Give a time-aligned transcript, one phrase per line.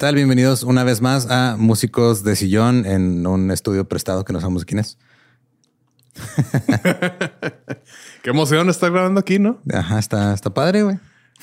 [0.00, 0.14] Tal?
[0.14, 4.64] Bienvenidos una vez más a Músicos de Sillón en un estudio prestado que no sabemos
[4.64, 4.96] quién es.
[8.22, 9.60] Qué emoción estar grabando aquí, ¿no?
[9.70, 10.96] Ajá, está, está padre, güey.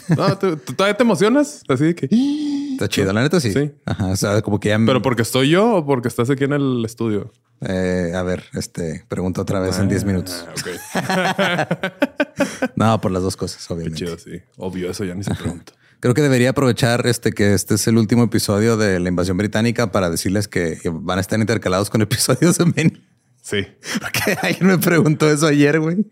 [0.10, 1.62] No, ¿tú, tú todavía te emocionas?
[1.68, 2.10] Así que...
[2.72, 3.54] Está chido, la neta sí.
[3.54, 3.72] Sí.
[3.86, 4.80] Ajá, o sea, como que ya...
[4.84, 7.32] ¿Pero porque estoy yo o porque estás aquí en el estudio?
[7.62, 10.48] Eh, a ver, este, pregunto otra vez en 10 minutos.
[10.96, 12.72] Ah, ok.
[12.76, 14.00] No, por las dos cosas, Qué obviamente.
[14.00, 14.42] chido, sí.
[14.58, 15.74] Obvio, eso ya ni se pregunta.
[16.00, 19.92] Creo que debería aprovechar este que este es el último episodio de la invasión británica
[19.92, 23.04] para decirles que van a estar intercalados con episodios de Men.
[23.48, 23.66] Sí.
[24.02, 25.96] Porque alguien me preguntó eso ayer, güey.
[25.96, 26.04] Me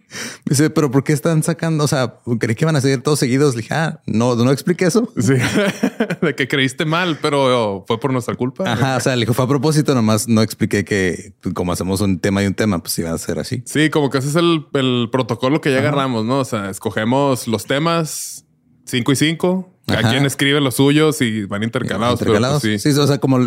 [0.51, 1.83] dice, pero ¿por qué están sacando?
[1.83, 3.55] O sea, creí que iban a seguir todos seguidos.
[3.55, 5.11] Le dije, ah, no, no expliqué eso.
[5.19, 5.33] Sí.
[6.21, 8.71] de que creíste mal, pero fue por nuestra culpa.
[8.71, 12.19] Ajá, o sea, le dijo, fue a propósito, nomás no expliqué que como hacemos un
[12.19, 13.63] tema y un tema, pues iba a ser así.
[13.65, 16.39] Sí, como que ese es el, el protocolo que ya agarramos, ¿no?
[16.39, 18.45] O sea, escogemos los temas
[18.85, 19.74] cinco y cinco.
[19.87, 22.19] Cada quien escribe los suyos y van intercalados.
[22.19, 22.61] pero, Intercalados.
[22.63, 22.89] pues, sí.
[22.89, 23.39] o sea, como,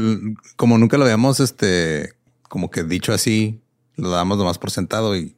[0.57, 2.15] como nunca lo habíamos, este,
[2.49, 3.61] como que dicho así,
[3.97, 5.35] lo damos nomás por sentado y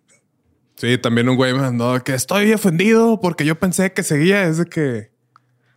[0.77, 4.45] Sí, también un güey me mandó que estoy ofendido porque yo pensé que seguía.
[4.45, 5.11] Es de que.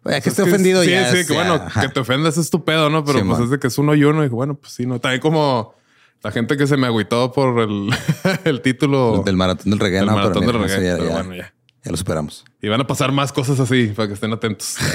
[0.06, 1.11] Oye, que Es esté ofendido sí, ya.
[1.11, 1.81] Sí, es- que bueno, ajá.
[1.81, 3.03] que te ofendas es tu pedo, ¿no?
[3.03, 3.44] Pero Sí, pues man.
[3.44, 4.23] es de que es uno y uno.
[4.23, 5.00] Y bueno, pues sí, no.
[5.01, 5.75] También como
[6.22, 7.90] la gente que se me agüitó por el,
[8.45, 10.85] el título del maratón del reggae, del no, maratón pero del reggae.
[10.85, 11.53] ya, Pero ya- bueno, ya.
[11.83, 12.45] Ya lo superamos.
[12.61, 14.77] Y van a pasar más cosas así para que estén atentos.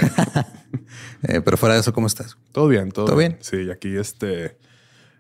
[1.22, 2.36] Eh, pero fuera de eso, ¿cómo estás?
[2.52, 3.38] todo bien, todo, ¿Todo bien?
[3.40, 4.56] Sí, y aquí este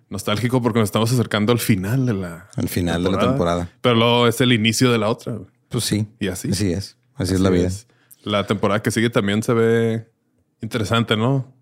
[0.08, 3.68] nostálgico porque nos estamos acercando al final de la Al final de la temporada.
[3.80, 5.38] Pero luego es el inicio de la otra.
[5.68, 6.06] Pues sí.
[6.20, 6.50] Y así.
[6.50, 6.96] Así es.
[7.14, 7.66] Así, es la vida.
[7.66, 7.88] es.
[8.22, 10.08] La temporada que sigue también se ve
[10.60, 11.52] interesante, ¿no?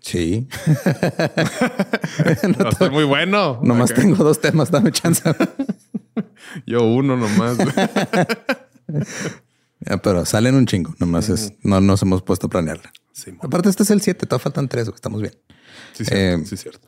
[0.00, 0.48] Sí.
[2.60, 3.60] Va a ser muy bueno.
[3.62, 5.22] Nomás tengo dos temas, dame chance.
[6.66, 7.58] Yo uno nomás.
[10.02, 10.94] Pero salen un chingo.
[10.98, 12.92] Nomás es, no nos hemos puesto a planearla.
[13.12, 15.34] Sí, Aparte, este es el 7, todavía faltan tres, güey, estamos bien.
[15.92, 16.86] sí, cierto, Eh, sí, cierto.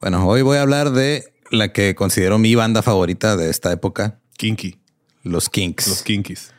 [0.00, 4.20] Bueno, hoy voy a hablar de la que considero mi banda favorita de esta época,
[4.36, 4.80] Kinky.
[5.24, 5.88] los Kinks.
[5.88, 6.52] Los Kinkies.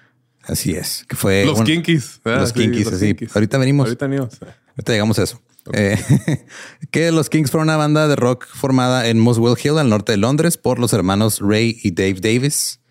[0.43, 2.19] Así es, que fue Los un- Kinkies.
[2.25, 3.05] Ah, Los sí, Kinkies, los así.
[3.07, 3.35] Kinkies.
[3.35, 3.85] Ahorita venimos.
[3.87, 4.39] Ahorita venimos.
[4.41, 5.41] Ahorita llegamos a eso.
[5.71, 5.97] Eh,
[6.91, 10.17] que los Kings fueron una banda de rock formada en Muswell Hill, al norte de
[10.17, 12.81] Londres, por los hermanos Ray y Dave Davis.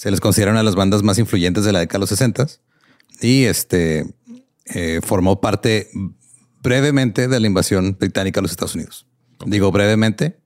[0.00, 2.46] Se les considera una de las bandas más influyentes de la década de los 60
[3.20, 4.06] y este
[4.64, 5.90] eh, formó parte
[6.62, 9.06] brevemente de la invasión británica a los Estados Unidos.
[9.44, 10.38] Digo brevemente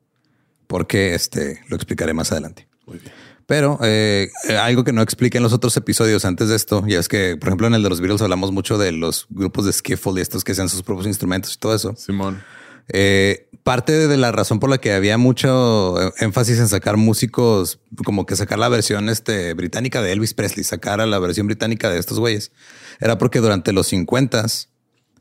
[0.67, 2.67] porque este lo explicaré más adelante.
[2.85, 3.13] Muy bien.
[3.47, 4.29] Pero eh,
[4.61, 7.51] algo que no expliqué en los otros episodios antes de esto, y es que, por
[7.51, 10.43] ejemplo, en el de los Beatles hablamos mucho de los grupos de skiffle y estos
[10.43, 11.95] que hacen sus propios instrumentos y todo eso.
[11.97, 12.43] Simón.
[12.89, 18.27] Eh, parte de la razón por la que había mucho énfasis en sacar músicos, como
[18.27, 21.99] que sacar la versión este, británica de Elvis Presley, sacar a la versión británica de
[21.99, 22.53] estos güeyes,
[23.01, 24.47] era porque durante los 50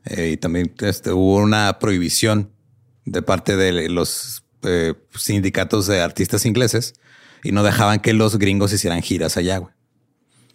[0.04, 2.50] eh, y también este, hubo una prohibición
[3.06, 6.94] de parte de los eh, sindicatos de artistas ingleses
[7.42, 9.72] y no dejaban que los gringos hicieran giras allá, güey.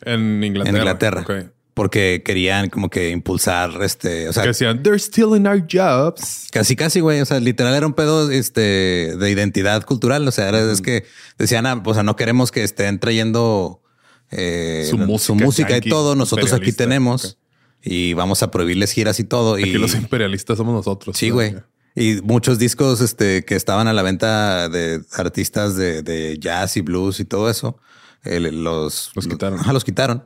[0.02, 0.70] En Inglaterra.
[0.70, 1.52] En Inglaterra.
[1.80, 6.50] Porque querían como que impulsar este, o sea, Que decían, they're stealing our jobs.
[6.52, 7.22] Casi, casi, güey.
[7.22, 10.28] O sea, literal era un pedo este, de identidad cultural.
[10.28, 11.06] O sea, era, es que
[11.38, 13.81] decían, ah, o sea, no queremos que estén trayendo
[14.30, 16.16] eh, Su música y todo.
[16.16, 17.38] Nosotros aquí tenemos
[17.81, 19.54] y vamos a prohibirles giras y todo.
[19.54, 21.16] Aquí y los imperialistas somos nosotros.
[21.18, 21.56] sí, güey.
[21.96, 26.81] Y muchos discos este, que estaban a la venta de artistas de, de jazz y
[26.81, 27.80] blues y todo eso,
[28.26, 29.60] eh, los, Los quitaron.
[29.62, 30.26] Ajá, los quitaron.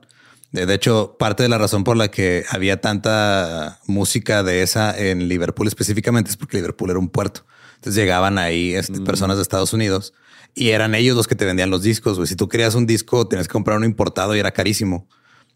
[0.54, 5.28] De hecho, parte de la razón por la que había tanta música de esa en
[5.28, 7.46] Liverpool específicamente es porque Liverpool era un puerto.
[7.76, 9.04] Entonces llegaban ahí este, Mm.
[9.04, 10.14] personas de Estados Unidos
[10.54, 12.30] y eran ellos los que te vendían los discos.
[12.30, 15.08] Si tú querías un disco, tenías que comprar uno importado y era carísimo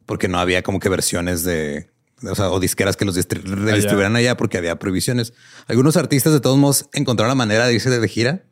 [0.08, 1.92] porque no había como que versiones de,
[2.28, 3.44] o sea, o disqueras que los distri-
[3.76, 5.34] distribuyeran allá porque había prohibiciones.
[5.68, 8.44] Algunos artistas de todos modos encontraron la manera de irse de gira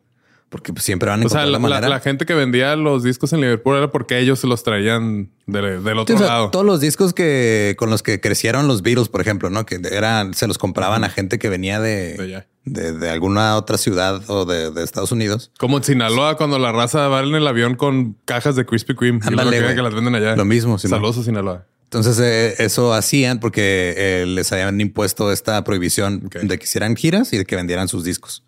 [0.50, 1.82] porque pues, siempre van a O sea, encontrar la, la manera.
[1.90, 5.30] la- la gente que vendía los discos en Liverpool era porque ellos se los traían
[5.48, 6.50] de- del Sí, otro o sea, lado.
[6.52, 10.34] todos los discos que con los que crecieron los Beatles, por ejemplo, no que eran,
[10.34, 14.84] se los compraban a gente que venía de, De alguna otra ciudad o de, de
[14.84, 15.52] Estados Unidos.
[15.60, 19.20] Como en Sinaloa, cuando la raza va en el avión con cajas de Krispy Kreme.
[19.24, 19.76] y Ándale, luego quieren güey.
[19.76, 20.36] que las venden allá.
[20.36, 20.98] Lo mismo, Simón.
[21.00, 21.66] Saludos a Sinaloa.
[21.84, 27.32] Entonces eh, eso hacían porque eh, les habían impuesto esta prohibición de que hicieran giras
[27.34, 28.44] y de que vendieran sus discos.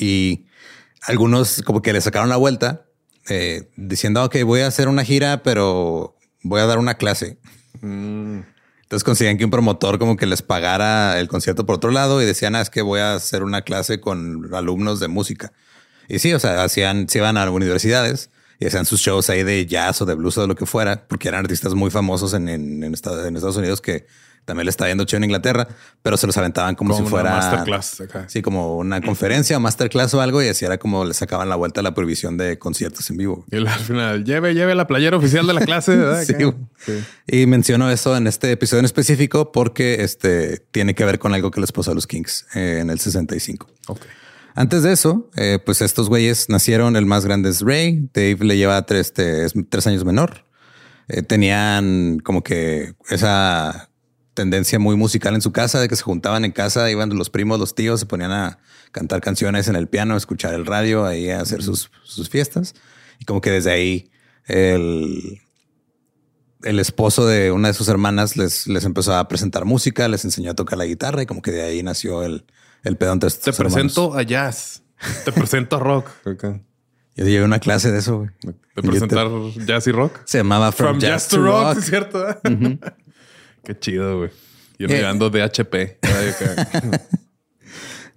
[0.00, 0.46] Y
[1.04, 2.86] algunos como que le sacaron la vuelta
[3.28, 7.38] eh, diciendo, ok, voy a hacer una gira, pero voy a dar una clase.
[7.82, 12.24] Entonces conseguían que un promotor como que les pagara el concierto por otro lado y
[12.24, 15.52] decían, ah, es que voy a hacer una clase con alumnos de música.
[16.08, 18.30] Y sí, o sea, hacían, se iban a universidades
[18.60, 21.06] y hacían sus shows ahí de jazz o de blues o de lo que fuera,
[21.08, 24.06] porque eran artistas muy famosos en, en, en Estados, en Estados Unidos que
[24.44, 25.68] también le está yendo chido en Inglaterra,
[26.02, 28.28] pero se los aventaban como, Como si una fuera masterclass acá.
[28.28, 31.56] Sí, como una conferencia o masterclass o algo y así era como le sacaban la
[31.56, 33.44] vuelta a la prohibición de conciertos en vivo.
[33.50, 35.96] Y al final, lleve, lleve la playera oficial de la clase.
[35.96, 36.24] ¿verdad?
[36.24, 36.92] Sí.
[37.26, 41.50] Y menciono eso en este episodio en específico porque este tiene que ver con algo
[41.50, 43.66] que les pasó a los Kings eh, en el 65.
[43.88, 44.00] Ok.
[44.56, 48.56] Antes de eso, eh, pues estos güeyes nacieron, el más grande es Ray, Dave le
[48.56, 50.44] lleva tres, este, es tres años menor.
[51.08, 53.90] Eh, tenían como que esa
[54.34, 57.58] tendencia muy musical en su casa, de que se juntaban en casa, iban los primos,
[57.58, 58.58] los tíos, se ponían a
[58.92, 62.74] cantar canciones en el piano, a escuchar el radio, ahí a hacer sus, sus fiestas.
[63.20, 64.10] Y como que desde ahí
[64.46, 65.40] el,
[66.62, 70.50] el esposo de una de sus hermanas les, les empezó a presentar música, les enseñó
[70.50, 72.44] a tocar la guitarra y como que de ahí nació el,
[72.82, 73.72] el pedo entre Te hermanos.
[73.72, 74.82] presento a jazz.
[75.24, 76.08] Te presento a rock.
[77.16, 78.30] Yo llevé una clase de eso, güey.
[78.74, 79.28] De presentar
[79.66, 80.18] jazz y rock.
[80.24, 81.74] Se llamaba From, Jazz, to Rock.
[81.74, 82.26] ¿sí es cierto.
[83.64, 84.30] Qué chido, güey.
[84.78, 85.98] Yo llegando de HP.
[86.02, 86.68] Ay, acá.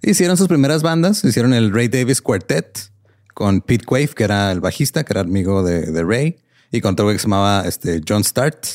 [0.02, 1.24] Hicieron sus primeras bandas.
[1.24, 2.90] Hicieron el Ray Davis Quartet
[3.34, 6.38] con Pete Quaife, que era el bajista, que era amigo de, de Ray,
[6.72, 8.66] y con otro güey que se llamaba este, John Start.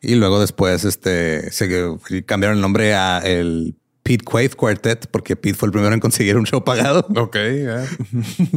[0.00, 3.76] Y luego después este, se cambiaron el nombre a el
[4.06, 7.00] Pete Quaife Quartet porque Pete fue el primero en conseguir un show pagado.
[7.16, 7.36] ok.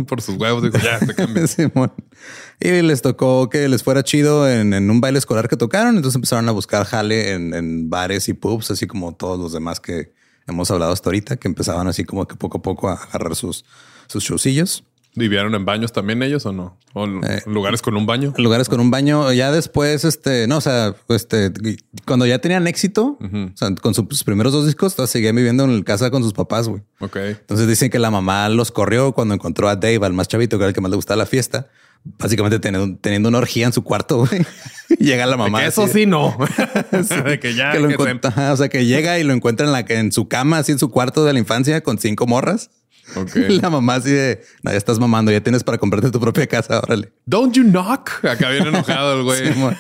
[0.08, 1.48] Por sus huevos, dijo, ya, se cambia.
[1.48, 1.92] Simón.
[2.60, 5.96] Y les tocó que les fuera chido en, en un baile escolar que tocaron.
[5.96, 9.80] Entonces empezaron a buscar jale en, en bares y pubs, así como todos los demás
[9.80, 10.14] que
[10.46, 13.66] hemos hablado hasta ahorita, que empezaban así como que poco a poco a agarrar sus,
[14.06, 14.84] sus showcillos.
[15.20, 16.78] ¿Vivieron en baños también ellos o no?
[16.94, 18.34] ¿O Eh, lugares con un baño?
[18.38, 19.32] Lugares con un baño.
[19.34, 21.52] Ya después, este, no, o sea, este,
[22.08, 26.10] cuando ya tenían éxito, o sea, con sus primeros dos discos, seguían viviendo en casa
[26.10, 26.82] con sus papás, güey.
[27.00, 27.18] Ok.
[27.18, 30.64] Entonces dicen que la mamá los corrió cuando encontró a Dave, al más chavito, que
[30.64, 31.68] era el que más le gustaba la fiesta.
[32.18, 34.46] Básicamente teniendo, teniendo una orgía en su cuarto, güey.
[34.98, 35.60] Y Llega la mamá.
[35.60, 36.36] Que eso así- sí no.
[37.26, 37.72] de que ya.
[37.74, 40.28] que lo que se- o sea, que llega y lo encuentra en la en su
[40.30, 42.72] cama, así en su cuarto de la infancia con cinco morras.
[43.16, 43.36] Ok.
[43.50, 46.48] Y la mamá así de, no, ya estás mamando, ya tienes para comprarte tu propia
[46.48, 47.14] casa, órale.
[47.26, 48.24] Don't you knock.
[48.26, 49.76] Acá viene enojado el güey.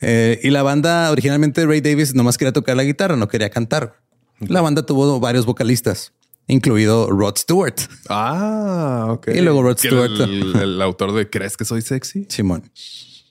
[0.00, 4.00] Eh, y la banda originalmente Ray Davis nomás quería tocar la guitarra, no quería cantar.
[4.40, 6.12] La banda tuvo varios vocalistas,
[6.46, 7.74] incluido Rod Stewart.
[8.08, 9.28] ah, ok.
[9.34, 10.20] Y luego Rod Stewart.
[10.20, 12.26] El, el autor de ¿Crees que soy sexy?
[12.28, 12.70] Simón.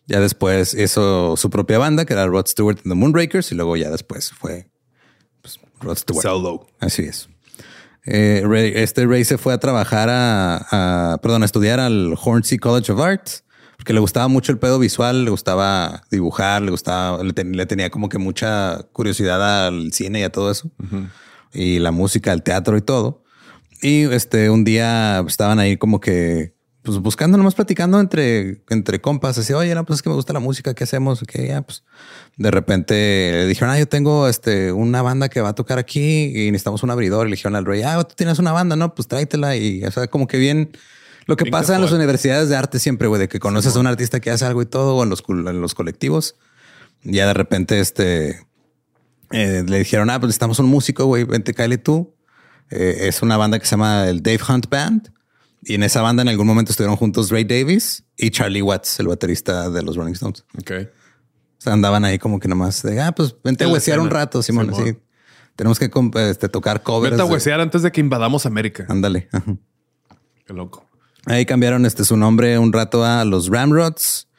[0.08, 3.75] Ya después hizo su propia banda, que era Rod Stewart and the Moonrakers, y luego
[3.75, 4.70] ya después fue
[5.41, 6.24] pues, Rod Stewart.
[6.24, 6.67] Solo.
[6.79, 7.29] Así es.
[8.08, 12.58] Eh, Ray- este Ray se fue a trabajar a, a- perdón, a estudiar al Hornsey
[12.58, 13.44] College of Arts,
[13.76, 17.66] porque le gustaba mucho el pedo visual, le gustaba dibujar, le gustaba, le, ten- le
[17.66, 20.72] tenía como que mucha curiosidad al cine y a todo eso.
[21.54, 23.24] Y la música, el teatro y todo.
[23.82, 26.56] Y este, un día estaban ahí como que
[26.88, 30.32] pues buscando, nomás platicando entre, entre compas, así, oye, no, pues es que me gusta
[30.32, 31.22] la música, ¿qué hacemos?
[31.27, 31.84] Que ya, pues
[32.38, 32.94] de repente
[33.34, 36.84] le dijeron, ah, yo tengo este, una banda que va a tocar aquí y necesitamos
[36.84, 37.27] un abridor.
[37.27, 39.58] Y le dijeron al rey, ah, tú tienes una banda, no, pues tráetela.
[39.58, 40.72] Y o sea, como que bien
[41.25, 43.88] lo que pasa en las universidades de arte siempre, güey, de que conoces a un
[43.88, 46.38] artista que hace algo y todo, o en los, en los colectivos.
[47.03, 48.48] Ya de repente, este
[49.32, 52.15] eh, le dijeron, ah, pues necesitamos un músico, güey, vente, cállate tú.
[52.70, 55.17] Eh, es una banda que se llama el Dave Hunt Band.
[55.70, 59.10] Y en esa banda en algún momento estuvieron juntos Ray Davis y Charlie Watts, el
[59.10, 60.46] baterista de los Rolling Stones.
[60.58, 60.72] Ok.
[60.72, 64.42] O sea, andaban ahí como que nomás de, ah, pues vente a huesear un rato,
[64.42, 64.74] Simón.
[64.74, 64.98] Sí,
[65.58, 65.92] Tenemos que
[66.30, 67.12] este, tocar covers.
[67.12, 68.86] Vente a huesear antes de que invadamos América.
[68.88, 69.28] Ándale.
[70.46, 70.86] Qué loco.
[71.26, 74.30] Ahí cambiaron este su nombre un rato a los Ramrods.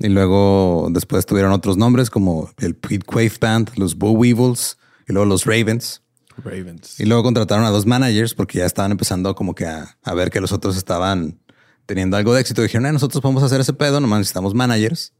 [0.00, 4.76] Y luego después tuvieron otros nombres como el Pete Quaife Band, los Bow Weevils
[5.08, 6.02] y luego los Ravens.
[6.42, 6.98] Ravens.
[6.98, 10.40] Y luego contrataron a dos managers porque ya estaban empezando como que a, ver que
[10.40, 11.38] los otros estaban
[11.86, 12.62] teniendo algo de éxito.
[12.62, 15.12] Dijeron, nosotros podemos hacer ese pedo, nomás necesitamos managers.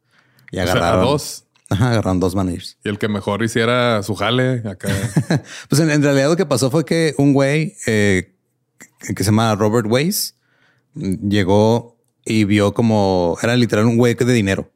[0.50, 1.44] Y agarraron dos.
[1.71, 2.78] Ajá, agarraron dos managers.
[2.85, 4.88] Y el que mejor hiciera su jale acá.
[5.68, 8.35] pues en, realidad lo que pasó fue que un güey eh,
[9.14, 10.37] que se llama Robert Weiss
[10.94, 14.71] llegó y vio como era literal un güey de dinero.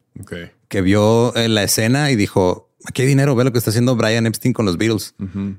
[0.68, 3.94] Que vio en la escena y dijo, aquí hay dinero, ve lo que está haciendo
[3.94, 5.14] Brian Epstein con los Beatles.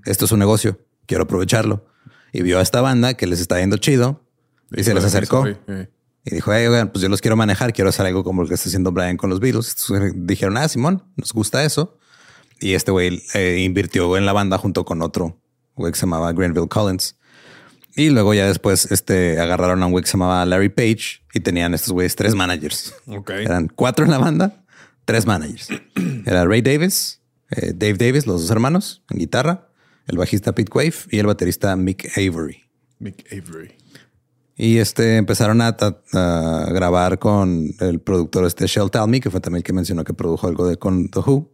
[0.06, 1.86] Esto es un negocio, quiero aprovecharlo.
[2.34, 4.24] Y vio a esta banda que les está yendo chido
[4.72, 5.48] y, se les acercó.
[5.48, 6.52] Y dijo,
[6.92, 9.30] pues yo los quiero manejar, quiero hacer algo como lo que está haciendo Brian con
[9.30, 9.76] los Beatles.
[10.16, 11.98] dijeron, ah, Simón, nos gusta eso.
[12.60, 15.40] Y este güey eh, invirtió en la banda junto con otro
[15.76, 17.16] güey que se llamaba Granville Collins.
[17.96, 21.40] Y luego ya después este, agarraron a un güey que se llamaba Larry Page y
[21.40, 22.94] tenían estos güeyes tres managers.
[23.28, 24.64] Eran cuatro en la banda,
[25.06, 25.70] tres managers.
[26.26, 27.19] Era Ray Davis,
[27.52, 29.70] eh, Dave Davis, los dos hermanos, en guitarra,
[30.08, 32.64] el bajista Pete Quaife y el baterista Mick Avery.
[33.00, 33.76] Mick Avery.
[34.56, 35.78] Y este empezaron a,
[36.12, 40.48] grabar con el productor este Shell Talmy, que fue también el que mencionó que produjo
[40.48, 41.50] algo de con The Who,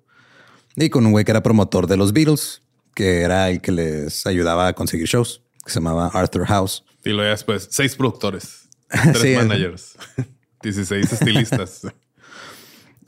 [0.75, 2.63] y con un güey que era promotor de los Beatles,
[2.95, 6.83] que era el que les ayudaba a conseguir shows, que se llamaba Arthur House.
[7.03, 8.69] Y luego después, seis productores,
[9.13, 9.97] tres managers,
[10.63, 11.81] 16 estilistas.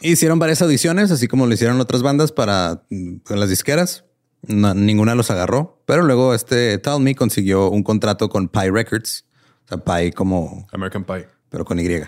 [0.01, 4.05] Hicieron varias audiciones, así como lo hicieron otras bandas para mm, las disqueras.
[4.47, 9.25] ninguna los agarró, pero luego este Tell Me consiguió un contrato con Pie Records.
[9.65, 12.01] O sea, Pie como American Pie, pero con Y.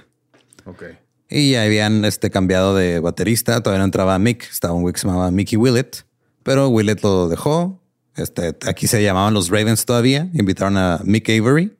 [0.65, 0.83] Ok.
[1.29, 3.61] Y ya habían este, cambiado de baterista.
[3.61, 4.49] Todavía no entraba Mick.
[4.49, 6.05] Estaba un güey que se llamaba Mickey Willett,
[6.43, 7.81] pero Willett lo dejó.
[8.15, 10.29] Este, aquí se llamaban los Ravens todavía.
[10.33, 11.77] Invitaron a Mick Avery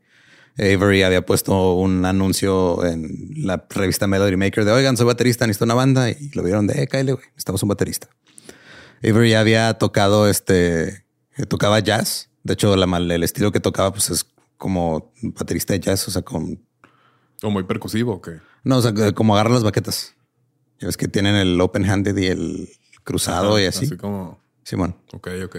[0.60, 5.66] Avery había puesto un anuncio en la revista Melody Maker de oigan, soy baterista, necesito
[5.66, 8.10] una banda y lo vieron de eh, Kyle, güey, necesitamos un baterista.
[9.02, 11.06] Avery había tocado este,
[11.38, 12.30] eh, tocaba jazz.
[12.44, 14.26] De hecho, la, el estilo que tocaba, pues es
[14.58, 16.62] como baterista de jazz, o sea, con.
[17.42, 18.40] ¿O muy percusivo o qué?
[18.64, 20.16] No, o sea, como agarra las baquetas.
[20.80, 22.70] Ya ves que tienen el open handed y el
[23.04, 23.86] cruzado y así.
[23.86, 24.42] Así como.
[24.64, 24.96] Simón.
[25.14, 25.58] Ok, ok.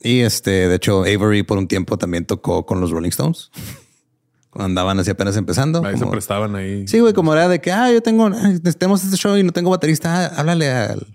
[0.00, 3.50] Y este, de hecho, Avery por un tiempo también tocó con los Rolling Stones
[4.54, 5.84] andaban así apenas empezando.
[5.84, 6.86] Ahí se prestaban ahí.
[6.88, 9.70] Sí, güey, como era de que, ah, yo tengo, necesitamos este show y no tengo
[9.70, 11.06] baterista, ah, háblale al,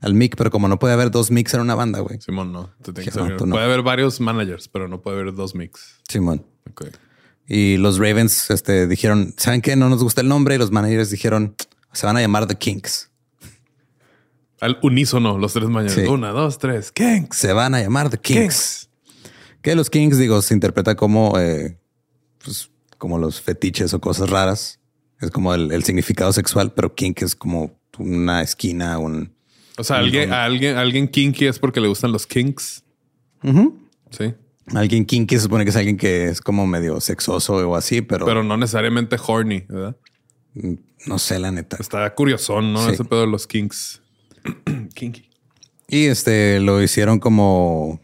[0.00, 2.20] al mic, pero como no puede haber dos mix en una banda, güey.
[2.20, 2.70] Simón, no.
[2.82, 6.00] puede haber varios managers, pero no puede haber dos mix.
[6.08, 6.44] Simón.
[6.70, 6.86] Ok.
[7.46, 9.76] Y los Ravens este, dijeron, ¿saben qué?
[9.76, 10.54] No nos gusta el nombre.
[10.54, 11.54] Y los managers dijeron,
[11.92, 13.10] se van a llamar The Kinks.
[14.60, 16.08] Al unísono, los tres managers.
[16.08, 16.92] Una, dos, tres.
[16.92, 17.36] Kinks.
[17.36, 18.88] Se van a llamar The Kinks.
[19.60, 21.78] Que los Kinks, digo, se interpreta como eh,
[22.44, 22.70] pues,
[23.02, 24.78] como los fetiches o cosas raras.
[25.20, 29.34] Es como el, significado sexual, pero kink es como una esquina, un...
[29.76, 32.84] O sea, alguien, alguien, alguien kinky es porque le gustan los kinks.
[34.10, 34.34] Sí.
[34.66, 38.24] Alguien kinky se supone que es alguien que es como medio sexoso o así, pero...
[38.24, 39.96] Pero no necesariamente horny, ¿verdad?
[40.54, 40.74] Mm,
[41.06, 41.78] no sé, la neta.
[41.80, 42.88] Está curiosón, ¿no?
[42.88, 44.00] Ese pedo de los kinks.
[44.94, 45.28] kinky.
[45.88, 47.94] Y este lo hicieron como...
[47.94, 48.00] O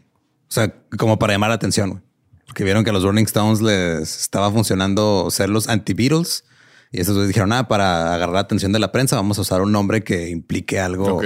[0.49, 2.03] sea, como para llamar la atención,
[2.49, 6.45] porque vieron que a los Rolling Stones les estaba funcionando ser los anti-Beatles.
[6.91, 9.71] Y esos dijeron, ah, para agarrar la atención de la prensa, vamos a usar un
[9.71, 11.21] nombre que implique algo,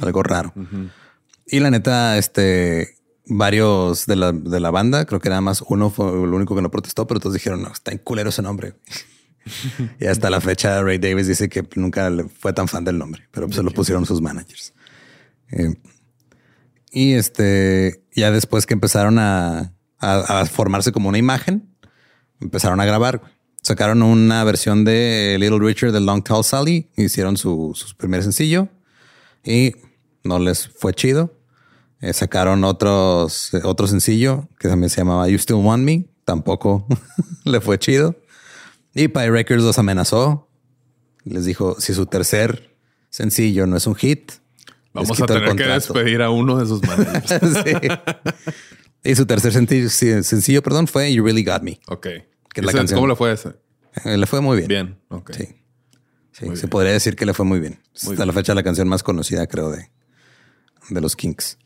[0.00, 0.54] algo raro.
[1.46, 5.90] Y la neta, este, varios de la, de la banda, creo que nada más uno
[5.90, 8.74] fue el único que no protestó, pero todos dijeron, no, está en culero ese nombre.
[9.98, 12.08] y hasta la fecha, Ray Davis dice que nunca
[12.38, 14.72] fue tan fan del nombre, pero pues se lo pusieron sus managers.
[15.50, 15.74] Eh,
[16.92, 21.68] y este, ya después que empezaron a, a, formarse como una imagen.
[22.40, 23.20] Empezaron a grabar.
[23.62, 26.88] Sacaron una versión de Little Richard de Long Tall Sally.
[26.96, 28.68] Hicieron su, primer sencillo
[29.44, 29.74] y
[30.24, 31.34] no les fue chido.
[32.00, 36.04] Eh, sacaron otros, otro sencillo que también se llamaba You Still Want Me.
[36.24, 36.86] tampoco
[37.44, 38.14] le fue chido.
[38.94, 40.48] Y Pie Records los amenazó.
[41.24, 42.76] Les dijo, si su tercer
[43.10, 44.32] sencillo no es un hit,
[44.92, 47.30] vamos a tener que despedir a uno de sus managers.
[49.04, 51.80] Y su tercer sencillo, sencillo, perdón, fue You Really Got Me.
[51.88, 52.08] Ok.
[52.94, 53.54] ¿Cómo le fue ese?
[54.04, 54.68] Eh, le fue muy bien.
[54.68, 55.32] Bien, ok.
[55.32, 55.58] Sí.
[56.32, 57.80] Sí, se podría decir que le fue muy bien.
[57.94, 59.90] Hasta la fecha la canción más conocida, creo, de,
[60.88, 61.58] de los Kinks.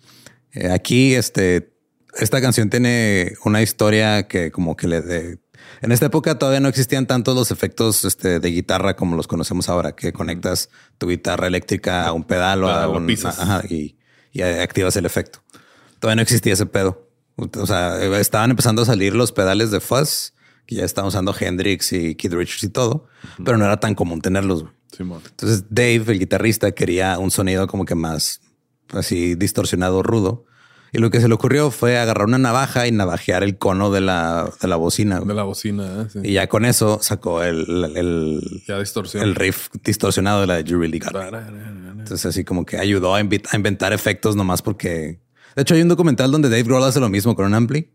[0.53, 1.75] Eh, aquí, este,
[2.19, 5.39] esta canción tiene una historia que como que le de,
[5.81, 9.69] en esta época todavía no existían tantos los efectos este, de guitarra como los conocemos
[9.69, 13.99] ahora, que conectas tu guitarra eléctrica a un pedal o a un ajá, y,
[14.33, 15.43] y, activas el efecto.
[15.99, 17.12] Todavía no existía ese pedo.
[17.37, 20.33] O sea, estaban empezando a salir los pedales de fuzz
[20.67, 23.07] que ya estaban usando Hendrix y Keith Richards y todo,
[23.45, 24.67] pero no era tan común tenerlos.
[24.99, 28.41] Entonces Dave, el guitarrista, quería un sonido como que más
[28.93, 30.45] así distorsionado, rudo.
[30.95, 34.03] Y lo que se le ocurrió fue agarrar una navaja y navajear el cono de
[34.03, 35.21] la, de la bocina.
[35.21, 36.21] De la bocina, ¿eh?
[36.23, 38.63] Y ya con eso sacó el, el,
[39.15, 41.15] el riff distorsionado de la de You Really Got
[41.99, 45.21] Entonces así como que ayudó a, a, inventar efectos nomás porque...
[45.57, 47.91] De hecho hay un documental donde Dave Grohl hace lo mismo con un ampli.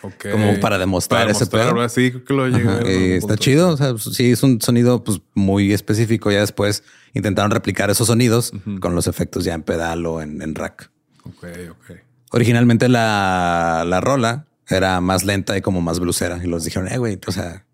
[0.00, 1.88] Como para demostrar, ese pedo.
[1.88, 3.68] Sí, que lo llegué Está chido.
[3.68, 6.30] O sea, sí, es un sonido pues, muy específico.
[6.30, 10.90] Ya después intentaron replicar esos sonidos con los efectos ya en pedal o en, rack.
[11.24, 11.98] Ok, ok.
[12.30, 16.40] Originalmente la, la rola era más lenta y como más blusera.
[16.42, 17.66] Y los dijeron, eh, güey, o sea,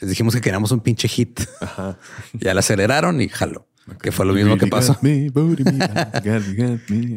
[0.00, 1.40] les dijimos que queríamos un pinche hit.
[2.34, 3.28] ya la aceleraron y
[4.02, 4.98] Que fue lo mismo que pasó.
[5.00, 5.30] que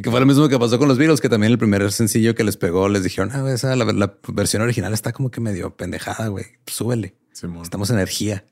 [0.04, 2.58] fue lo mismo que pasó con los Beatles, que también el primer sencillo que les
[2.58, 6.46] pegó les dijeron, ah, esa, la, versión original está como que medio pendejada, güey.
[6.68, 7.16] Súbele.
[7.64, 8.46] Estamos energía.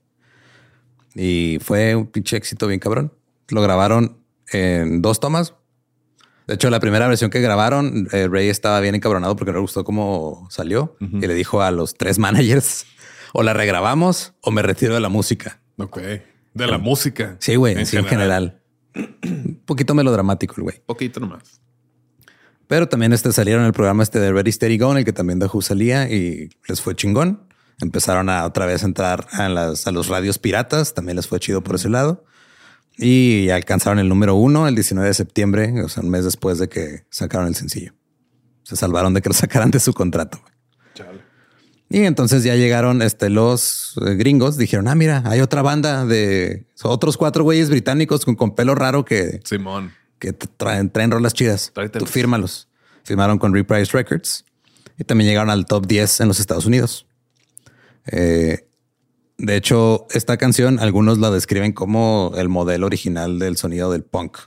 [1.13, 3.13] Y fue un pinche éxito bien cabrón.
[3.49, 4.17] Lo grabaron
[4.51, 5.53] en dos tomas.
[6.47, 9.61] De hecho, la primera versión que grabaron, eh, Ray estaba bien encabronado porque no le
[9.61, 12.85] gustó cómo salió y le dijo a los tres managers
[13.33, 15.59] o la regrabamos o me retiro de la música.
[15.77, 15.99] Ok.
[16.57, 17.37] De la música.
[17.39, 18.61] Sí, güey, en, sí, en general.
[18.95, 20.81] Un poquito melodramático el güey.
[20.85, 21.61] Poquito nomás.
[22.67, 25.39] Pero también este salieron el programa este de Ready Steady Go, en el que también
[25.39, 27.47] Dahu salía y les fue chingón.
[27.79, 30.93] Empezaron a otra vez a entrar a, las, a los radios piratas.
[30.93, 32.25] También les fue chido por ese lado.
[32.97, 36.67] Y alcanzaron el número uno el 19 de septiembre, o sea, un mes después de
[36.67, 37.93] que sacaron el sencillo.
[38.63, 40.41] Se salvaron de que lo sacaran de su contrato.
[41.89, 46.65] Y entonces ya llegaron este, los eh, gringos, dijeron, ah, mira, hay otra banda de
[46.83, 49.93] otros cuatro güeyes británicos con, con pelo raro que, Simón.
[50.19, 51.71] que traen, traen rolas chidas.
[51.97, 52.67] Tú fírmalos.
[53.03, 54.43] Firmaron con Reprise Records
[54.97, 57.07] y también llegaron al top 10 en los Estados Unidos.
[58.07, 58.67] Eh,
[59.37, 64.39] de hecho, esta canción algunos la describen como el modelo original del sonido del punk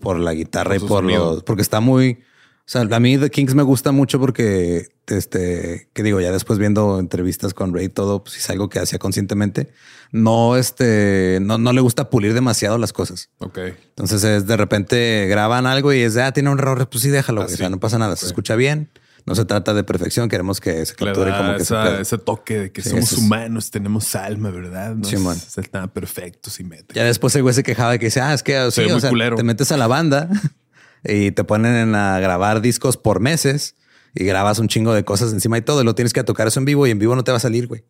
[0.00, 2.18] por la guitarra y por los, porque está muy,
[2.60, 6.58] o sea, a mí The Kings me gusta mucho porque, este, que digo, ya después
[6.58, 9.72] viendo entrevistas con Ray y todo, pues es algo que hacía conscientemente.
[10.12, 13.30] No, este, no, no le gusta pulir demasiado las cosas.
[13.38, 13.58] Ok.
[13.58, 17.42] Entonces es de repente graban algo y es, ah, tiene un error, pues sí, déjalo.
[17.42, 18.90] O sea, no pasa nada, se escucha bien.
[19.24, 22.72] No se trata de perfección, queremos que se capture como que esa, ese toque de
[22.72, 24.96] que somos humanos, tenemos alma, ¿verdad?
[24.96, 26.94] No sí, es, es perfecto, simétrico.
[26.94, 28.98] Ya después el güey se quejaba de que dice, ah, es que o sea,
[29.36, 30.28] te metes a la banda
[31.04, 33.76] y te ponen a grabar discos por meses
[34.14, 36.60] y grabas un chingo de cosas encima y todo y lo tienes que tocar eso
[36.60, 37.84] en vivo y en vivo no te va a salir, güey.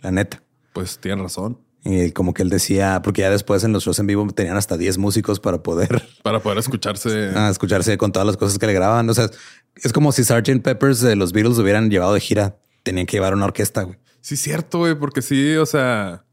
[0.00, 0.42] La neta.
[0.72, 1.58] Pues tiene razón.
[1.84, 4.76] Y como que él decía, porque ya después en los shows en vivo tenían hasta
[4.76, 6.02] 10 músicos para poder...
[6.22, 7.30] Para poder escucharse.
[7.34, 9.08] Ah, escucharse con todas las cosas que le grababan.
[9.08, 9.30] O sea,
[9.76, 10.62] es como si Sgt.
[10.62, 12.58] Peppers de los Beatles hubieran llevado de gira.
[12.82, 13.98] Tenían que llevar una orquesta, güey.
[14.20, 16.24] Sí, cierto, güey, porque sí, o sea,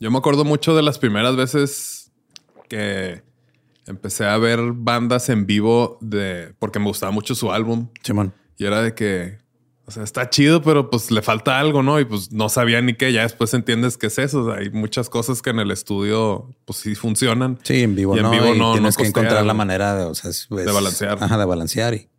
[0.00, 2.10] yo me acuerdo mucho de las primeras veces
[2.68, 3.22] que
[3.86, 7.88] empecé a ver bandas en vivo de porque me gustaba mucho su álbum.
[8.02, 8.32] Chimón.
[8.58, 9.38] Y era de que,
[9.86, 11.98] o sea, está chido, pero pues le falta algo, ¿no?
[12.00, 13.12] Y pues no sabía ni qué.
[13.12, 14.52] Ya después entiendes qué es eso.
[14.52, 17.58] hay muchas cosas que en el estudio, pues sí funcionan.
[17.62, 18.72] Sí, en vivo y en vivo no.
[18.72, 21.22] Tienes que encontrar la manera de, o sea, de balancear.
[21.22, 21.94] Ajá, de balancear.
[21.94, 22.10] Y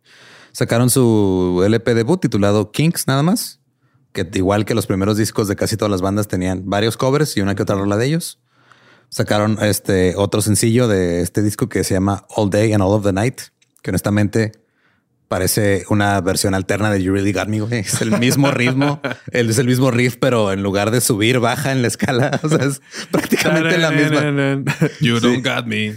[0.52, 3.60] sacaron su LP debut titulado Kinks, nada más.
[4.12, 7.42] Que igual que los primeros discos de casi todas las bandas tenían varios covers y
[7.42, 8.40] una que otra rola de ellos
[9.10, 13.04] sacaron este otro sencillo de este disco que se llama All Day and All of
[13.04, 13.40] the Night,
[13.82, 14.52] que honestamente
[15.30, 17.58] parece una versión alterna de You Really Got Me.
[17.78, 21.82] Es el mismo ritmo, es el mismo riff, pero en lugar de subir, baja en
[21.82, 22.40] la escala.
[22.42, 24.64] O sea, es prácticamente la misma.
[25.00, 25.94] You don't got me.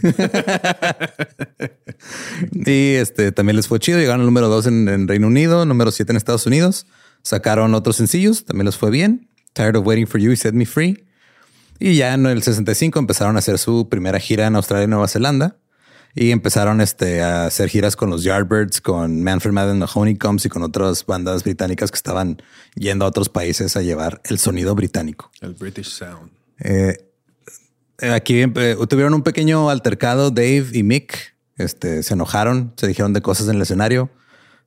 [2.52, 3.98] y este también les fue chido.
[3.98, 6.86] Llegaron al número dos en, en Reino Unido, número siete en Estados Unidos.
[7.24, 9.30] Sacaron otros sencillos, también les fue bien.
[9.54, 11.06] Tired of Waiting for You y Set Me Free.
[11.80, 15.08] Y ya en el 65 empezaron a hacer su primera gira en Australia y Nueva
[15.08, 15.58] Zelanda.
[16.16, 20.50] Y empezaron este, a hacer giras con los Yardbirds, con Manfred Madden, the Honeycombs y
[20.50, 22.42] con otras bandas británicas que estaban
[22.76, 25.32] yendo a otros países a llevar el sonido británico.
[25.42, 26.32] El British Sound.
[26.60, 26.98] Eh,
[28.00, 31.34] aquí eh, tuvieron un pequeño altercado Dave y Mick.
[31.58, 34.12] Este, se enojaron, se dijeron de cosas en el escenario.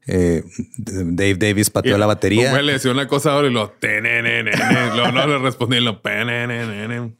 [0.08, 0.44] Eh,
[0.78, 2.46] Dave Davis pateó la batería.
[2.46, 6.00] Como él le decía una cosa ahora y lo, lo no le respondí lo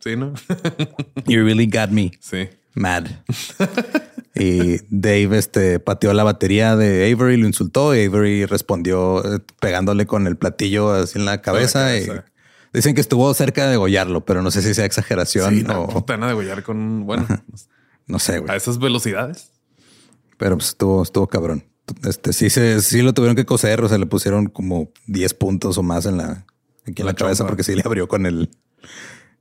[0.01, 0.35] sí, ¿no?
[1.27, 2.13] you really got me.
[2.21, 2.49] Sí.
[2.77, 3.09] Mad.
[4.37, 10.07] y Dave este, pateó la batería de Avery, lo insultó y Avery respondió eh, pegándole
[10.07, 11.99] con el platillo así en la cabeza.
[11.99, 12.07] Y
[12.73, 15.89] dicen que estuvo cerca de degollarlo, pero no sé si sea exageración sí, no, o...
[15.89, 17.27] Puta, degollar con, bueno,
[18.07, 18.53] no sé, güey.
[18.53, 19.51] A esas velocidades.
[20.37, 21.65] Pero pues estuvo, estuvo cabrón
[22.05, 25.79] este sí se sí lo tuvieron que coser, o sea, le pusieron como 10 puntos
[25.79, 26.47] o más en la
[26.87, 28.51] aquí en la, cabeza porque sí le abrió con el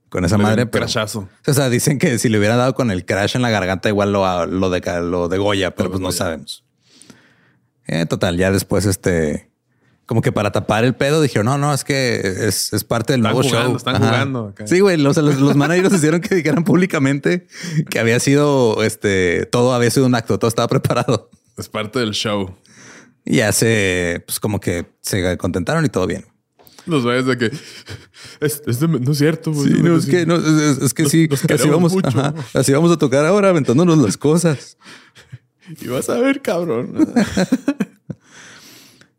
[0.08, 3.36] con esa madre, pero O sea, dicen que si le hubiera dado con el crash
[3.36, 6.64] en la garganta igual lo lo de lo de Goya, pero pues no sabemos.
[7.86, 9.50] Eh, total, ya después este
[10.06, 13.22] como que para tapar el pedo dijeron, no, no, es que es, es parte del
[13.22, 13.74] nuevo show.
[13.76, 14.54] Están jugando.
[14.64, 17.48] Sí, güey, los, los, managers hicieron que dijeran públicamente
[17.90, 21.28] que había sido, este, todo había sido un acto, todo estaba preparado.
[21.58, 22.54] Es parte del show.
[23.24, 26.26] Y ya se, pues como que se contentaron y todo bien.
[26.86, 27.50] Los vayas de que
[28.40, 29.52] es, no es cierto.
[29.52, 31.94] Sí, no, es, que, no, es, que sí, así vamos,
[32.54, 34.76] así vamos a tocar ahora, aventándonos las cosas.
[35.80, 36.94] Y vas a ver, cabrón.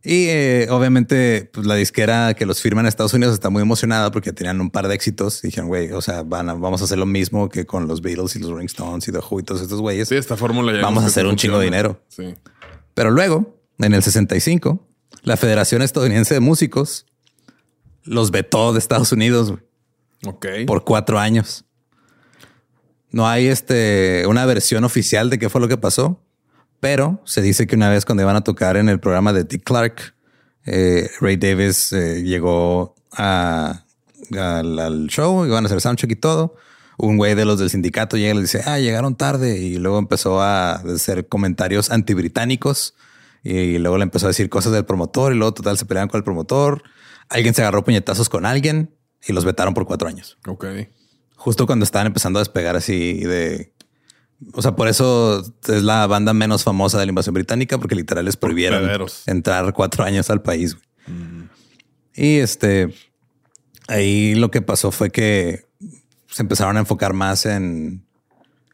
[0.01, 4.11] y eh, obviamente, pues la disquera que los firma en Estados Unidos está muy emocionada
[4.11, 5.43] porque tenían un par de éxitos.
[5.43, 8.01] Y dijeron, güey, o sea, van a, vamos a hacer lo mismo que con los
[8.01, 10.07] Beatles y los Rolling Stones y The Who y todos estos güeyes.
[10.07, 12.01] Sí, esta fórmula ya Vamos a hacer un chingo de dinero.
[12.07, 12.33] Sí.
[12.93, 14.87] Pero luego, en el 65,
[15.23, 17.06] la Federación Estadounidense de Músicos
[18.07, 19.53] los vetó de Estados Unidos.
[20.25, 20.47] Ok.
[20.65, 21.65] Por cuatro años.
[23.11, 26.21] No hay este, una versión oficial de qué fue lo que pasó,
[26.79, 29.63] pero se dice que una vez cuando iban a tocar en el programa de Dick
[29.63, 30.13] Clark,
[30.65, 33.83] eh, Ray Davis eh, llegó al,
[35.07, 36.55] show, iban a hacer soundcheck y todo.
[36.97, 39.57] Un güey de los del sindicato llega y le dice, ah, llegaron tarde.
[39.57, 42.95] Y luego empezó a hacer comentarios antibritánicos.
[43.43, 45.31] Y luego le empezó a decir cosas del promotor.
[45.31, 46.83] Y luego total se pelearon con el promotor.
[47.29, 48.95] Alguien se agarró puñetazos con alguien
[49.27, 50.37] y los vetaron por cuatro años.
[50.47, 50.65] Ok.
[51.35, 53.73] Justo cuando estaban empezando a despegar así de
[54.53, 58.25] o sea, por eso es la banda menos famosa de la invasión británica, porque literal
[58.25, 58.87] les prohibieron
[59.25, 60.77] entrar cuatro años al país.
[62.13, 62.93] Y este,
[63.87, 65.65] ahí lo que pasó fue que
[66.27, 68.05] se empezaron a enfocar más en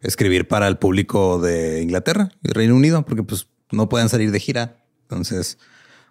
[0.01, 4.39] escribir para el público de Inglaterra y Reino Unido, porque pues no pueden salir de
[4.41, 4.83] gira.
[5.03, 5.59] Entonces,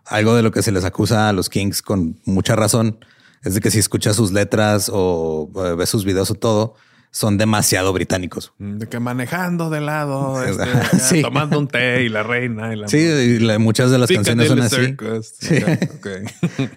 [0.07, 3.05] algo de lo que se les acusa a los Kings con mucha razón
[3.45, 6.75] es de que si escuchas sus letras o ves sus videos o todo,
[7.13, 8.55] son demasiado británicos.
[8.59, 10.43] Mm, de que manejando de lado,
[10.93, 12.73] este, tomando un té y la reina.
[12.73, 14.97] Y la sí, muchas de las canciones son así.
[15.39, 15.57] Sí.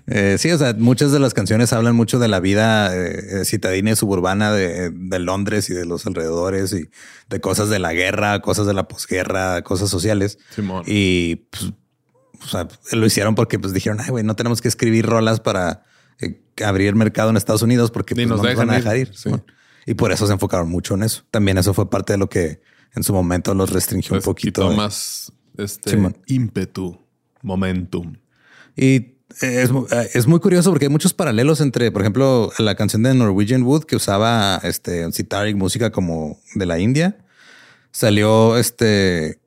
[0.07, 0.51] Eh, sí.
[0.51, 3.95] o sea, muchas de las canciones hablan mucho de la vida eh, eh, citadina y
[3.95, 6.89] suburbana de, Londres y de los alrededores y
[7.29, 10.37] de cosas de la guerra, cosas de la posguerra, cosas sociales.
[10.85, 11.73] Y pues,
[12.41, 15.83] o sea, lo hicieron porque pues dijeron, ay, güey, no tenemos que escribir rolas para
[16.63, 19.11] abrir el mercado en Estados Unidos porque pues, no nos van a dejar ir.
[19.85, 21.23] Y por eso se enfocaron mucho en eso.
[21.31, 22.61] También eso fue parte de lo que
[22.95, 24.71] en su momento los restringió un poquito.
[24.71, 26.99] más este ímpetu,
[27.41, 28.17] momentum.
[28.75, 29.69] Y es,
[30.13, 33.83] es, muy curioso porque hay muchos paralelos entre, por ejemplo, la canción de Norwegian Wood
[33.83, 37.17] que usaba este citar y música como de la India.
[37.91, 39.39] Salió este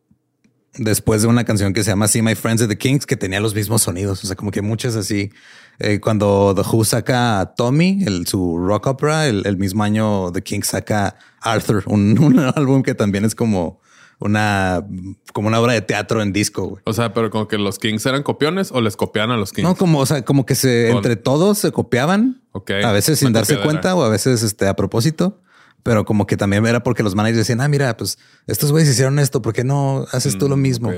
[0.79, 3.41] después de una canción que se llama See My Friends of the Kings que tenía
[3.41, 4.25] los mismos sonidos.
[4.25, 5.31] O sea, como que muchas así
[5.79, 10.43] eh, cuando The Who saca a Tommy, el, su rock opera, el, mismo año The
[10.43, 13.81] King saca Arthur, un, álbum que también es como
[14.21, 14.85] una,
[15.33, 16.81] como una obra de teatro en disco.
[16.85, 19.69] O sea, pero como que los Kings eran copiones o les copiaban a los Kings.
[19.69, 22.43] No, como, o sea, como que se, entre todos se copiaban.
[22.85, 25.41] A veces sin darse cuenta o a veces este, a propósito
[25.83, 29.19] pero como que también era porque los managers decían, ah, mira, pues estos güeyes hicieron
[29.19, 30.93] esto, ¿por qué no haces tú lo mm, mismo?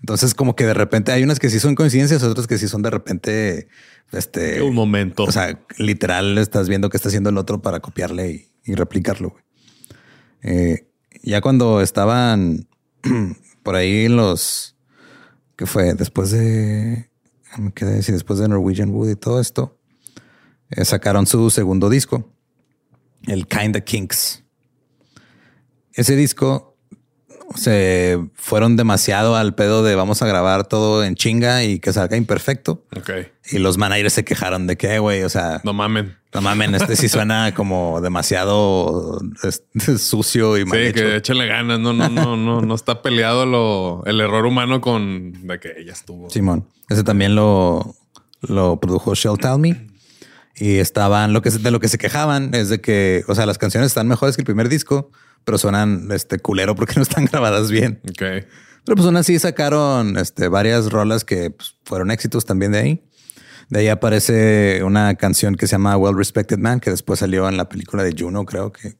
[0.00, 2.82] Entonces, como que de repente hay unas que sí son coincidencias, otras que sí son
[2.82, 3.68] de repente
[4.12, 5.24] este un momento.
[5.24, 9.34] O sea, literal estás viendo que está haciendo el otro para copiarle y, replicarlo.
[10.42, 10.88] Eh,
[11.22, 12.68] ya cuando estaban
[13.62, 14.76] por ahí los
[15.56, 17.10] que fue después de
[17.58, 19.78] me quedé decir después de Norwegian Wood y todo esto,
[20.70, 22.30] eh, sacaron su segundo disco,
[23.26, 24.42] el Kinda Kinks.
[25.94, 26.76] Ese disco
[27.54, 32.16] se fueron demasiado al pedo de vamos a grabar todo en chinga y que salga
[32.16, 32.86] imperfecto.
[32.96, 33.10] Ok.
[33.50, 36.16] Y los managers se quejaron de que, güey, o sea, No mamen.
[36.32, 39.20] no mamen, este sí suena como demasiado
[39.98, 40.94] sucio y mal Sí, hecho.
[41.02, 41.78] que échenle ganas.
[41.78, 45.92] No, no, no, no, no está peleado lo, el error humano con de que ella
[45.92, 46.30] estuvo.
[46.30, 46.66] Simón.
[46.88, 47.94] Ese también lo,
[48.40, 49.88] lo produjo Shell Tell Me.
[50.62, 53.58] Y estaban, lo que de lo que se quejaban es de que, o sea, las
[53.58, 55.10] canciones están mejores que el primer disco,
[55.44, 58.00] pero suenan este culero porque no están grabadas bien.
[58.16, 58.46] Pero
[58.84, 63.04] pues aún así sacaron este, varias rolas que pues, fueron éxitos también de ahí.
[63.70, 67.56] De ahí aparece una canción que se llama Well Respected Man, que después salió en
[67.56, 68.94] la película de Juno, creo que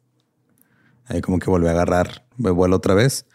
[1.04, 3.26] ahí como que volvió a agarrar vuelo otra vez.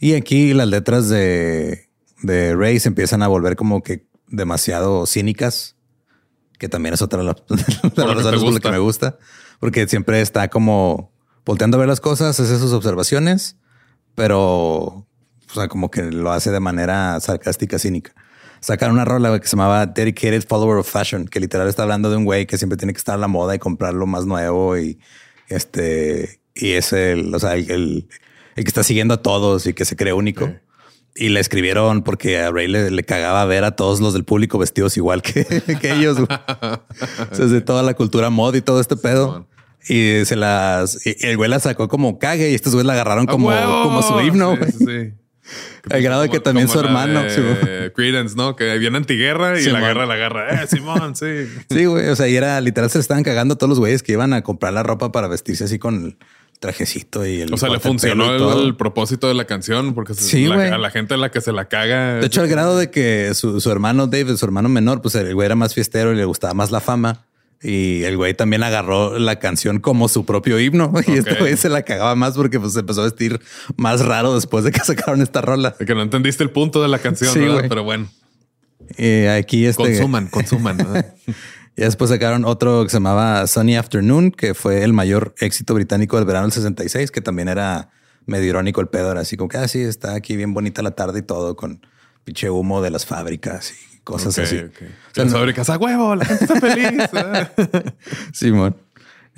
[0.00, 1.88] Y aquí las letras de,
[2.20, 5.76] de Ray se empiezan a volver como que demasiado cínicas,
[6.60, 7.36] que también es otra de las
[7.96, 8.60] razones por las gusta.
[8.60, 9.18] que me gusta,
[9.58, 11.10] porque siempre está como
[11.44, 13.56] volteando a ver las cosas, hace sus observaciones,
[14.14, 15.06] pero o
[15.54, 18.12] sea, como que lo hace de manera sarcástica, cínica.
[18.60, 22.16] Sacaron una rola que se llamaba Dedicated Follower of Fashion, que literal está hablando de
[22.18, 24.76] un güey que siempre tiene que estar a la moda y comprar lo más nuevo
[24.78, 25.00] y
[25.48, 28.08] este y es el, o sea, el, el-
[28.56, 30.52] el que está siguiendo a todos y que se cree único.
[31.14, 34.58] Y le escribieron porque a Ray le, le cagaba ver a todos los del público
[34.58, 35.44] vestidos igual que,
[35.80, 36.18] que ellos.
[36.18, 39.46] O sea, de toda la cultura mod y todo este pedo.
[39.88, 43.28] Y se las, y el güey la sacó como cague y estos güeyes la agarraron
[43.28, 44.56] ¡A como, como su himno.
[44.56, 45.12] Sí, sí.
[45.90, 47.92] Al grado de que también su la hermano, de sí.
[47.94, 48.56] Credence, ¿no?
[48.56, 49.80] Que viene antiguerra y Simón.
[49.80, 50.62] la guerra la agarra.
[50.62, 51.46] Eh, Simón, sí.
[51.70, 52.08] Sí, güey.
[52.08, 54.72] O sea, y era literal, se estaban cagando todos los güeyes que iban a comprar
[54.72, 56.18] la ropa para vestirse así con
[56.60, 57.52] trajecito y el.
[57.52, 61.14] O sea, le funcionó el, propósito de la canción porque Sí, la- a la gente
[61.14, 62.16] a la que se la caga.
[62.16, 65.34] De hecho, al grado de que su, su hermano David, su hermano menor, pues el
[65.34, 67.24] güey era más fiestero y le gustaba más la fama.
[67.62, 70.92] Y el güey también agarró la canción como su propio himno.
[71.06, 73.40] Y este güey se la cagaba más porque pues se empezó a vestir
[73.76, 75.74] más raro después de que sacaron esta rola.
[75.78, 77.40] De que no entendiste el punto de la canción, Sí.
[77.68, 78.08] Pero bueno,
[78.96, 79.82] Y aquí este.
[79.82, 80.76] consuman, consuman.
[80.78, 81.34] ¿no?
[81.80, 86.16] Y después sacaron otro que se llamaba Sunny Afternoon, que fue el mayor éxito británico
[86.16, 87.88] del verano del 66, que también era
[88.26, 89.10] medio irónico el pedo.
[89.10, 91.80] Era así como que, ah, sí, está aquí bien bonita la tarde y todo con
[92.22, 94.58] pinche humo de las fábricas y cosas así.
[94.58, 94.66] ok.
[94.74, 97.08] O sea, Las no- fábricas a huevo, la gente está feliz.
[97.14, 97.82] ¿eh?
[98.34, 98.76] Simón.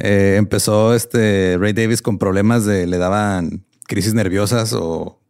[0.01, 5.21] Eh, empezó este Ray Davis con problemas de le daban crisis nerviosas o,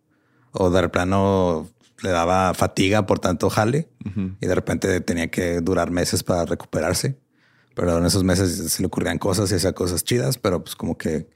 [0.53, 1.69] o de plano
[2.03, 3.89] le daba fatiga por tanto jale
[4.41, 7.19] y de repente tenía que durar meses para recuperarse.
[7.75, 10.99] Pero en esos meses se le ocurrían cosas y hacía cosas chidas, pero pues como
[10.99, 11.29] que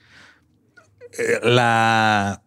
[1.18, 2.42] eh, la,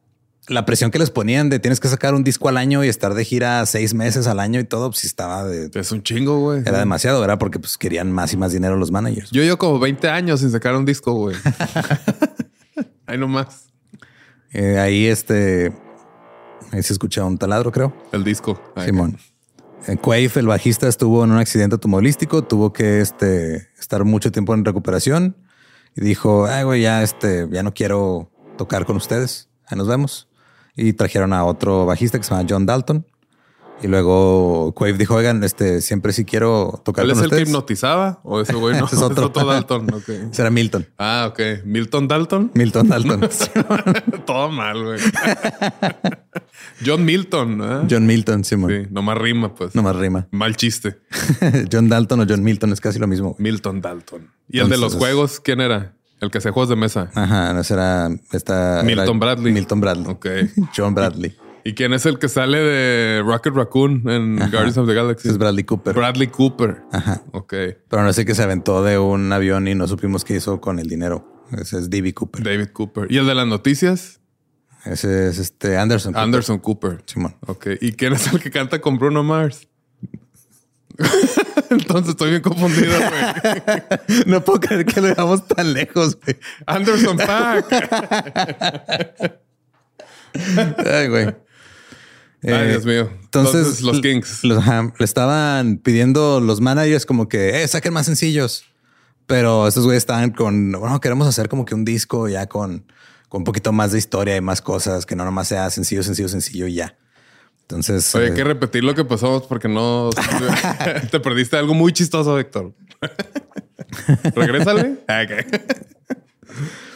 [0.47, 3.15] la presión que les ponían de tienes que sacar un disco al año y estar
[3.15, 5.71] de gira seis meses al año y todo, pues estaba de...
[5.73, 6.61] es un chingo, güey.
[6.65, 7.39] Era demasiado, ¿verdad?
[7.39, 9.31] Porque pues querían más y más dinero los managers.
[9.31, 11.35] Yo llevo como 20 años sin sacar un disco, güey.
[13.07, 13.69] Ahí nomás.
[14.51, 15.71] Eh, ahí este.
[16.71, 17.93] Ahí se escucha un taladro, creo.
[18.11, 18.61] El disco.
[18.75, 18.87] Ahí.
[18.87, 19.17] Simón.
[19.87, 24.53] Eh, Quaif, el bajista, estuvo en un accidente automovilístico, tuvo que este, estar mucho tiempo
[24.53, 25.35] en recuperación
[25.95, 29.49] y dijo: Ay, güey, ya, este, ya no quiero tocar con ustedes.
[29.65, 30.27] Ahí nos vemos.
[30.75, 33.05] Y trajeron a otro bajista que se llama John Dalton.
[33.81, 37.41] Y luego Quaif dijo: Oigan, este, siempre sí quiero tocar ¿Él es con el que
[37.41, 38.19] hipnotizaba?
[38.23, 38.85] ¿O ese güey no?
[38.87, 39.25] Ese es otro.
[39.25, 39.93] Es otro Dalton.
[39.93, 40.09] ok.
[40.31, 40.87] Ese era Milton.
[40.97, 41.63] Ah, ok.
[41.65, 42.51] Milton Dalton.
[42.53, 43.29] Milton Dalton.
[44.25, 44.99] Todo mal, güey.
[46.85, 47.61] John Milton.
[47.61, 47.87] ¿eh?
[47.89, 48.71] John Milton, Simón.
[48.71, 49.75] Sí, nomás rima, pues.
[49.75, 50.27] No más rima.
[50.31, 50.99] Mal chiste.
[51.71, 53.31] John Dalton o John Milton es casi lo mismo.
[53.31, 53.51] güey.
[53.51, 54.29] Milton Dalton.
[54.49, 55.39] ¿Y el de los juegos?
[55.39, 55.93] ¿Quién era?
[56.21, 57.09] El que hacía juegos de mesa.
[57.13, 58.81] Ajá, no, ese era esta.
[58.83, 59.53] Milton era Bradley.
[59.53, 60.05] Milton Bradley.
[60.07, 60.27] Ok.
[60.75, 61.35] John Bradley.
[61.69, 65.29] ¿Y quién es el que sale de Rocket Raccoon en Guardians of the Galaxy?
[65.29, 65.93] Es Bradley Cooper.
[65.93, 66.81] Bradley Cooper.
[66.91, 67.21] Ajá.
[67.31, 67.53] Ok.
[67.87, 70.79] Pero no sé que se aventó de un avión y no supimos qué hizo con
[70.79, 71.45] el dinero.
[71.51, 72.15] Ese es D.B.
[72.15, 72.43] Cooper.
[72.43, 73.11] David Cooper.
[73.11, 74.19] ¿Y el de las noticias?
[74.83, 76.13] Ese es este Anderson.
[76.13, 76.23] Cooper.
[76.23, 77.03] Anderson Cooper.
[77.05, 77.35] Simón.
[77.45, 77.67] Ok.
[77.81, 79.67] ¿Y quién es el que canta con Bruno Mars?
[81.69, 84.23] Entonces estoy bien confundido, güey.
[84.25, 86.35] no puedo creer que lo dejamos tan lejos, güey.
[86.65, 89.35] Anderson Pack.
[90.91, 91.48] Ay, güey.
[92.43, 93.09] Ay, Eh, Dios mío.
[93.23, 94.43] Entonces, Entonces, los Kings.
[94.43, 98.65] los- ajá, le estaban pidiendo los managers como que eh, saquen más sencillos.
[99.25, 102.85] Pero estos güeyes estaban con, bueno, queremos hacer como que un disco ya con,
[103.27, 106.29] con un poquito más de historia y más cosas, que no nomás sea sencillo, sencillo,
[106.29, 106.97] sencillo y ya.
[107.61, 110.09] Entonces, Oye, eh, hay que repetir lo que pasó porque no
[111.11, 112.73] te perdiste algo muy chistoso, Héctor.
[114.35, 114.95] Regrésale.
[115.07, 115.61] Ah, ok.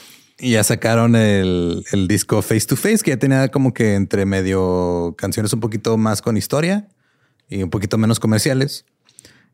[0.43, 4.25] y ya sacaron el, el disco Face to Face, que ya tenía como que entre
[4.25, 6.88] medio canciones un poquito más con historia
[7.49, 8.86] y un poquito menos comerciales.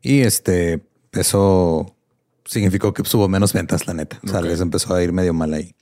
[0.02, 1.94] Y este, eso
[2.44, 4.18] significó que hubo menos ventas, la neta.
[4.24, 4.46] O sea, Ok.
[4.46, 5.74] les empezó a ir medio mal ahí.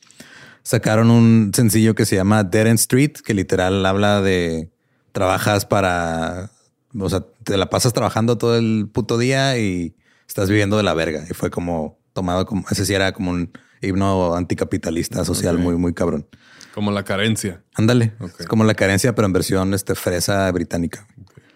[0.62, 4.70] sacaron un sencillo que se llama Dead End Street, que literal habla de
[5.12, 6.50] trabajas para,
[6.98, 9.94] o sea, te la pasas trabajando todo el puto día y
[10.28, 11.24] estás viviendo de la verga.
[11.30, 15.94] Y fue como tomado como, ese sí era como un himno anticapitalista social muy, muy
[15.94, 16.26] cabrón.
[16.74, 17.62] Como la carencia.
[17.74, 18.12] Ándale.
[18.38, 21.06] Es como la carencia, pero en versión este, fresa británica.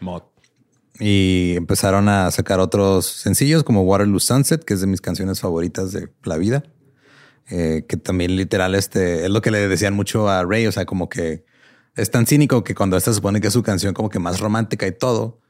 [0.00, 0.22] Mod.
[0.98, 5.92] Y empezaron a sacar otros sencillos como Waterloo Sunset, que es de mis canciones favoritas
[5.92, 6.64] de la vida.
[7.50, 10.66] Eh, que también literal este es lo que le decían mucho a Ray.
[10.66, 11.44] O sea, como que
[11.96, 14.40] es tan cínico que cuando esta se supone que es su canción como que más
[14.40, 15.41] romántica y todo,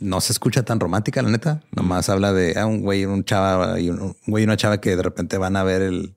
[0.00, 1.62] no se escucha tan romántica, la neta.
[1.72, 4.56] Nomás habla de ah, un güey, y un chava y un, un güey y una
[4.56, 6.14] chava que de repente van a ver el,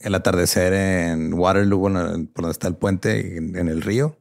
[0.00, 4.16] el atardecer en Waterloo, bueno, en- por donde está el puente en, en el río.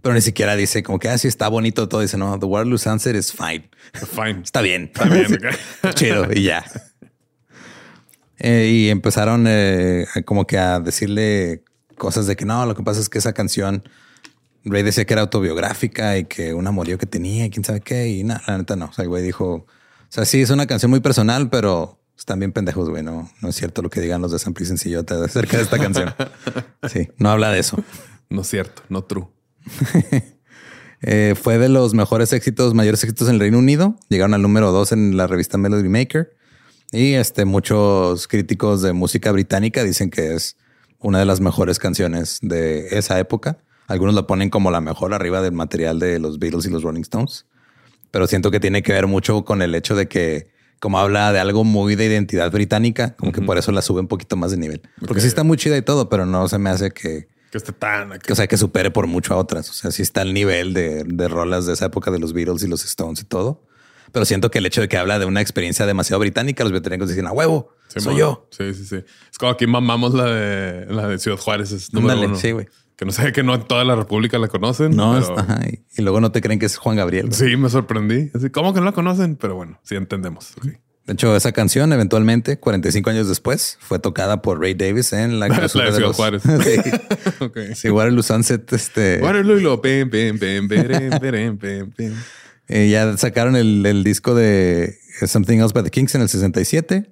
[0.00, 2.00] Pero ni siquiera dice como que así está bonito todo.
[2.00, 3.68] Dice no, the Waterloo sunset is fine.
[3.92, 4.42] Fine.
[4.44, 4.84] Está bien.
[4.84, 5.26] Está bien.
[5.94, 6.64] Chido y ya.
[8.38, 11.64] Eh, y empezaron eh, como que a decirle
[11.96, 13.82] cosas de que no, lo que pasa es que esa canción
[14.64, 18.08] Ray decía que era autobiográfica y que un amorío que tenía y quién sabe qué.
[18.08, 18.86] Y nada, la neta no.
[18.86, 19.66] O sea, el güey dijo, o
[20.08, 23.02] sea, sí, es una canción muy personal, pero están bien pendejos, güey.
[23.02, 25.78] No, no es cierto lo que digan los de San Pri Sencillote acerca de esta
[25.78, 26.14] canción.
[26.88, 27.82] Sí, no habla de eso.
[28.30, 29.28] No es cierto, no true.
[31.00, 33.94] Eh, fue de los mejores éxitos, mayores éxitos en el Reino Unido.
[34.08, 36.36] Llegaron al número dos en la revista Melody Maker.
[36.90, 40.56] Y este, muchos críticos de música británica dicen que es
[40.98, 43.58] una de las mejores canciones de esa época.
[43.88, 47.00] Algunos la ponen como la mejor arriba del material de los Beatles y los Rolling
[47.02, 47.46] Stones.
[48.10, 51.40] Pero siento que tiene que ver mucho con el hecho de que, como habla de
[51.40, 54.58] algo muy de identidad británica, como que por eso la sube un poquito más de
[54.58, 54.82] nivel.
[55.06, 57.72] Porque sí está muy chida y todo, pero no se me hace que, Que esté
[57.72, 59.68] tan que, o sea, que supere por mucho a otras.
[59.70, 62.62] O sea, sí está el nivel de, de rolas de esa época de los Beatles
[62.62, 63.62] y los Stones y todo.
[64.12, 67.08] Pero siento que el hecho de que habla de una experiencia demasiado británica, los británicos
[67.10, 68.46] dicen a huevo, Sí, soy yo.
[68.50, 68.96] Sí, sí, sí.
[69.30, 71.72] Es como aquí mamamos la de la de Ciudad Juárez.
[71.72, 72.36] Es número Ándale, uno.
[72.38, 72.66] sí, güey.
[72.98, 74.94] Que no sé que no en toda la República la conocen.
[74.96, 75.60] No, pero- es- ajá,
[75.96, 77.32] y, luego no te creen que es Juan Gabriel.
[77.32, 78.30] Sí, me sorprendí.
[78.34, 79.36] Así, ¿Cómo que no la conocen?
[79.36, 80.52] Pero bueno, sí entendemos.
[81.06, 85.46] De hecho, esa canción eventualmente, 45 años después, fue tocada por Ray Davis en la,
[85.48, 86.42] La de Ciudad los- Juárez.
[86.44, 86.90] sí,
[87.44, 87.58] ok.
[87.74, 90.10] sí, Waterloo Sunset, este, Waterloo y lo pem.
[92.68, 97.08] Eh, ya sacaron el, el disco de Something Else by the Kings en el 67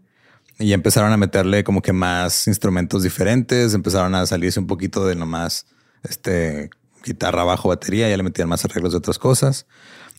[0.58, 5.14] y empezaron a meterle como que más instrumentos diferentes, empezaron a salirse un poquito de
[5.14, 5.66] nomás
[6.02, 6.70] este
[7.04, 9.66] guitarra, bajo, batería, ya le metían más arreglos de otras cosas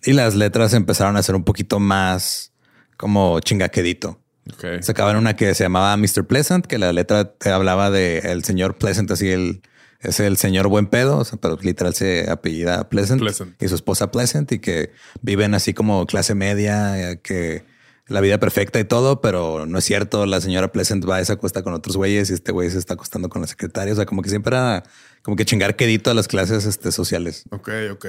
[0.03, 2.53] y las letras empezaron a ser un poquito más
[2.95, 4.19] como chingaquedito.
[4.53, 4.81] Ok.
[4.81, 6.25] Sacaban una que se llamaba Mr.
[6.25, 9.61] Pleasant, que la letra te hablaba de el señor Pleasant, así el
[9.99, 13.61] es el señor buen pedo, o sea, pero literal se apellida Pleasant, Pleasant.
[13.61, 17.65] y su esposa Pleasant y que viven así como clase media, eh, que
[18.07, 20.25] la vida perfecta y todo, pero no es cierto.
[20.25, 22.93] La señora Pleasant va y se acuesta con otros güeyes y este güey se está
[22.93, 23.91] acostando con la secretaria.
[23.91, 24.83] O sea, como que siempre era
[25.27, 27.43] como que chingar quedito a las clases este, sociales.
[27.49, 28.05] Ok, ok.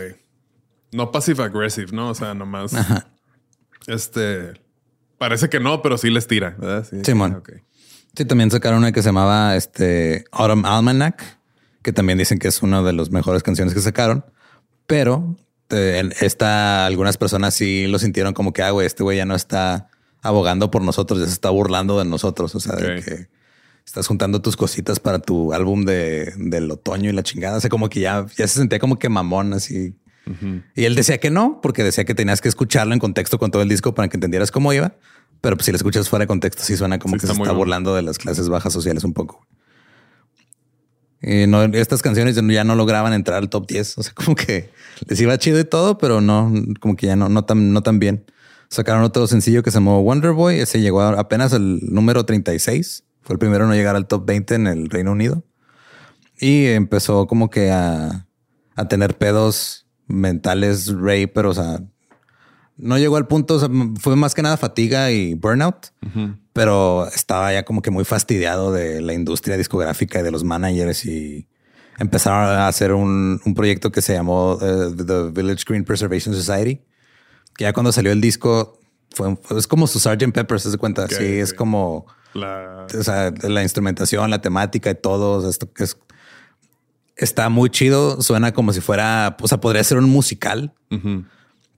[0.92, 2.10] No passive aggressive, ¿no?
[2.10, 2.70] O sea, nomás.
[3.88, 4.52] Este.
[5.18, 6.86] Parece que no, pero sí les tira, ¿verdad?
[6.88, 6.98] Sí.
[7.04, 7.42] Simón.
[8.14, 11.40] Sí, también sacaron una que se llamaba este Autumn Almanac,
[11.82, 14.24] que también dicen que es una de las mejores canciones que sacaron,
[14.86, 15.36] pero
[15.70, 19.24] eh, en esta algunas personas sí lo sintieron como que, ah, güey, este güey ya
[19.24, 19.88] no está
[20.22, 23.37] abogando por nosotros, ya se está burlando de nosotros, o sea, de que
[23.88, 27.70] estás juntando tus cositas para tu álbum de, del otoño y la chingada, o sea,
[27.70, 29.96] como que ya, ya se sentía como que mamón así.
[30.74, 33.62] Y él decía que no, porque decía que tenías que escucharlo en contexto con todo
[33.62, 34.94] el disco para que entendieras cómo iba.
[35.40, 37.32] Pero pues, si lo escuchas fuera de contexto, sí suena como Sí, que está se
[37.40, 37.58] está bueno.
[37.58, 39.46] burlando de las clases bajas sociales un poco.
[41.22, 43.96] Y no, estas canciones ya no lograban entrar al top 10.
[43.96, 44.68] O sea, como que
[45.06, 47.98] les iba chido y todo, pero no, como que ya no, no tan, no tan
[47.98, 48.26] bien.
[48.68, 50.60] Sacaron otro sencillo que se llamó Wonder Boy.
[50.60, 53.04] Ese llegó apenas al número 36.
[53.28, 55.44] Fue el primero en no llegar al top 20 en el Reino Unido.
[56.40, 58.26] Y empezó como que a,
[58.74, 61.82] a tener pedos mentales Ray, pero o sea,
[62.78, 63.68] no llegó al punto, o sea,
[64.00, 65.88] fue más que nada fatiga y burnout,
[66.54, 71.04] pero estaba ya como que muy fastidiado de la industria discográfica y de los managers
[71.04, 71.48] y
[71.98, 76.80] empezaron a hacer un, un proyecto que se llamó eh, The Village Green Preservation Society,
[77.58, 80.32] que ya cuando salió el disco fue, es como su Sgt.
[80.32, 82.86] Pepper, se cuenta, sí, es como La.
[82.92, 85.96] o sea, la instrumentación, la temática y todo, esto es
[87.18, 88.22] está muy chido.
[88.22, 90.72] Suena como si fuera, o sea, podría ser un musical,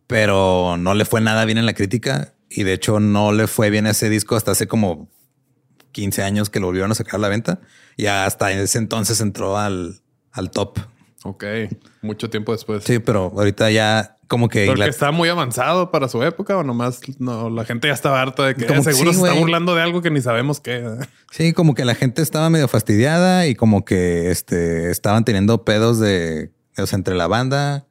[0.06, 2.34] pero no le fue nada bien en la crítica.
[2.48, 5.08] Y de hecho, no le fue bien ese disco hasta hace como
[5.92, 7.60] 15 años que lo volvieron a sacar a la venta.
[7.96, 10.00] Y hasta ese entonces entró al,
[10.32, 10.78] al top.
[11.24, 11.44] Ok.
[12.02, 12.84] Mucho tiempo después.
[12.84, 16.62] Sí, pero ahorita ya como que Porque Ingla- está muy avanzado para su época o
[16.62, 19.26] nomás no, la gente ya estaba harta de que Como eh, que seguro sí, se
[19.26, 20.84] está burlando de algo que ni sabemos qué.
[21.32, 25.98] Sí, como que la gente estaba medio fastidiada y como que este estaban teniendo pedos
[25.98, 27.86] de, o sea, entre la banda.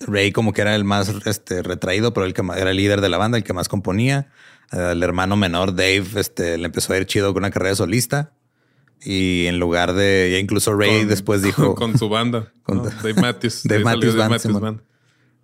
[0.00, 3.02] Ray como que era el más este, retraído, pero el que más- era el líder
[3.02, 4.28] de la banda, el que más componía.
[4.72, 8.32] El hermano menor, Dave, este, le empezó a ir chido con una carrera solista.
[9.02, 12.52] Y en lugar de, ya incluso Ray Con- después dijo, con su banda.
[12.62, 12.84] Con- ¿no?
[13.02, 13.62] Dave Matthews.
[13.64, 14.82] Dave Matthews Band, Simón.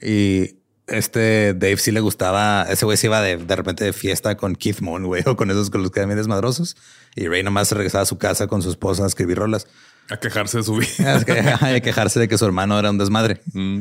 [0.00, 4.36] Y este Dave sí le gustaba, ese güey se iba de, de repente de fiesta
[4.36, 6.76] con Keith Moon, güey, o con esos con los que eran bien desmadrosos.
[7.14, 9.66] Y Ray nomás regresaba a su casa con su esposa a escribir rolas.
[10.10, 11.18] A quejarse de su vida.
[11.72, 13.40] De quejarse de que su hermano era un desmadre.
[13.52, 13.80] Mm.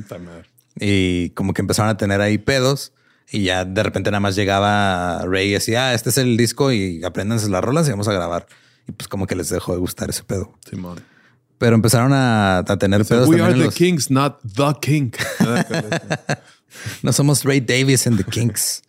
[0.80, 2.93] Y como que empezaron a tener ahí pedos.
[3.32, 6.72] Y ya de repente nada más llegaba Ray y decía, ah, este es el disco
[6.72, 8.47] y apréndanse las rolas y vamos a grabar.
[8.88, 10.53] Y pues como que les dejó de gustar ese pedo.
[10.68, 10.99] Simón.
[11.58, 15.12] Pero empezaron a, a tener pedos We are the los- kings, not the king.
[17.01, 18.84] No somos Ray Davis en The Kinks.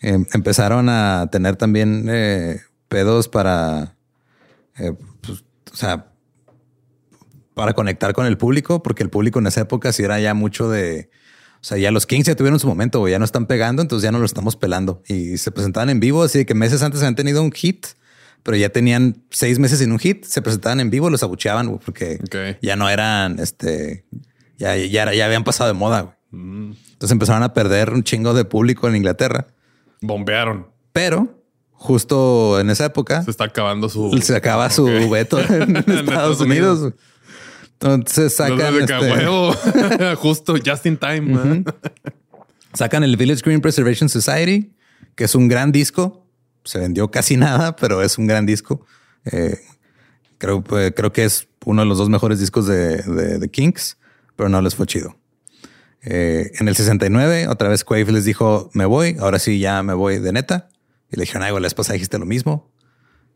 [0.00, 3.96] Em, empezaron a tener también eh, pedos para,
[4.78, 4.92] eh,
[5.22, 5.42] pues,
[5.72, 6.12] o sea,
[7.54, 10.70] para conectar con el público, porque el público en esa época sí era ya mucho
[10.70, 11.10] de,
[11.60, 14.12] o sea, ya los Kings ya tuvieron su momento, ya no están pegando, entonces ya
[14.12, 15.02] no lo estamos pelando.
[15.08, 17.86] Y se presentaban en vivo, así de que meses antes habían tenido un hit,
[18.46, 21.80] pero ya tenían seis meses sin un hit, se presentaban en vivo, los abucheaban, güey,
[21.84, 22.20] porque
[22.62, 24.04] ya no eran, este,
[24.56, 26.14] ya, ya, ya habían pasado de moda, güey.
[26.30, 26.74] Mm.
[26.92, 29.48] Entonces empezaron a perder un chingo de público en Inglaterra.
[30.00, 30.68] Bombearon.
[30.92, 31.42] Pero
[31.72, 34.16] justo en esa época Se está acabando su.
[34.22, 36.78] se acaba su veto en, Estados Estados Unidos.
[36.78, 36.94] Unidos.
[37.72, 40.14] Entonces sacan, a este.
[40.22, 41.34] Justo, just in time.
[41.34, 41.64] ¿eh?
[42.74, 44.72] sacan el Village Green Preservation Society,
[45.16, 46.25] que es un gran disco.
[46.66, 48.84] Se vendió casi nada, pero es un gran disco.
[49.24, 49.58] Eh,
[50.36, 53.96] creo, pues, creo que es uno de los dos mejores discos de, de, de Kinks,
[54.36, 55.16] pero no les fue chido.
[56.02, 59.92] Eh, en el 69, otra vez Quave les dijo, me voy, ahora sí ya me
[59.94, 60.68] voy de neta.
[61.10, 62.72] Y le dijeron, ay, güey, la esposa dijiste lo mismo.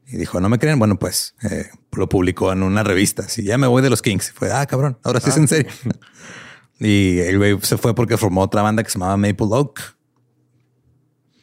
[0.06, 0.78] Y dijo, no me creen.
[0.78, 3.28] Bueno, pues eh, lo publicó en una revista.
[3.28, 4.30] Si ya me voy de los Kings.
[4.30, 5.72] Y fue, ah, cabrón, ahora sí es en serio.
[6.78, 9.80] y el güey se fue porque formó otra banda que se llamaba Maple Oak.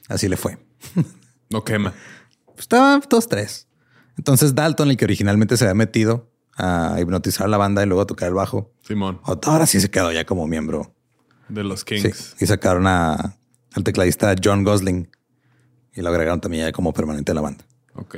[0.08, 0.58] Así le fue.
[1.50, 1.94] No quema.
[2.46, 3.68] Pues estaban todos tres.
[4.18, 8.02] Entonces Dalton, el que originalmente se había metido a hipnotizar a la banda y luego
[8.02, 9.20] a tocar el bajo, Simón.
[9.24, 10.94] ahora sí se quedó ya como miembro.
[11.50, 11.86] De los Sí.
[12.02, 12.36] kings.
[12.40, 13.38] Y sacaron a,
[13.74, 15.10] al tecladista John Gosling
[15.94, 17.64] y lo agregaron también ya como permanente a la banda.
[17.94, 18.18] Ok.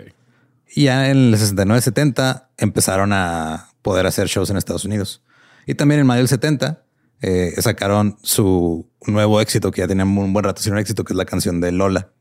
[0.73, 5.23] Y ya en el 69-70 empezaron a poder hacer shows en Estados Unidos.
[5.65, 6.83] Y también en mayo del 70
[7.21, 11.13] eh, sacaron su nuevo éxito, que ya tenían un buen rato sin un éxito, que
[11.13, 12.11] es la canción de Lola,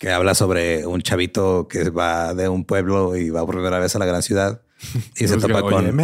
[0.00, 3.94] que habla sobre un chavito que va de un pueblo y va por primera vez
[3.94, 4.62] a la gran ciudad
[5.16, 5.84] y se topa con...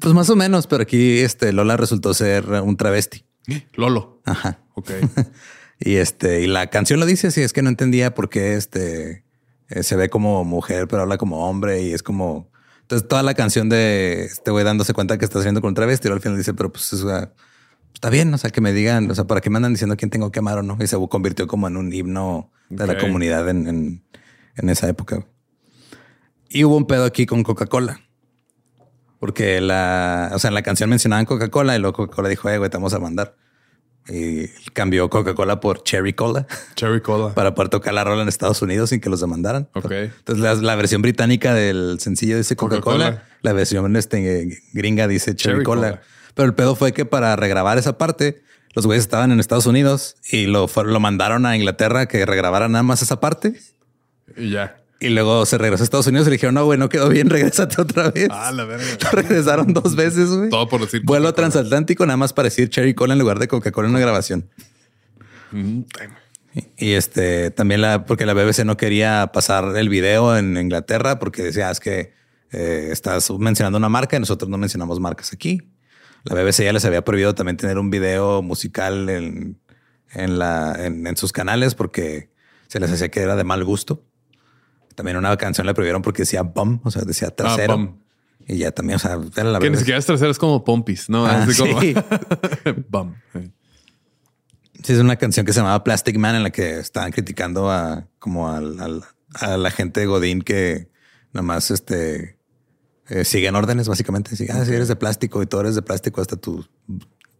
[0.00, 3.24] Pues más o menos, pero aquí este Lola resultó ser un travesti.
[3.74, 4.20] Lolo.
[4.26, 4.58] Ajá.
[4.74, 4.90] Ok.
[5.84, 9.24] Y este, y la canción lo dice así, es que no entendía por qué este
[9.68, 12.52] eh, se ve como mujer, pero habla como hombre y es como.
[12.82, 16.06] Entonces, toda la canción de este güey dándose cuenta que está saliendo con un travesti,
[16.06, 17.32] y al final dice, pero pues o sea,
[17.94, 20.10] está bien, o sea, que me digan, o sea, para qué me andan diciendo quién
[20.10, 20.76] tengo que amar o no.
[20.80, 24.04] Y se convirtió como en un himno de la comunidad en, en,
[24.56, 25.26] en esa época.
[26.48, 28.00] Y hubo un pedo aquí con Coca-Cola.
[29.18, 32.68] Porque la, o sea, en la canción mencionaban Coca-Cola y luego Coca-Cola dijo, eh, güey,
[32.68, 33.36] te vamos a mandar.
[34.08, 37.32] Y cambió Coca-Cola por Cherry Cola Cherry Cola.
[37.34, 39.68] para poder tocar la rola en Estados Unidos sin que los demandaran.
[39.74, 39.92] Ok.
[39.92, 45.54] Entonces la, la versión británica del sencillo dice Coca-Cola, la versión este, gringa dice Cherry,
[45.58, 45.90] Cherry Cola.
[45.90, 46.02] Cola.
[46.34, 48.42] Pero el pedo fue que para regrabar esa parte,
[48.74, 52.82] los güeyes estaban en Estados Unidos y lo, lo mandaron a Inglaterra que regrabaran nada
[52.82, 53.54] más esa parte.
[54.36, 54.78] Y ya.
[54.98, 57.28] Y luego se regresó a Estados Unidos y le dijeron, no, güey, no quedó bien,
[57.30, 58.28] regrésate otra vez.
[58.30, 58.84] Ah, la verga.
[59.02, 60.48] Lo regresaron dos veces, güey.
[60.48, 63.88] Todo por decir Vuelo transatlántico nada más para decir Cherry Cola en lugar de Coca-Cola
[63.88, 64.48] en una grabación.
[65.50, 65.80] Mm,
[66.76, 71.42] Y este también la, porque la BBC no quería pasar el video en Inglaterra porque
[71.42, 72.12] decía "Ah, es que
[72.52, 75.62] eh, estás mencionando una marca y nosotros no mencionamos marcas aquí.
[76.24, 79.60] La BBC ya les había prohibido también tener un video musical en,
[80.12, 82.30] en, la, en, en sus canales porque
[82.68, 84.04] se les hacía que era de mal gusto.
[84.94, 87.76] También una canción le prohibieron porque decía bum, o sea, decía trasero.
[87.76, 87.98] bum.
[88.46, 91.08] Y ya también, o sea, era la Que ni siquiera es tercero, es como Pompis,
[91.08, 91.26] ¿no?
[91.26, 91.94] Ah, Así como sí.
[92.88, 93.14] Bum.
[93.32, 93.52] Sí.
[94.82, 98.08] Sí, es una canción que se llamaba Plastic Man en la que estaban criticando a
[98.18, 99.04] como al, al-
[99.34, 100.88] a la gente de Godín que
[101.32, 102.36] nada más este
[103.12, 104.30] eh, siguen órdenes básicamente.
[104.50, 106.70] Ah, si eres de plástico y tú eres de plástico hasta tus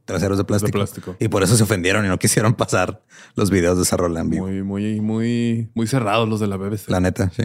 [0.04, 0.72] traseros de plástico.
[0.78, 1.16] plástico.
[1.18, 3.02] Y por eso se ofendieron y no quisieron pasar
[3.34, 4.46] los videos de esa rola en vivo.
[4.46, 6.88] Muy, muy, muy, muy cerrados los de la BBC.
[6.88, 7.44] La neta, sí.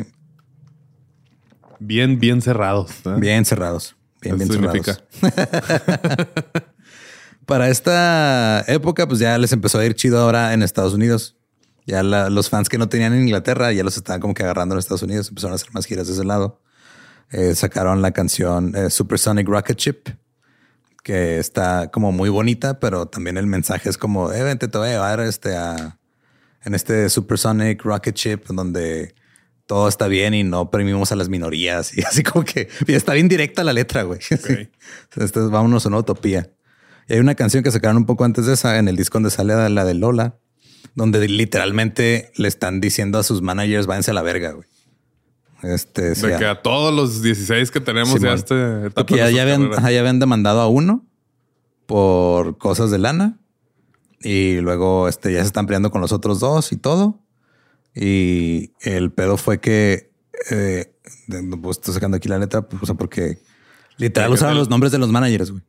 [1.80, 2.92] Bien, bien cerrados.
[3.06, 3.14] ¿eh?
[3.18, 3.96] Bien cerrados.
[4.22, 5.08] Bien, bien Eso cerrados.
[5.12, 6.64] significa.
[7.46, 11.38] Para esta época, pues ya les empezó a ir chido ahora en Estados Unidos.
[11.86, 14.80] Ya los fans que no tenían en Inglaterra ya los estaban como que agarrando en
[14.80, 15.30] Estados Unidos.
[15.30, 16.60] Empezaron a hacer más giras de ese lado.
[17.32, 20.10] Eh, sacaron la canción eh, Supersonic Rocket Ship,
[21.04, 24.90] que está como muy bonita, pero también el mensaje es como, eh, vente, te voy
[24.90, 26.00] a llevar este a,
[26.64, 29.14] en este Supersonic Rocket Ship, donde
[29.66, 31.92] todo está bien y no premimos a las minorías.
[31.98, 34.20] Y así como que está bien directa la letra, güey.
[35.52, 36.50] vámonos a una utopía.
[37.10, 39.32] Y hay una canción que sacaron un poco antes de esa en el disco donde
[39.32, 40.38] sale la de Lola,
[40.96, 44.68] donde literalmente le están diciendo a sus managers, váyanse a la verga, güey.
[45.64, 50.00] Este, de que a todos los 16 que tenemos ya este ya, ya, habían, ya
[50.00, 51.04] habían demandado a uno
[51.88, 53.40] por cosas de lana
[54.22, 57.24] y luego este, ya se están peleando con los otros dos y todo.
[57.96, 60.12] Y el pedo fue que,
[60.52, 60.94] eh,
[61.62, 63.40] pues estoy sacando aquí la letra, pues, o sea, porque
[63.98, 65.64] literal usaban los nombres de los managers, güey.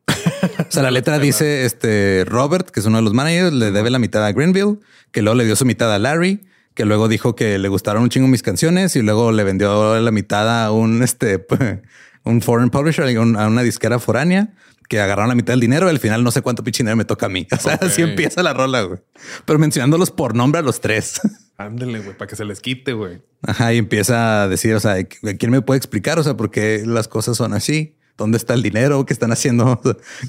[0.58, 3.88] O sea, la letra dice, este, Robert, que es uno de los managers, le debe
[3.88, 4.78] la mitad a Greenville,
[5.10, 6.42] que luego le dio su mitad a Larry,
[6.78, 10.12] que luego dijo que le gustaron un chingo mis canciones y luego le vendió la
[10.12, 11.44] mitad a un, este,
[12.24, 14.54] un foreign publisher, a una disquera foránea
[14.88, 15.88] que agarraron la mitad del dinero.
[15.88, 17.48] Y al final no sé cuánto pinche me toca a mí.
[17.52, 19.00] O sea, así empieza la rola, güey.
[19.44, 21.20] Pero mencionándolos por nombre a los tres.
[21.58, 23.22] Ándele, güey, para que se les quite, güey.
[23.42, 26.20] Ajá, y empieza a decir, o sea, ¿quién me puede explicar?
[26.20, 27.96] O sea, por qué las cosas son así.
[28.16, 29.80] ¿Dónde está el dinero que están haciendo?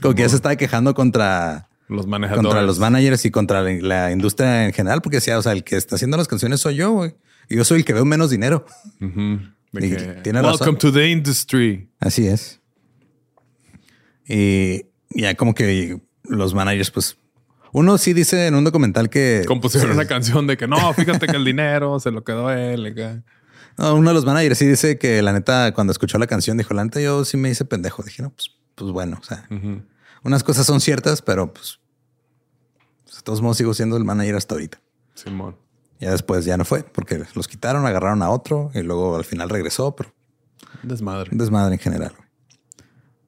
[0.02, 4.12] como que ya se estaba quejando contra los manejadores, contra los managers y contra la
[4.12, 6.92] industria en general, porque decía, o sea, el que está haciendo las canciones soy yo,
[6.92, 7.16] güey.
[7.50, 8.66] Y yo soy el que veo menos dinero.
[9.00, 11.90] tiene Welcome to the industry.
[12.00, 12.62] Así es.
[14.28, 17.18] Y ya como que los managers, pues
[17.72, 21.38] uno sí dice en un documental que compusieron una canción de que no, fíjate que
[21.38, 22.96] el dinero se lo quedó él.
[23.78, 26.84] uno de los managers sí dice que la neta, cuando escuchó la canción, dijo, la
[26.84, 28.04] neta, yo sí me hice pendejo.
[28.04, 29.48] Dije, no, pues, pues bueno, o sea,
[30.24, 31.80] unas cosas son ciertas, pero pues,
[33.16, 34.82] de todos modos sigo siendo el manager hasta ahorita.
[35.16, 35.56] Simón.
[36.00, 39.50] Ya después ya no fue porque los quitaron, agarraron a otro y luego al final
[39.50, 40.14] regresó, pero
[40.84, 41.30] desmadre.
[41.34, 42.14] Desmadre en general.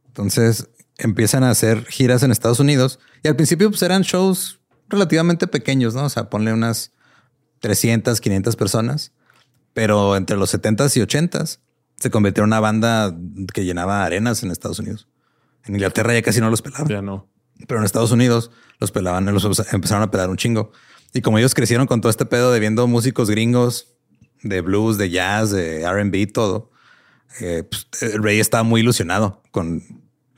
[0.08, 5.48] Entonces, empiezan a hacer giras en Estados Unidos y al principio pues eran shows relativamente
[5.48, 6.06] pequeños, ¿no?
[6.06, 6.92] O sea, ponle unas
[7.60, 9.12] 300, 500 personas,
[9.74, 11.60] pero entre los 70s y 80s
[11.96, 13.16] se convirtió en una banda
[13.54, 15.08] que llenaba arenas en Estados Unidos.
[15.66, 16.88] En Inglaterra ya casi no los pelaban.
[16.88, 17.28] Ya no.
[17.68, 20.72] Pero en Estados Unidos los pelaban, los empezaron a pelar un chingo.
[21.14, 23.88] Y como ellos crecieron con todo este pedo de viendo músicos gringos,
[24.44, 26.72] de blues, de jazz, de RB, todo,
[27.40, 29.84] eh, pues, el Rey estaba muy ilusionado con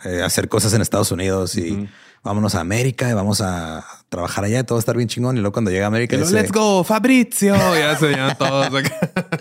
[0.04, 1.88] eh, hacer cosas en Estados Unidos y
[2.24, 5.38] vámonos a América y vamos a trabajar allá y todo va a estar bien chingón.
[5.38, 7.56] Y luego cuando llega a América, dice, let's go, Fabrizio.
[7.76, 8.70] ya se todos.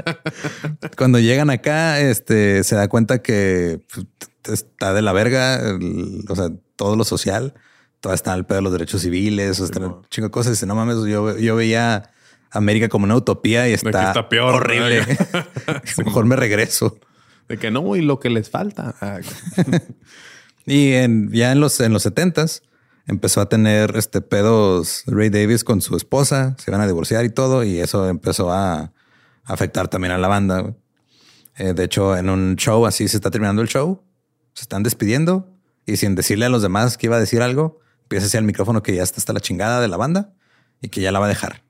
[0.96, 4.06] cuando llegan acá, este se da cuenta que pues,
[4.44, 5.60] está de la verga,
[6.28, 7.54] o sea, todo lo social,
[8.00, 10.52] todo está al pedo de los derechos civiles, o sea, chingo de cosas.
[10.52, 12.10] Dice, no mames, yo, yo veía
[12.50, 15.06] América como una utopía y está, peor, horrible.
[16.04, 16.98] Mejor me regreso.
[17.48, 18.94] De que no, y lo que les falta.
[19.00, 19.20] Ah,
[20.66, 22.46] y en, ya en los, en los 70
[23.06, 27.30] empezó a tener este pedos Ray Davis con su esposa, se iban a divorciar y
[27.30, 28.92] todo, y eso empezó a
[29.44, 30.74] afectar también a la banda.
[31.56, 34.02] Eh, de hecho, en un show así se está terminando el show,
[34.54, 35.48] se están despidiendo
[35.86, 38.82] y sin decirle a los demás que iba a decir algo, empieza hacia el micrófono
[38.82, 40.32] que ya está hasta la chingada de la banda
[40.80, 41.62] y que ya la va a dejar.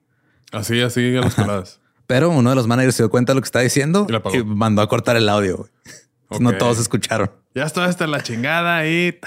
[0.53, 1.81] Así, así a las peladas.
[2.07, 4.83] Pero uno de los managers se dio cuenta de lo que está diciendo y, mandó
[4.83, 5.69] a cortar el audio.
[6.41, 7.31] No todos escucharon.
[7.55, 9.19] Ya está hasta la chingada y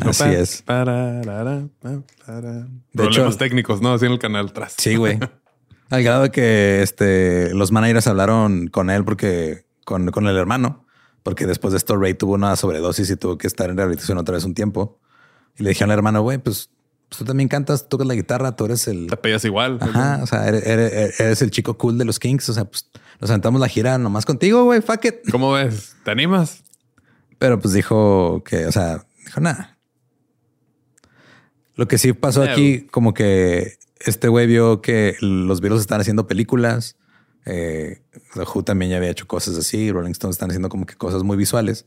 [0.00, 0.62] así es.
[0.62, 3.94] Para, de hecho, técnicos, ¿no?
[3.94, 4.74] Así en el canal atrás.
[4.78, 5.18] Sí, güey.
[5.90, 10.86] Al grado de que este, los managers hablaron con él porque con, con el hermano,
[11.22, 14.34] porque después de esto Ray tuvo una sobredosis y tuvo que estar en rehabilitación otra
[14.34, 14.98] vez un tiempo.
[15.58, 16.70] Y le dijeron al hermano, güey, pues,
[17.08, 19.08] pues, tú también cantas, tocas la guitarra, tú eres el...
[19.08, 19.78] Te pegas igual.
[19.80, 22.48] Ajá, o sea, eres, el chico cool de los Kings.
[22.48, 22.88] O sea, pues
[23.20, 25.14] nos sentamos la gira nomás contigo, güey, fuck it.
[25.30, 25.96] ¿Cómo ves?
[26.04, 26.62] ¿Te animas?
[27.38, 29.78] Pero pues dijo que, o sea, dijo nada.
[31.74, 36.26] Lo que sí pasó aquí, como que este güey vio que los virus están haciendo
[36.26, 36.96] películas.
[37.46, 38.02] Eh,
[38.34, 39.90] Who también ya había hecho cosas así.
[39.90, 41.86] Rolling Stones están haciendo como que cosas muy visuales.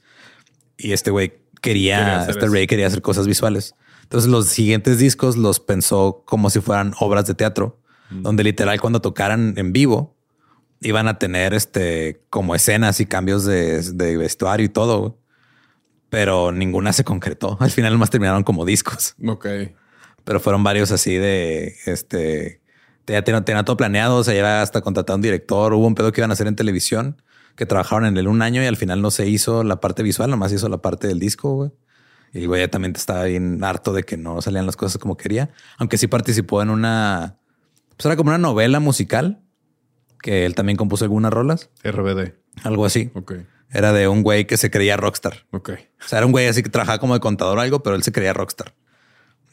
[0.78, 3.76] Y este güey quería, este Ray quería hacer cosas visuales.
[4.04, 7.80] Entonces los siguientes discos los pensó como si fueran obras de teatro,
[8.10, 8.22] mm.
[8.24, 10.16] donde literal cuando tocaran en vivo
[10.82, 15.24] iban a tener este como escenas y cambios de, de vestuario y todo
[16.14, 17.58] pero ninguna se concretó.
[17.60, 19.16] Al final más terminaron como discos.
[19.26, 19.48] Ok.
[20.24, 22.62] Pero fueron varios así de este.
[23.08, 24.18] Ya tenía, todo planeado.
[24.18, 25.74] O sea, ya hasta contratado un director.
[25.74, 27.22] Hubo un pedo que iban a hacer en televisión
[27.56, 30.30] que trabajaron en él un año y al final no se hizo la parte visual,
[30.30, 31.54] nomás hizo la parte del disco.
[31.56, 31.72] Güey.
[32.34, 35.18] Y el güey ya también estaba bien harto de que no salían las cosas como
[35.18, 35.52] quería.
[35.78, 37.38] Aunque sí participó en una...
[37.96, 39.42] Pues era como una novela musical.
[40.22, 41.70] Que él también compuso algunas rolas.
[41.84, 42.34] RBD.
[42.64, 43.12] Algo así.
[43.14, 43.34] Ok.
[43.70, 45.46] Era de un güey que se creía rockstar.
[45.52, 45.72] Ok.
[46.04, 48.04] O sea, era un güey así que trabajaba como de contador o algo, pero él
[48.04, 48.74] se creía rockstar.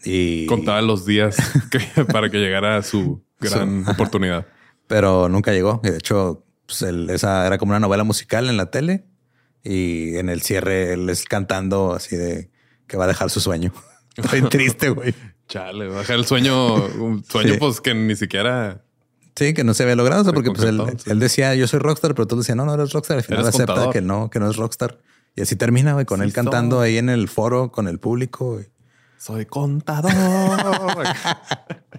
[0.04, 0.46] Y...
[0.46, 1.36] Contaba los días
[1.70, 3.92] que- para que llegara a su gran Ajá.
[3.92, 4.46] oportunidad.
[4.86, 5.80] pero nunca llegó.
[5.84, 9.04] Y de hecho, pues, él- esa era como una novela musical en la tele
[9.62, 12.50] y en el cierre él es cantando así de
[12.86, 13.72] que va a dejar su sueño.
[14.16, 15.14] Estoy triste, güey.
[15.48, 17.58] Chale, baja el sueño, un sueño Sí.
[17.58, 18.82] pues que ni siquiera
[19.36, 21.14] Sí, que no se había logrado, o sea, Se porque pues él, sí.
[21.14, 23.16] decía yo soy rockstar, pero todos decían no, no eres rockstar.
[23.18, 23.92] Al final acepta contador.
[23.92, 24.98] que no, que no es rockstar.
[25.36, 28.54] Y así termina, güey, con Sí él cantando ahí en el foro con el público.
[28.54, 28.66] güey.
[29.18, 30.12] soy contador.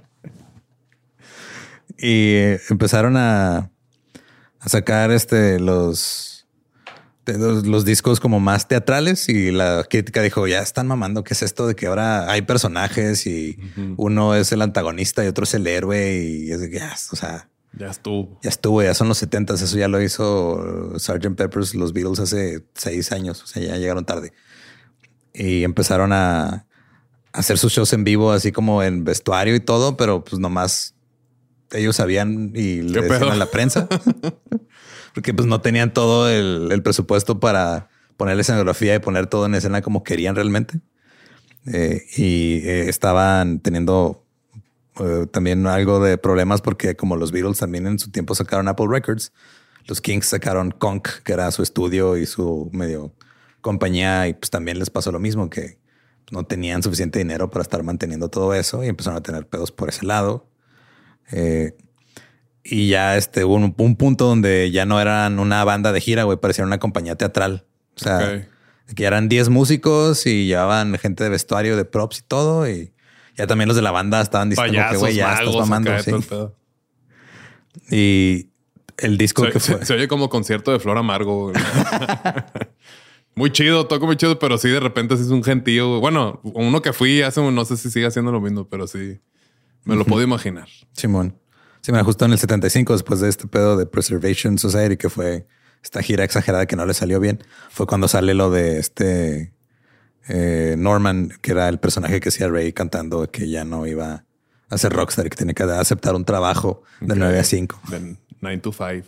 [2.01, 2.33] Y
[2.69, 3.69] empezaron a,
[4.59, 6.47] a sacar este los,
[7.25, 11.43] los, los discos como más teatrales y la crítica dijo, ya están mamando, ¿qué es
[11.43, 13.59] esto de que ahora hay personajes y
[13.97, 16.23] uno es el antagonista y otro es el héroe?
[16.23, 18.39] Y es de que ya, o sea, ya estuvo.
[18.41, 21.35] ya estuvo, ya son los 70 eso ya lo hizo Sgt.
[21.35, 24.33] Peppers, los Beatles hace seis años, o sea, ya llegaron tarde.
[25.33, 26.65] Y empezaron a
[27.31, 30.95] hacer sus shows en vivo, así como en vestuario y todo, pero pues nomás
[31.71, 33.87] ellos sabían y le ¿Qué decían a la prensa.
[35.13, 39.45] Porque pues no tenían todo el, el presupuesto para poner la escenografía y poner todo
[39.45, 40.79] en escena como querían realmente.
[41.65, 44.25] Eh, y eh, estaban teniendo
[44.99, 48.87] eh, también algo de problemas porque como los Beatles también en su tiempo sacaron Apple
[48.89, 49.31] Records,
[49.87, 53.13] los Kings sacaron Conk, que era su estudio y su medio
[53.61, 55.77] compañía y pues también les pasó lo mismo que
[56.31, 59.89] no tenían suficiente dinero para estar manteniendo todo eso y empezaron a tener pedos por
[59.89, 60.47] ese lado.
[61.31, 61.75] Eh,
[62.63, 66.23] y ya este hubo un, un punto donde ya no eran una banda de gira,
[66.23, 67.65] güey, parecían una compañía teatral.
[67.95, 68.47] O sea,
[68.95, 72.69] que eran 10 músicos y llevaban gente de vestuario, de props y todo.
[72.69, 72.93] Y
[73.37, 75.97] ya también los de la banda estaban diciendo que, güey, ya estás mamando.
[75.99, 76.11] sí.
[76.27, 76.55] todo.
[77.89, 78.49] Y
[78.97, 79.85] el disco Se, que fue.
[79.85, 81.51] se oye como concierto de Flor Amargo.
[83.35, 85.99] muy chido, toco muy chido, pero sí de repente sí es un gentío.
[85.99, 89.19] Bueno, uno que fui hace, un- no sé si sigue haciendo lo mismo, pero sí
[89.83, 90.67] me lo puedo imaginar.
[90.93, 91.37] Simón.
[91.81, 95.47] Sí, me justo en el 75, después de este pedo de Preservation Society, que fue
[95.83, 99.53] esta gira exagerada que no le salió bien, fue cuando sale lo de este
[100.27, 104.25] eh, Norman, que era el personaje que hacía Ray cantando que ya no iba
[104.69, 107.19] a ser rockstar y que tenía que aceptar un trabajo de Ok.
[107.19, 107.81] 9 a 5.
[107.89, 109.07] De 9 to 5.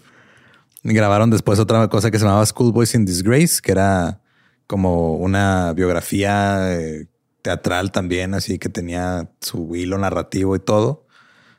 [0.84, 4.20] Y grabaron después otra cosa que se llamaba Schoolboys in Disgrace, que era
[4.68, 7.08] como una biografía eh,
[7.44, 11.06] teatral también, así que tenía su hilo narrativo y todo.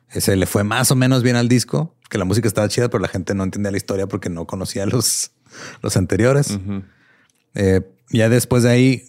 [0.09, 3.01] Ese le fue más o menos bien al disco, que la música estaba chida, pero
[3.01, 5.31] la gente no entendía la historia porque no conocía los,
[5.81, 6.59] los anteriores.
[7.53, 9.03] Eh, ya después de ahí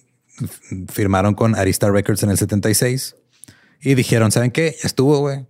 [0.89, 3.17] firmaron con Arista Records en el 76
[3.81, 4.77] y dijeron, ¿saben qué?
[4.83, 5.47] Ya estuvo, güey.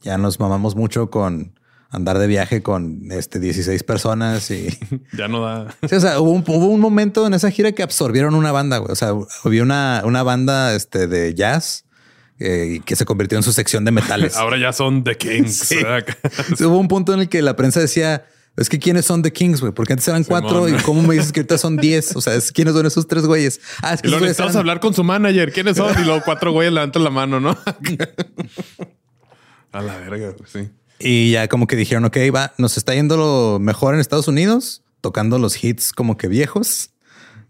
[0.00, 1.58] Ya nos mamamos mucho con
[1.94, 4.68] andar de viaje con este 16 personas y
[5.16, 5.74] Ya no da.
[5.88, 8.78] Sí, o sea, hubo un, hubo un momento en esa gira que absorbieron una banda,
[8.78, 8.92] güey.
[8.92, 9.12] O sea,
[9.44, 11.84] había una, una banda este, de jazz
[12.40, 14.36] eh, que se convirtió en su sección de metales.
[14.38, 15.56] Ahora ya son The Kings.
[15.56, 15.78] Sí.
[16.64, 18.24] Hubo un punto en el que la prensa decía,
[18.56, 21.30] es que quiénes son The Kings, güey, porque antes eran cuatro y cómo me dices
[21.32, 22.14] que ahorita son diez.
[22.16, 23.60] O sea, es quiénes son esos tres güeyes.
[23.82, 25.52] Ah, es que Y lo necesitamos eran- hablar con su manager.
[25.52, 25.92] ¿Quiénes son?
[26.00, 27.56] Y luego cuatro güeyes levantan la mano, ¿no?
[29.72, 30.70] A la verga, sí.
[30.98, 34.82] Y ya como que dijeron, ok, va, nos está yendo lo mejor en Estados Unidos,
[35.00, 36.90] tocando los hits como que viejos.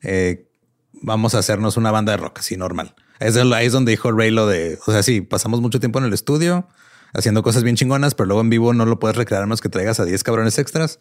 [0.02, 0.48] Eh,
[0.92, 2.94] vamos a hacernos una banda de rock así normal.
[3.20, 6.06] Es ahí es donde dijo Ray lo de, o sea, sí, pasamos mucho tiempo en
[6.06, 6.66] el estudio
[7.14, 10.00] haciendo cosas bien chingonas, pero luego en vivo no lo puedes recrear menos que traigas
[10.00, 10.98] a 10 cabrones extras.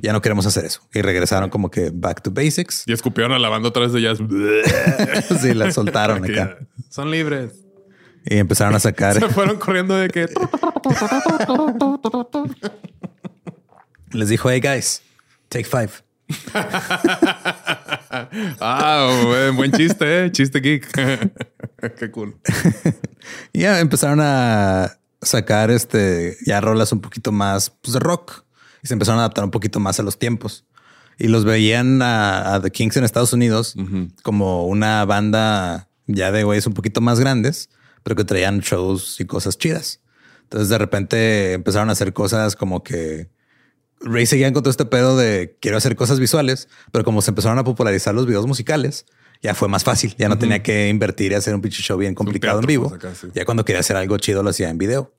[0.00, 0.80] Ya no queremos hacer eso.
[0.94, 2.84] Y regresaron como que back to basics.
[2.86, 4.18] Y escupieron a la banda otra vez de jazz.
[5.42, 6.58] sí, la soltaron acá.
[6.88, 7.65] Son libres.
[8.28, 9.14] Y empezaron a sacar.
[9.18, 10.28] Se fueron corriendo de que
[14.10, 15.02] Les dijo, hey guys,
[15.48, 15.90] take five.
[18.60, 20.32] ah, buen chiste, eh?
[20.32, 20.90] chiste geek.
[21.98, 22.36] Qué cool.
[23.52, 28.44] Y ya empezaron a sacar este ya rolas un poquito más pues, de rock
[28.82, 30.64] y se empezaron a adaptar un poquito más a los tiempos.
[31.18, 33.74] Y los veían a, a The Kings en Estados Unidos
[34.22, 37.70] como una banda ya de güeyes un poquito más grandes,
[38.06, 40.00] pero que traían shows y cosas chidas.
[40.44, 43.30] Entonces de repente empezaron a hacer cosas como que
[43.98, 47.58] Ray seguían con todo este pedo de quiero hacer cosas visuales, pero como se empezaron
[47.58, 49.06] a popularizar los videos musicales,
[49.42, 50.14] ya fue más fácil.
[50.18, 52.90] Ya no tenía que invertir y hacer un pinche show bien complicado en vivo.
[52.90, 53.26] pues, acá, sí.
[53.34, 55.12] Ya cuando quería hacer algo chido lo hacía en video.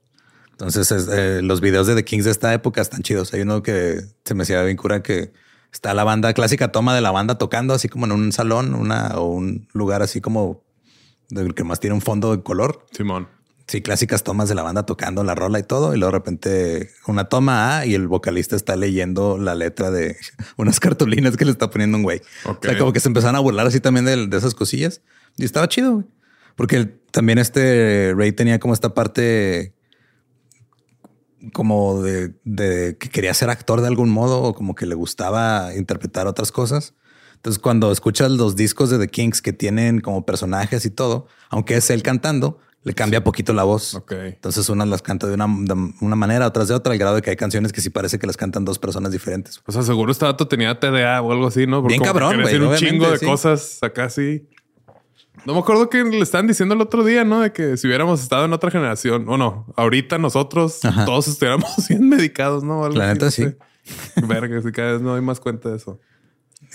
[0.52, 3.34] Entonces es, eh, los videos de The Kings de esta época están chidos.
[3.34, 5.34] Hay uno que se me hacía bien cura que
[5.74, 9.10] está la banda, clásica toma de la banda tocando así como en un salón, una
[9.18, 10.64] o un lugar así como
[11.30, 12.86] del que más tiene un fondo de color.
[12.92, 13.28] Simón.
[13.68, 15.94] Sí, clásicas tomas de la banda tocando la rola y todo.
[15.94, 20.16] Y luego de repente una toma A y el vocalista está leyendo la letra de
[20.58, 22.22] unas cartulinas que le está poniendo un güey.
[22.46, 22.64] Ok.
[22.64, 25.02] O sea, como que se empezaron a burlar así también de, de esas cosillas.
[25.36, 26.06] Y estaba chido, güey.
[26.56, 29.74] Porque el- también este Ray tenía como esta parte
[31.54, 35.76] como de, de que quería ser actor de algún modo o como que le gustaba
[35.76, 36.94] interpretar otras cosas.
[37.38, 41.78] Entonces, cuando escuchas los discos de The Kings que tienen como personajes y todo, aunque
[41.78, 43.96] es él cantando, le cambia poquito la voz.
[43.96, 44.12] Ok.
[44.12, 47.22] Entonces, unas las canta de una, de una manera, otras de otra, al grado de
[47.22, 49.62] que hay canciones que sí parece que las cantan dos personas diferentes.
[49.66, 51.82] O sea, seguro este vato tenía TDA o algo así, ¿no?
[51.84, 53.26] Bien cabrón, güey, un chingo de sí.
[53.26, 54.48] cosas acá así.
[55.46, 57.42] No me acuerdo que le estaban diciendo el otro día, ¿no?
[57.42, 61.06] De que si hubiéramos estado en otra generación, o no, ahorita nosotros Ajá.
[61.06, 62.84] todos estuviéramos bien medicados, ¿no?
[62.84, 63.44] Algo La así, neta, no sí.
[63.44, 63.58] sé.
[64.26, 66.00] Verga, si cada vez no hay más cuenta de eso.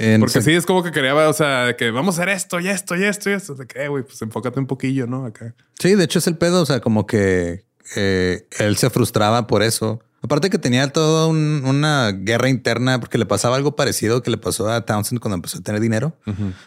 [0.05, 2.59] En- Porque sí, es como que quería, o sea, de que vamos a hacer esto
[2.59, 3.55] y esto y esto y esto.
[3.55, 5.25] De que, eh, güey, pues enfócate un poquillo, ¿no?
[5.25, 5.55] Acá.
[5.79, 6.61] Sí, de hecho es el pedo.
[6.63, 7.65] O sea, como que
[7.97, 10.01] eh, él se frustraba por eso.
[10.23, 14.39] Aparte que tenía toda un- una guerra interna porque le pasaba algo parecido que le
[14.39, 16.17] pasó a Townsend cuando empezó a tener dinero.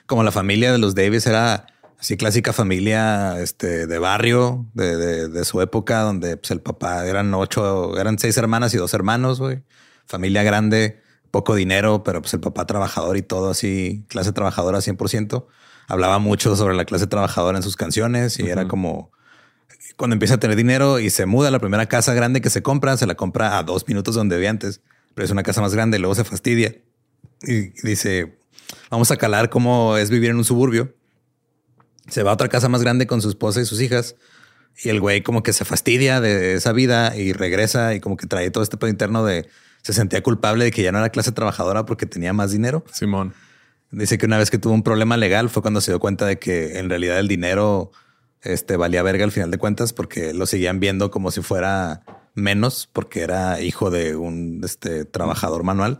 [0.05, 1.67] Como la familia de los Davis era
[1.99, 7.05] así clásica familia este, de barrio de, de- de su época, donde pues, el papá
[7.07, 9.61] eran ocho, eran seis hermanas y dos hermanos, güey.
[10.05, 11.01] Familia grande,
[11.35, 15.45] poco dinero, pero pues el papá trabajador y todo así, clase trabajadora 100%.
[15.89, 19.11] Hablaba mucho sobre la clase trabajadora en sus canciones y era como
[19.97, 22.63] cuando empieza a tener dinero y se muda a la primera casa grande que se
[22.63, 24.79] compra, se la compra a dos minutos donde vivía antes,
[25.13, 26.73] pero es una casa más grande, luego se fastidia
[27.41, 28.39] y dice,
[28.89, 30.95] vamos a calar cómo es vivir en un suburbio.
[32.07, 34.15] Se va a otra casa más grande con su esposa y sus hijas
[34.81, 38.25] y el güey como que se fastidia de esa vida y regresa y como que
[38.25, 39.49] trae todo este pedo interno de
[39.85, 42.83] se sentía culpable de que ya no era clase trabajadora porque tenía más dinero.
[42.91, 43.35] Simón.
[43.91, 46.39] Dice que una vez que tuvo un problema legal fue cuando se dio cuenta de
[46.39, 47.91] que en realidad el dinero
[48.41, 52.01] este, valía verga al final de cuentas porque lo seguían viendo como si fuera
[52.33, 55.99] menos porque era hijo de un este, trabajador manual.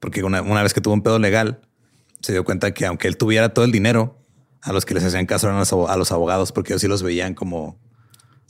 [0.00, 1.60] Porque una, una vez que tuvo un pedo legal,
[2.22, 4.18] se dio cuenta que aunque él tuviera todo el dinero,
[4.60, 7.34] a los que les hacían caso eran a los abogados porque ellos sí los veían
[7.34, 7.78] como...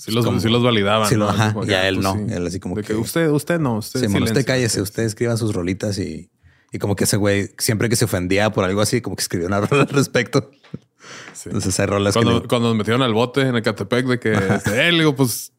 [0.01, 1.09] Sí los, Como- sí los validaban.
[1.09, 1.31] Sí, lo- ¿no?
[1.33, 2.15] ajá, Como y a que, él pues, no.
[2.15, 2.35] sí.
[2.35, 5.55] Él así como De que- usted, usted no, usted Simón, usted cállese, usted escriba sus
[5.55, 6.31] rolitas y,
[6.73, 9.47] y como que ese güey siempre que se ofendía por algo así, como que escribió
[9.49, 10.51] una rola al respecto.
[11.35, 11.45] Sí.
[11.51, 14.89] Entonces hay rolas Cuando, cuando nos metieron al bote en el Catepec de que este,
[14.89, 15.53] eh, le digo, pues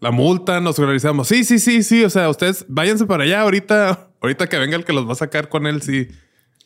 [0.00, 1.28] la multa nos organizamos.
[1.28, 2.04] Sí, sí, sí, sí.
[2.04, 5.16] O sea, ustedes váyanse para allá ahorita, ahorita que venga el que los va a
[5.16, 5.82] sacar con él.
[5.82, 6.08] Sí.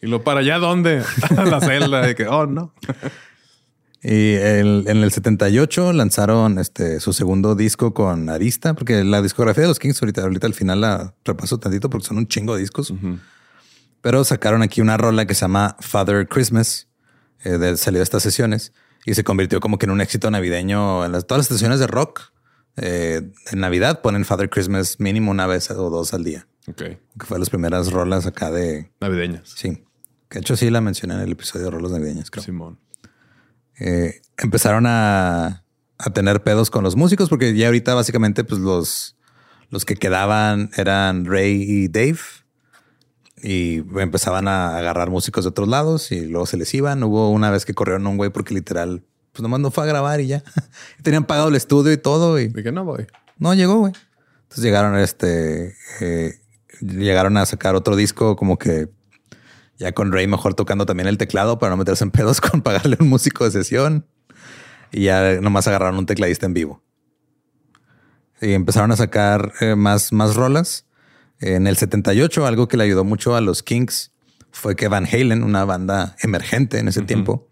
[0.01, 1.03] Y lo para allá, ¿dónde?
[1.37, 2.75] A la celda de que, oh, no.
[4.03, 9.63] Y el- en el 78 lanzaron este, su segundo disco con Arista, porque la discografía
[9.63, 12.61] de los Kings ahorita, ahorita al final la repaso tantito porque son un chingo de
[12.61, 12.93] discos.
[14.01, 16.89] Pero sacaron aquí una rola que se llama Father Christmas,
[17.45, 18.73] eh, de, salió de estas sesiones
[19.07, 21.87] y se convirtió como que en un éxito navideño en las, todas las estaciones de
[21.87, 22.33] rock.
[22.77, 26.79] eh, en Navidad ponen Father Christmas mínimo una vez o dos al día, Ok.
[26.83, 28.91] que fue las primeras rolas acá de...
[28.99, 29.51] Navideñas.
[29.55, 29.85] Sí,
[30.31, 32.43] que de hecho sí la mencioné en el episodio de rolas navideñas, creo.
[32.43, 32.79] Simón.
[33.85, 35.65] Eh, empezaron a,
[35.99, 39.17] a tener pedos con los músicos porque ya ahorita básicamente pues los,
[39.71, 42.21] los que quedaban eran Ray y Dave
[43.43, 47.03] y empezaban a agarrar músicos de otros lados y luego se les iban.
[47.03, 49.03] Hubo una vez que corrieron a un güey porque literal
[49.33, 50.45] pues nomás no fue a grabar y ya.
[51.03, 53.07] Tenían pagado el estudio y todo y Dije, no voy.
[53.39, 53.93] no llegó, güey.
[54.43, 56.35] Entonces llegaron, este, eh,
[56.81, 58.89] llegaron a sacar otro disco como que
[59.83, 62.97] ya con Ray mejor tocando también el teclado para no meterse en pedos con pagarle
[63.01, 64.07] un músico de sesión.
[64.91, 66.83] Y ya nomás agarraron un tecladista en vivo.
[68.41, 70.87] Y empezaron a sacar eh, más, más rolas.
[71.39, 74.13] En el 78, algo que le ayudó mucho a los Kings
[74.53, 77.49] fue que Van Halen, una banda emergente en ese tiempo,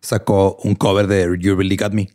[0.00, 2.08] sacó un cover de You Really Got Me.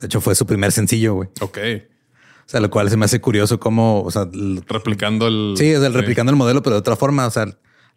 [0.00, 1.28] De hecho, fue su primer sencillo, güey.
[1.40, 1.58] Ok.
[1.58, 4.28] O sea, lo cual se me hace curioso cómo, o sea,
[4.66, 5.54] Replicando el.
[5.56, 7.26] sí, es el replicando el modelo, pero de otra forma.
[7.26, 7.46] O sea,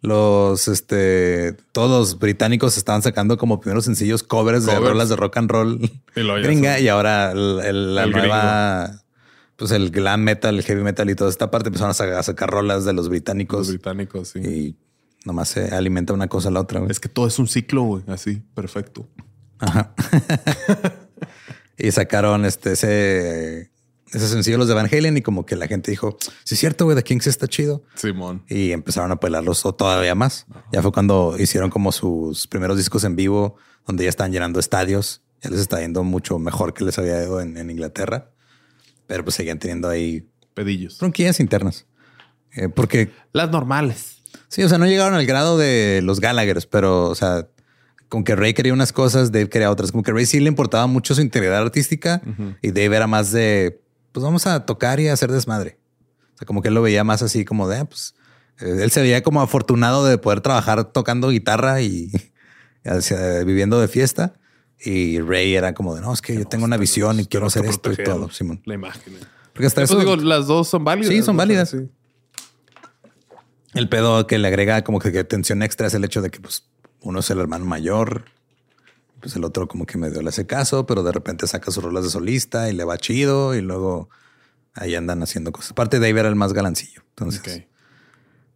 [0.04, 5.50] los, este, todos británicos estaban sacando como primeros sencillos covers, de rolas de rock and
[5.50, 9.02] roll gringa y ahora el- el- la El nueva,
[9.56, 12.22] pues el glam metal, el heavy metal y toda esta parte empezaron a sacar, a
[12.22, 14.40] sacar rolas de los británicos Los británicos, sí.
[14.40, 14.76] y
[15.24, 16.80] nomás se alimenta una cosa a la otra.
[16.80, 16.90] güey.
[16.92, 18.02] Es que todo es un ciclo, güey.
[18.08, 19.08] Así, perfecto.
[19.58, 19.94] Ajá.
[21.78, 23.70] y sacaron este ese,
[24.14, 26.84] ese sencillo los de Van Halen y como que la gente dijo, sí es cierto,
[26.84, 27.82] güey, The Kings está chido.
[27.94, 28.44] Simón.
[28.48, 30.46] Y empezaron a pelarlos todavía más.
[30.72, 33.56] Ya fue cuando hicieron como sus primeros discos en vivo,
[33.86, 35.22] donde ya están llenando estadios.
[35.42, 38.30] Ya les está yendo mucho mejor que les había ido en, en Inglaterra.
[39.06, 40.98] Pero pues seguían teniendo ahí Pedillos.
[40.98, 41.86] tronquillas internas.
[42.52, 44.22] Eh, porque Las normales.
[44.48, 47.48] Sí, o sea, no llegaron al grado de los Gallaghers, pero, o sea,
[48.08, 49.90] con que Ray quería unas cosas, Dave quería otras.
[49.90, 52.22] Como que Ray sí le importaba mucho su integridad artística
[52.62, 53.82] y Dave era más de,
[54.14, 55.76] pues vamos a tocar y hacer desmadre.
[56.34, 58.14] O sea, como que él lo veía más así como de, ah, pues,
[58.60, 62.12] eh, él se veía como afortunado de poder trabajar tocando guitarra y
[63.44, 64.34] viviendo de fiesta.
[64.78, 67.66] Y Ray era como de, no, es que yo tengo una visión y quiero hacer
[67.66, 68.62] esto y todo, Simón.
[68.66, 69.14] La imagen.
[69.52, 71.12] Porque hasta Eso eso, digo, las dos son válidas.
[71.12, 71.70] Sí, son válidas.
[71.70, 71.88] sí.
[73.74, 76.38] el pedo que le agrega como que, que tensión extra es el hecho de que
[76.38, 76.68] pues
[77.00, 78.26] uno es el hermano mayor,
[79.24, 82.04] pues el otro como que medio le hace caso, pero de repente saca sus rolas
[82.04, 84.10] de solista y le va chido y luego
[84.74, 85.70] ahí andan haciendo cosas.
[85.70, 87.00] Aparte Dave era el más galancillo.
[87.08, 87.64] Entonces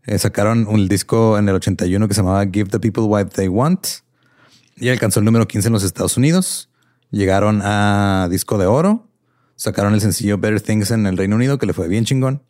[0.05, 3.49] eh, sacaron un disco en el 81 que se llamaba Give the People What They
[3.49, 3.87] Want
[4.77, 6.69] y alcanzó el número 15 en los Estados Unidos.
[7.11, 9.09] Llegaron a disco de oro,
[9.57, 12.43] sacaron el sencillo Better Things en el Reino Unido que le fue bien chingón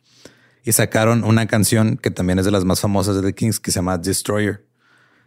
[0.65, 3.71] y sacaron una canción que también es de las más famosas de The Kings que
[3.71, 4.65] se llama Destroyer.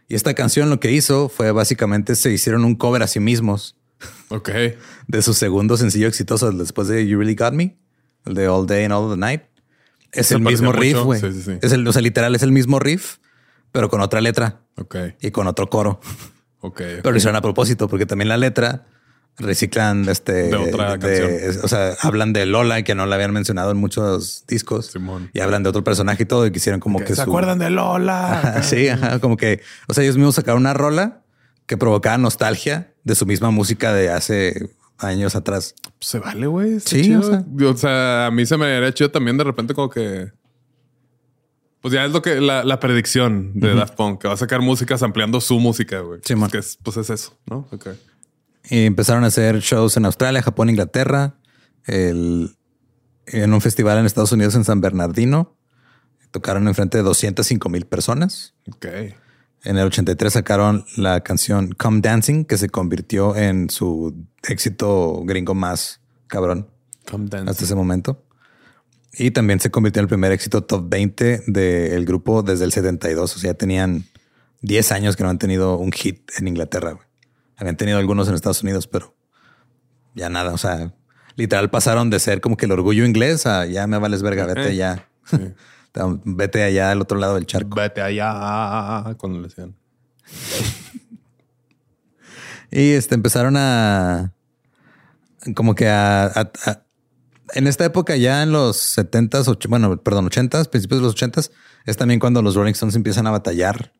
[0.07, 3.75] Y esta canción lo que hizo fue básicamente se hicieron un cover a sí mismos
[4.29, 4.49] Ok.
[5.07, 7.77] de su segundo sencillo exitoso después de You Really Got Me,
[8.25, 9.41] el de All Day and All the Night.
[10.11, 11.19] Es Se el mismo riff, güey.
[11.19, 11.51] Sí, sí, sí.
[11.61, 13.17] Es el, o sea, literal, es el mismo riff,
[13.71, 14.95] pero con otra letra Ok.
[15.21, 15.99] y con otro coro.
[16.59, 16.77] Ok.
[16.77, 18.85] Pero lo hicieron a propósito, porque también la letra
[19.37, 21.31] reciclan este De otra canción.
[21.63, 24.87] o sea, hablan de Lola, que no la habían mencionado en muchos discos.
[24.87, 25.29] Simón.
[25.33, 27.69] Y hablan de otro personaje y todo, y quisieron como que ¿Se su- acuerdan de
[27.69, 28.59] Lola?
[28.63, 31.21] Sí, ajá, como que, o sea, ellos mismos sacaron una rola
[31.65, 34.69] que provocaba nostalgia de su misma música de hace
[34.99, 35.75] años atrás.
[35.99, 36.79] Se vale, güey.
[36.79, 37.21] Sí, chido.
[37.21, 37.43] o sea.
[37.69, 40.31] o sea, a mí se me haría chido también de repente como que...
[41.81, 44.61] Pues ya es lo que la, la predicción de Daft Punk, que va a sacar
[44.61, 46.21] músicas ampliando su música, güey.
[46.23, 46.49] Simón.
[46.49, 47.67] Que es, pues es eso, ¿no?
[47.71, 47.87] Ok.
[48.69, 51.35] Y empezaron a hacer shows en Australia, Japón, Inglaterra,
[51.85, 52.55] el-
[53.27, 55.57] en un festival en Estados Unidos en San Bernardino.
[56.31, 58.55] Tocaron enfrente de 205 mil personas.
[58.73, 58.85] Ok.
[59.65, 64.13] En el 83 sacaron la canción Come Dancing, que se convirtió en su
[64.47, 66.69] éxito gringo más cabrón
[67.09, 67.49] Come dance.
[67.51, 68.25] hasta ese momento.
[69.13, 73.35] Y también se convirtió en el primer éxito top 20 del grupo desde el 72.
[73.35, 74.05] O sea, ya tenían
[74.61, 76.97] 10 años que no han tenido un hit en Inglaterra.
[77.57, 79.15] Habían tenido algunos en Estados Unidos, pero
[80.15, 80.53] ya nada.
[80.53, 80.93] O sea,
[81.35, 84.71] literal pasaron de ser como que el orgullo inglés a ya me vales verga, vete
[84.71, 85.07] Eh, ya.
[85.25, 85.37] sí.
[86.25, 87.75] vete allá al otro lado del charco.
[87.75, 89.75] Vete allá cuando le decían.
[92.71, 94.33] Y este empezaron a
[95.55, 96.83] como que a, a- a-
[97.53, 101.51] en esta época ya en los 70s, och- bueno, perdón, 80s, principios de los 80s,
[101.85, 103.91] es también cuando los Rolling Stones empiezan a batallar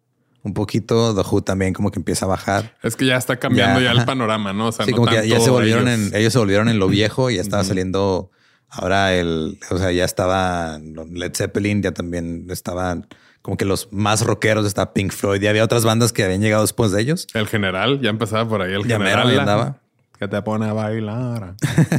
[0.44, 1.16] un poquito.
[1.16, 2.76] The Who también como que empieza a bajar.
[2.84, 4.68] Es que ya está cambiando Ya, ya, el panorama, ¿no?
[4.68, 6.12] O sea, Sí, no como que ya, ya se volvieron ellos.
[6.14, 8.30] en, ellos se volvieron en lo viejo y ya estaba saliendo
[8.70, 13.08] ahora el, o sea, ya estaba Led Zeppelin, ya también estaban
[13.42, 16.62] como que los más rockeros, estaba Pink Floyd y había otras bandas que habían llegado
[16.64, 17.28] después de ellos.
[17.34, 19.28] El general, ya empezaba por ahí el Ya mero, general.
[19.30, 19.78] ahí andaba.
[20.24, 21.56] Que te pone a bailar.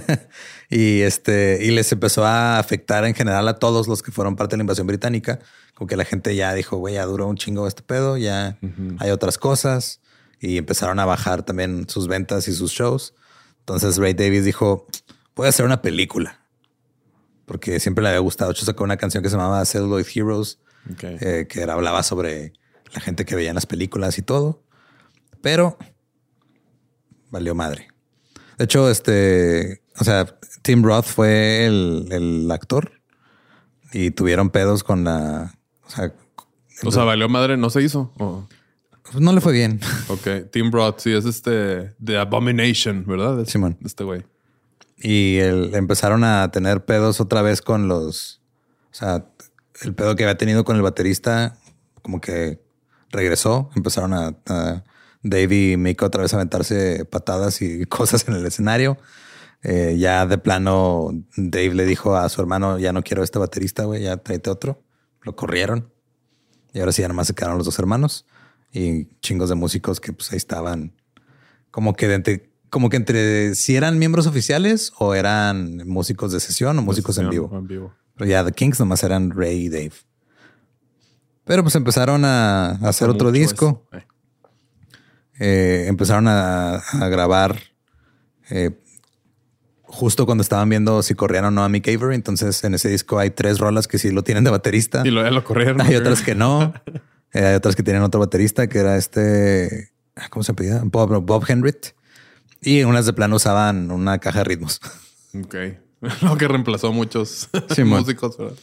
[0.70, 4.54] y este, y les empezó a afectar en general a todos los que fueron parte
[4.54, 5.40] de la invasión británica.
[5.74, 8.58] Como que la gente ya dijo, güey, ya duró un chingo este pedo, ya
[8.98, 10.00] hay otras cosas.
[10.40, 13.14] Y empezaron a bajar también sus ventas y sus shows.
[13.60, 14.86] Entonces Ray Davis dijo,
[15.34, 16.40] voy a hacer una película.
[17.46, 18.50] Porque siempre le había gustado.
[18.50, 20.58] De hecho, sacó una canción que se llamaba Celluloid Heroes,
[21.20, 22.52] eh, que era- hablaba sobre
[22.94, 24.62] la gente que veía en las películas y todo.
[25.42, 25.76] Pero
[27.30, 27.88] valió madre.
[28.58, 30.26] De hecho, este, o sea,
[30.62, 32.92] Tim Roth fue el, el actor
[33.92, 35.54] y tuvieron pedos con la,
[35.86, 36.12] o sea,
[36.84, 38.12] O sea, valió madre, no se hizo.
[38.18, 38.46] Oh,
[39.02, 39.80] pues no le fue bien.
[40.08, 40.50] ok.
[40.50, 43.40] Tim Roth, sí, es este The Abomination, ¿verdad?
[43.40, 43.76] Es- Simón.
[43.84, 44.24] Este güey.
[44.98, 48.40] Y el- empezaron a tener pedos otra vez con los,
[48.90, 49.26] o sea,
[49.82, 51.58] el pedo que había tenido con el baterista,
[52.02, 52.60] como que
[53.10, 54.84] regresó, empezaron a, a
[55.24, 58.98] Dave y Mick otra vez a aventarse patadas y cosas en el escenario.
[59.62, 63.84] Eh, ya de plano, Dave le dijo a su hermano, ya no quiero este baterista,
[63.84, 64.82] güey, ya tráete otro.
[65.22, 65.90] Lo corrieron.
[66.74, 68.26] Y ahora sí, ya nomás se quedaron los dos hermanos
[68.72, 70.92] y chingos de músicos que pues ahí estaban
[71.70, 76.40] como que de entre, como que entre si eran miembros oficiales o eran músicos de
[76.40, 77.50] sesión o músicos en vivo.
[77.56, 77.94] En vivo.
[78.16, 79.92] Pero ya The Kings nomás eran Ray y Dave.
[81.44, 83.86] Pero pues empezaron a, a hacer otro disco.
[83.92, 83.98] eso.
[83.98, 84.13] Eh.
[85.38, 87.58] Eh, empezaron a, a grabar
[88.50, 88.70] eh,
[89.82, 92.14] justo cuando estaban viendo si corrían o no a Mick Avery.
[92.14, 95.02] Entonces en ese disco hay tres rolas que sí lo tienen de baterista.
[95.04, 95.80] Y ya lo corrieron.
[95.80, 96.74] Hay otras que no.
[97.36, 99.90] Eh, hay otras que tienen otro baterista que era este,
[100.30, 100.82] ¿cómo se apellida?
[100.84, 101.86] Bob, Bob Henrit.
[102.60, 104.80] Y unas de plano usaban una caja de ritmos.
[105.44, 105.56] Ok.
[106.22, 107.48] Lo que reemplazó a muchos
[107.84, 108.54] músicos, ¿verdad?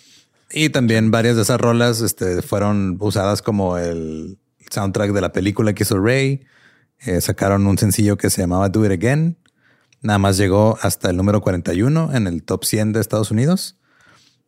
[0.51, 4.37] Y también varias de esas rolas este, fueron usadas como el
[4.69, 6.45] soundtrack de la película que hizo Ray.
[7.05, 9.37] Eh, sacaron un sencillo que se llamaba Do It Again.
[10.01, 13.77] Nada más llegó hasta el número 41 en el top 100 de Estados Unidos.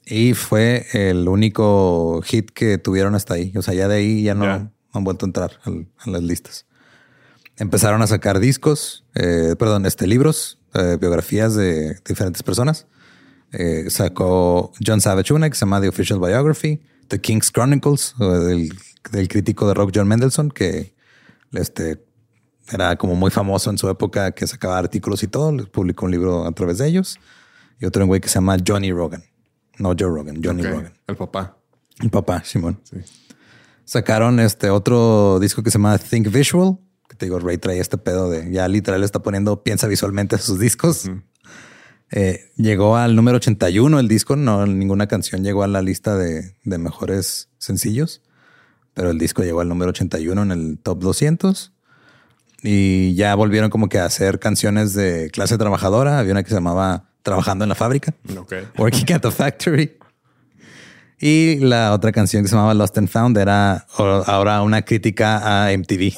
[0.05, 3.53] Y fue el único hit que tuvieron hasta ahí.
[3.55, 4.45] O sea, ya de ahí ya no
[4.91, 6.65] han vuelto a entrar al- a las listas.
[7.57, 12.87] Empezaron a sacar discos, eh, perdón, este, libros, eh, biografías de diferentes personas.
[13.51, 18.73] Eh, sacó John Savage una que se llama The Official Biography, The King's Chronicles, del,
[19.11, 20.95] del crítico de rock John Mendelssohn, que
[21.51, 22.03] este,
[22.71, 25.51] era como muy famoso en su época, que sacaba artículos y todo.
[25.51, 27.19] Les publicó un libro a través de ellos.
[27.79, 29.23] Y otro güey que se llama Johnny Rogan.
[29.77, 30.93] No Joe Rogan, Johnny Rogan.
[31.07, 31.57] El papá.
[31.99, 32.79] El papá, Simón.
[32.83, 32.97] Sí.
[33.85, 36.77] Sacaron este otro disco que se llama Think Visual.
[37.09, 40.39] Que te digo, Ray trae este pedo de ya literal está poniendo piensa visualmente a
[40.39, 41.09] sus discos.
[42.11, 44.35] Eh, llegó al número 81 el disco.
[44.35, 48.21] No, ninguna canción llegó a la lista de, de mejores sencillos,
[48.93, 51.72] pero el disco llegó al número 81 en el top 200.
[52.63, 56.17] Y ya volvieron como que a hacer canciones de clase trabajadora.
[56.17, 58.13] Había una que se llamaba Trabajando en la fábrica.
[58.77, 59.97] Working at the Factory.
[61.19, 65.77] Y la otra canción que se llamaba Lost and Found era ahora una crítica a
[65.77, 66.13] MTV.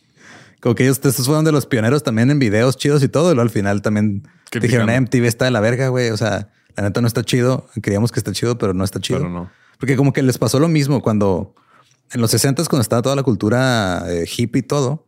[0.60, 3.30] Como que ellos estos fueron de los pioneros también en videos chidos y todo.
[3.30, 4.28] Y luego al final también
[4.60, 6.10] dijeron, "Eh, MTV está de la verga, güey.
[6.10, 7.66] O sea, la neta no está chido.
[7.82, 9.20] Creíamos que está chido, pero no está chido.
[9.20, 9.50] Pero no.
[9.78, 11.54] Porque como que les pasó lo mismo cuando
[12.12, 15.06] en los 60 cuando estaba toda la cultura eh, hippie y todo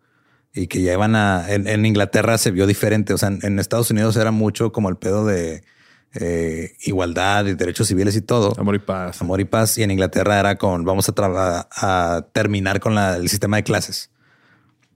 [0.55, 3.13] y que ya iban a en, en Inglaterra se vio diferente.
[3.13, 5.65] O sea, en, en Estados Unidos era mucho como el pedo de
[6.15, 8.55] eh, igualdad y derechos civiles y todo.
[8.59, 9.21] Amor y paz.
[9.21, 9.77] Amor y paz.
[9.79, 14.11] Y en Inglaterra era con vamos a, a terminar con la- el sistema de clases.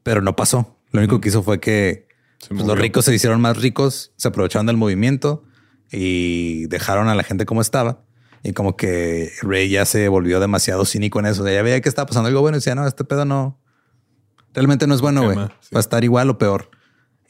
[0.05, 0.77] Pero no pasó.
[0.93, 2.07] Lo único que hizo fue que
[2.49, 5.45] pues, los ricos se hicieron más ricos, se aprovecharon del movimiento
[5.91, 8.05] y dejaron a la gente como estaba.
[8.45, 11.43] Y como que Ray ya se volvió demasiado cínico en eso.
[11.43, 13.58] O sea, ya veía que estaba pasando algo bueno y decía, no, este pedo no,
[14.55, 15.36] realmente no es bueno, güey.
[15.61, 15.74] Sí.
[15.74, 16.70] Va a estar igual o peor.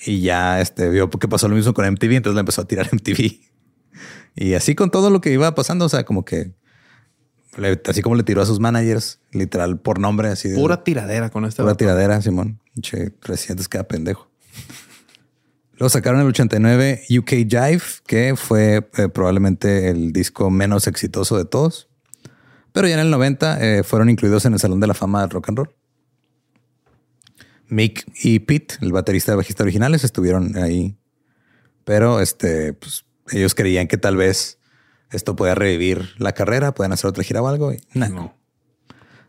[0.05, 2.89] Y ya este vio que pasó lo mismo con MTV, entonces le empezó a tirar
[2.93, 3.41] MTV.
[4.37, 6.53] Y así con todo lo que iba pasando, o sea, como que
[7.87, 11.45] así como le tiró a sus managers, literal por nombre, así de Pura tiradera con
[11.45, 11.63] esta.
[11.63, 12.61] pura tiradera, Simón.
[12.81, 14.31] Che, recientes queda pendejo.
[15.73, 21.45] Luego sacaron el 89 UK Jive, que fue eh, probablemente el disco menos exitoso de
[21.45, 21.89] todos.
[22.73, 25.31] Pero ya en el 90 eh, fueron incluidos en el Salón de la Fama del
[25.31, 25.71] Rock and Roll.
[27.69, 30.99] Mick y Pete, el baterista y bajista originales, estuvieron ahí.
[31.85, 34.59] Pero este, pues, ellos creían que tal vez
[35.11, 37.73] esto podía revivir la carrera, pueden hacer otra gira o algo.
[37.73, 38.09] Y, nah.
[38.09, 38.35] No.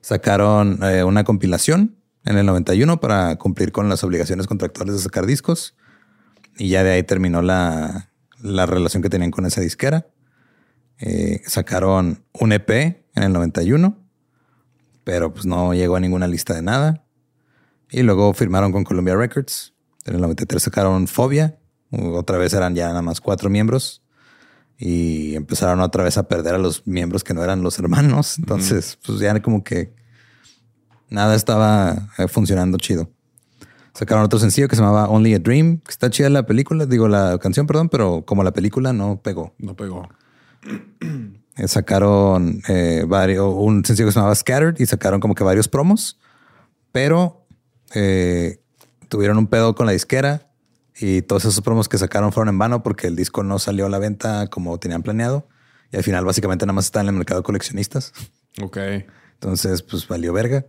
[0.02, 5.26] Sacaron eh, una compilación en el 91 para cumplir con las obligaciones contractuales de sacar
[5.26, 5.76] discos.
[6.58, 8.12] Y ya de ahí terminó la,
[8.42, 10.08] la relación que tenían con esa disquera.
[11.00, 13.98] Eh, sacaron un EP en el 91,
[15.04, 17.06] pero pues no llegó a ninguna lista de nada.
[17.92, 19.74] Y luego firmaron con Columbia Records.
[20.06, 21.60] En el 93 sacaron Fobia.
[21.92, 24.04] Otra vez eran ya nada más cuatro miembros.
[24.78, 28.38] Y empezaron otra vez a perder a los miembros que no eran los hermanos.
[28.38, 29.94] Entonces, pues ya como que
[31.10, 33.10] nada estaba eh, funcionando chido.
[33.94, 37.08] Sacaron otro sencillo que se llamaba Only a Dream, que está chida la película, digo
[37.08, 39.54] la canción, perdón, pero como la película no pegó.
[39.58, 40.08] No pegó.
[41.58, 45.68] Eh, sacaron eh, varios, un sencillo que se llamaba Scattered y sacaron como que varios
[45.68, 46.18] promos,
[46.94, 47.46] pero
[47.94, 48.60] eh,
[49.08, 50.52] tuvieron un pedo con la disquera
[51.00, 53.90] y todos esos promos que sacaron fueron en vano porque el disco no salió a
[53.90, 55.48] la venta como tenían planeado
[55.92, 58.14] y al final básicamente nada más está en el mercado de coleccionistas.
[58.62, 58.78] Ok.
[59.34, 60.66] Entonces, pues valió verga.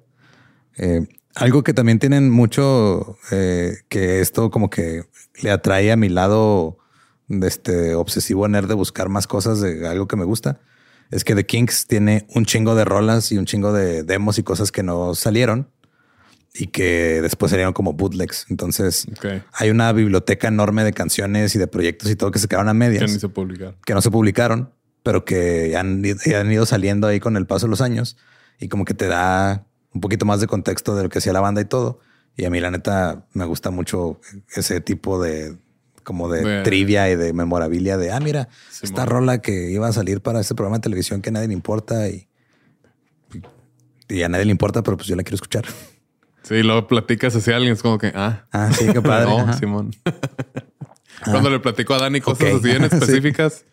[0.76, 5.04] Eh, algo que también tienen mucho, eh, que esto como que
[5.42, 6.78] le atrae a mi lado
[7.28, 10.60] de este obsesivo nerd de buscar más cosas de algo que me gusta,
[11.10, 14.42] es que The Kinks tiene un chingo de rolas y un chingo de demos y
[14.42, 15.68] cosas que no salieron
[16.54, 18.46] y que después salieron como bootlegs.
[18.50, 19.26] Entonces, Ok.
[19.52, 22.72] hay una biblioteca enorme de canciones y de proyectos y todo que se quedaron a
[22.72, 23.76] Que medias ni se publicaron.
[23.86, 24.72] que no se publicaron,
[25.02, 26.02] pero que han,
[26.36, 28.16] han ido saliendo ahí con el paso de los años
[28.58, 31.40] y como que te da un poquito más de contexto de lo que hacía la
[31.40, 32.00] banda y todo.
[32.36, 34.20] Y a mí la neta me gusta mucho
[34.54, 35.56] ese tipo de
[36.02, 38.48] como de, De- trivia y de memorabilia de, ah, mira,
[38.82, 41.54] esta rola que iba a salir para este programa de televisión que a nadie le
[41.54, 42.26] importa y,
[44.08, 45.64] y a nadie le importa, pero pues yo la quiero escuchar.
[46.50, 49.30] Sí, luego platicas así a alguien, es como que, ah, Ah, sí, qué padre.
[49.46, 49.52] no.
[49.56, 49.92] Simón.
[51.24, 52.54] Cuando le platico a Dani cosas Ok.
[52.56, 52.96] así bien Sí.
[52.96, 53.64] específicas,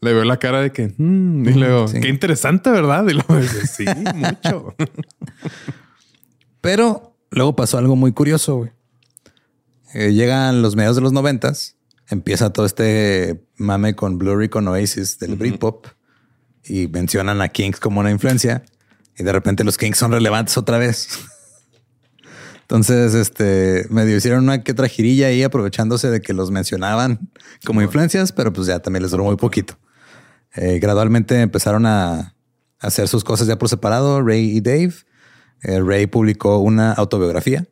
[0.00, 2.00] le veo la cara de que, mm, y luego, Sí.
[2.00, 3.04] qué interesante, ¿verdad?
[3.08, 3.36] Y luego
[3.68, 4.76] sí, mucho.
[6.60, 8.70] Pero luego pasó algo muy curioso, güey.
[9.94, 11.76] Eh, llegan los mediados de los noventas,
[12.08, 15.86] empieza todo este mame con Blurry con Oasis del Britpop
[16.64, 18.62] y mencionan a Kings como una influencia
[19.18, 21.08] y de repente los Kings son relevantes otra vez.
[22.70, 27.32] Entonces, este, medio hicieron una que otra girilla ahí aprovechándose de que los mencionaban
[27.66, 29.76] como influencias, pero pues ya también les duró muy poquito.
[30.54, 32.36] Eh, gradualmente empezaron a
[32.78, 34.94] hacer sus cosas ya por separado, Ray y Dave.
[35.64, 37.66] Eh, Ray publicó una autobiografía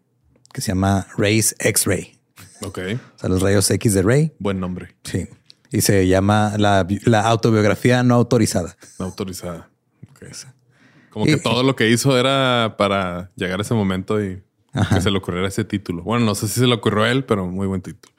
[0.53, 2.19] que se llama Ray's X-Ray.
[2.63, 2.79] Ok.
[3.15, 4.35] O sea, los rayos X de Ray.
[4.41, 4.97] Buen nombre.
[5.05, 5.29] Sí.
[5.71, 8.77] Y se llama la, la autobiografía no autorizada.
[8.99, 9.71] No autorizada.
[10.11, 10.31] Okay.
[11.11, 14.43] Como que todo lo que hizo era para llegar a ese momento y
[14.93, 16.03] que se le ocurriera ese título.
[16.03, 18.13] Bueno, no sé si se le ocurrió a él, pero muy buen título.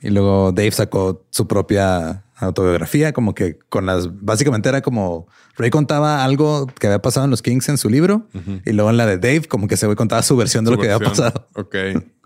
[0.00, 5.70] Y luego Dave sacó su propia autobiografía, como que con las, básicamente era como Ray
[5.70, 8.28] contaba algo que había pasado en los Kings en su libro
[8.64, 10.90] y luego en la de Dave, como que se contaba su versión de lo que
[10.90, 11.48] había pasado.
[11.54, 11.74] Ok.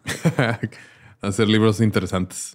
[1.23, 2.55] Hacer libros interesantes.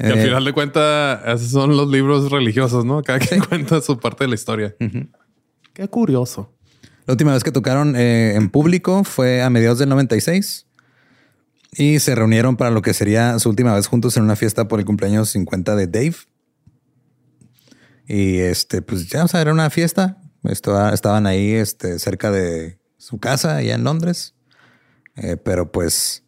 [0.00, 3.02] Y al eh, final de cuentas, esos son los libros religiosos, ¿no?
[3.02, 4.74] Cada quien cuenta su parte de la historia.
[5.72, 6.52] Qué curioso.
[7.08, 10.66] La última vez que tocaron eh, en público fue a mediados del 96
[11.72, 14.78] y se reunieron para lo que sería su última vez juntos en una fiesta por
[14.78, 16.16] el cumpleaños 50 de Dave.
[18.06, 20.18] Y este, pues ya, o sea, era una fiesta.
[20.44, 24.34] estaban ahí este, cerca de su casa, allá en Londres.
[25.16, 26.24] Eh, pero pues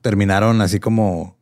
[0.00, 1.36] terminaron así como,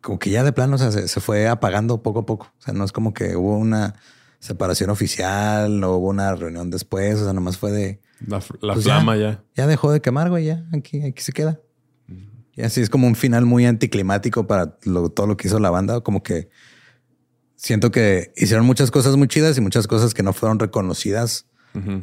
[0.00, 2.52] como que ya de plano o sea, se, fue apagando poco a poco.
[2.58, 3.94] O sea, no es como que hubo una
[4.46, 7.20] separación oficial, no hubo una reunión después.
[7.20, 10.64] O sea, nomás fue de la, pues flama ya, ya, dejó de quemar, güey, ya.
[10.72, 11.60] Aquí, aquí se queda.
[12.54, 16.00] Y así es como un final muy anticlimático para todo lo que hizo la banda.
[16.00, 16.48] Como que
[17.54, 21.46] siento que hicieron muchas cosas muy chidas y muchas cosas que no fueron reconocidas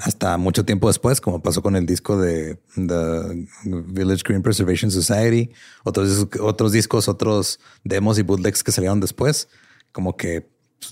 [0.01, 5.51] hasta mucho tiempo después, como pasó con el disco de The Village Green Preservation Society,
[5.83, 9.49] otros, otros discos, otros demos y bootlegs que salieron después,
[9.91, 10.47] como que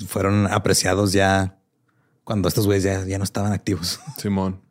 [0.07, 1.57] fueron apreciados ya
[2.23, 3.99] cuando estos güeyes ya, ya no estaban activos.
[4.17, 4.61] Simón.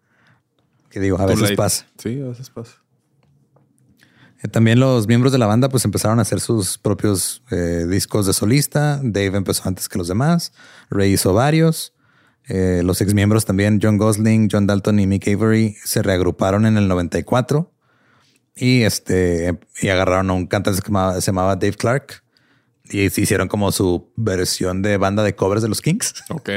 [0.88, 1.86] Que digo, a veces pasa.
[1.98, 2.82] Sí, a veces pasa.
[4.42, 8.26] Eh, también los miembros de la banda pues empezaron a hacer sus propios eh, discos
[8.26, 9.00] de solista.
[9.02, 10.52] Dave empezó antes que los demás.
[10.90, 11.94] Ray hizo varios.
[12.48, 16.76] Eh, los ex miembros también, John Gosling, John Dalton y Mick Avery, se reagruparon en
[16.76, 17.72] el 94
[18.56, 20.90] y, este, y agarraron a un cantante que
[21.20, 22.24] se llamaba Dave Clark
[22.90, 26.14] y se hicieron como su versión de banda de covers de los Kings.
[26.28, 26.48] Ok.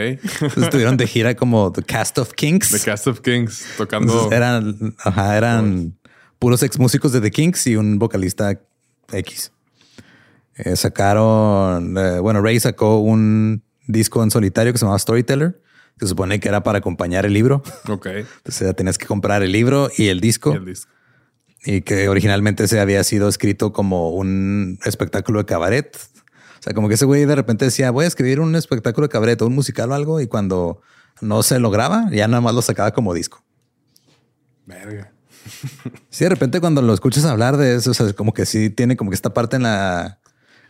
[0.58, 2.72] estuvieron de gira como The Cast of Kings.
[2.72, 4.32] The Cast of Kings, tocando.
[4.32, 5.98] eran, ajá, eran
[6.40, 8.60] puros ex músicos de The Kings y un vocalista
[9.12, 9.52] X.
[10.56, 15.62] Eh, sacaron, eh, bueno, Ray sacó un disco en solitario que se llamaba Storyteller,
[16.00, 17.64] se supone que era para acompañar el libro.
[17.88, 18.08] Ok.
[18.08, 20.52] Entonces ya tenías que comprar el libro y el disco.
[20.54, 20.92] Y el disco.
[21.66, 25.98] Y que originalmente se había sido escrito como un espectáculo de cabaret
[26.64, 29.42] sea, como que ese güey de repente decía, voy a escribir un espectáculo de cabaret
[29.42, 30.22] un musical o algo.
[30.22, 30.82] Y cuando
[31.20, 33.44] no se lograba, ya nada más lo sacaba como disco.
[34.66, 35.12] Verga.
[36.10, 38.96] Sí, de repente cuando lo escuchas hablar de eso, o sea, como que sí tiene
[38.96, 40.20] como que esta parte en la...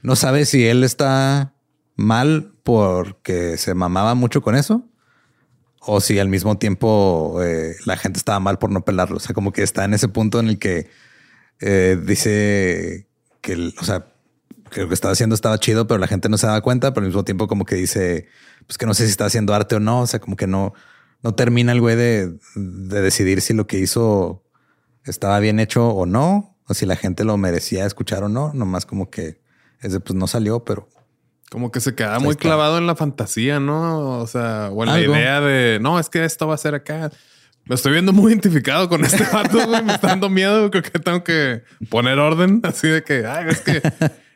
[0.01, 1.53] No sabe si él está
[1.95, 4.89] mal porque se mamaba mucho con eso
[5.79, 9.17] o si al mismo tiempo eh, la gente estaba mal por no pelarlo.
[9.17, 10.89] O sea, como que está en ese punto en el que
[11.59, 13.07] eh, dice
[13.41, 14.12] que, o sea,
[14.73, 17.03] que lo que estaba haciendo estaba chido, pero la gente no se daba cuenta, pero
[17.03, 18.27] al mismo tiempo como que dice,
[18.67, 20.73] pues que no sé si está haciendo arte o no, o sea, como que no,
[21.21, 24.43] no termina el güey de, decidir si lo que hizo
[25.05, 28.85] estaba bien hecho o no, o si la gente lo merecía escuchar o no, nomás
[28.85, 29.41] como que
[29.81, 30.89] ese pues no salió, pero...
[31.49, 34.19] Como que se queda muy clavado en la fantasía, ¿no?
[34.19, 37.11] O sea, o en la idea de, no, es que esto va a ser acá.
[37.65, 39.83] Me estoy viendo muy identificado con este vato, güey.
[39.83, 40.71] Me está dando miedo.
[40.71, 42.59] Creo que tengo que poner orden.
[42.63, 43.81] Así de que, ay, es que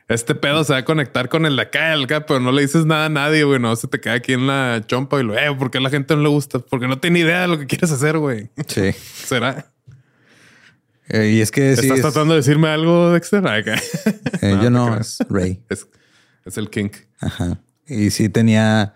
[0.08, 2.62] este pedo se va a conectar con el de acá, el acá, pero no le
[2.62, 3.60] dices nada a nadie, güey.
[3.60, 6.16] No se te queda aquí en la chompa y lo, eh, porque a la gente
[6.16, 8.50] no le gusta, porque no tiene idea de lo que quieres hacer, güey.
[8.68, 8.92] Sí.
[9.26, 9.72] ¿Será?
[11.10, 13.46] Eh, y es que ¿Estás tratando de decirme algo, Dexter?
[13.48, 13.76] Acá.
[14.42, 15.62] Eh, yo no, es Ray.
[15.70, 15.88] Es,
[16.58, 16.96] el kink.
[17.20, 17.60] Ajá.
[17.86, 18.96] Y sí tenía,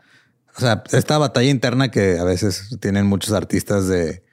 [0.55, 4.23] o sea, esta batalla interna que a veces tienen muchos artistas de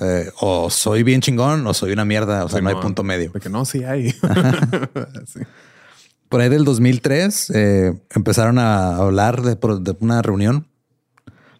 [0.00, 2.44] eh, o soy bien chingón o soy una mierda.
[2.44, 3.30] O sea, no, hay punto medio.
[3.32, 4.10] Porque no, sí hay.
[5.26, 5.40] sí.
[6.32, 9.58] Por ahí del 2003 eh, empezaron a hablar de,
[10.00, 10.66] una reunión,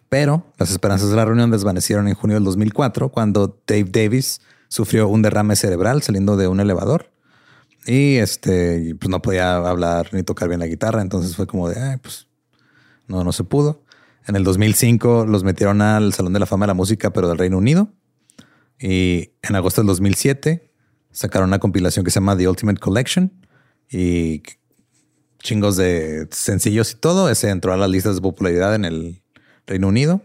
[0.09, 5.07] pero las esperanzas de la reunión desvanecieron en junio del 2004 cuando Dave Davis sufrió
[5.09, 7.11] un derrame cerebral saliendo de un elevador
[7.85, 11.99] y este pues no podía hablar ni tocar bien la guitarra, entonces fue como de,
[11.99, 12.27] pues
[13.05, 13.83] no, no se pudo.
[14.25, 17.37] En el 2005 los metieron al Salón de la Fama de la Música, pero del
[17.37, 17.89] Reino Unido.
[18.79, 20.67] Y en agosto del 2007
[21.11, 23.31] sacaron una compilación que se llama The Ultimate Collection
[23.87, 24.41] y
[25.43, 27.29] chingos de sencillos y todo.
[27.29, 29.21] Ese entró a las listas de popularidad en el
[29.67, 30.21] Reino Unido.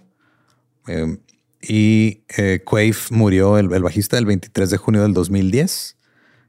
[0.87, 1.19] Eh,
[1.61, 5.97] y eh, Quave murió, el, el, bajista, el 23 de junio del 2010.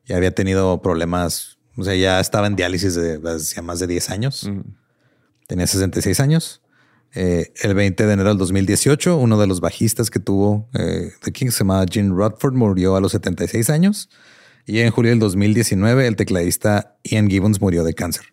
[0.06, 4.10] Ya había tenido problemas, o sea, ya estaba en diálisis de hacía más de 10
[4.10, 4.50] años.
[5.48, 6.62] Tenía 66 años.
[7.16, 11.32] Eh, el 20 de enero del 2018, uno de los bajistas que tuvo eh, The
[11.32, 14.10] King se llamaba Gene Rutford, murió a los 76 años.
[14.66, 18.26] Y en julio del 2019, el tecladista Ian Gibbons murió de cáncer.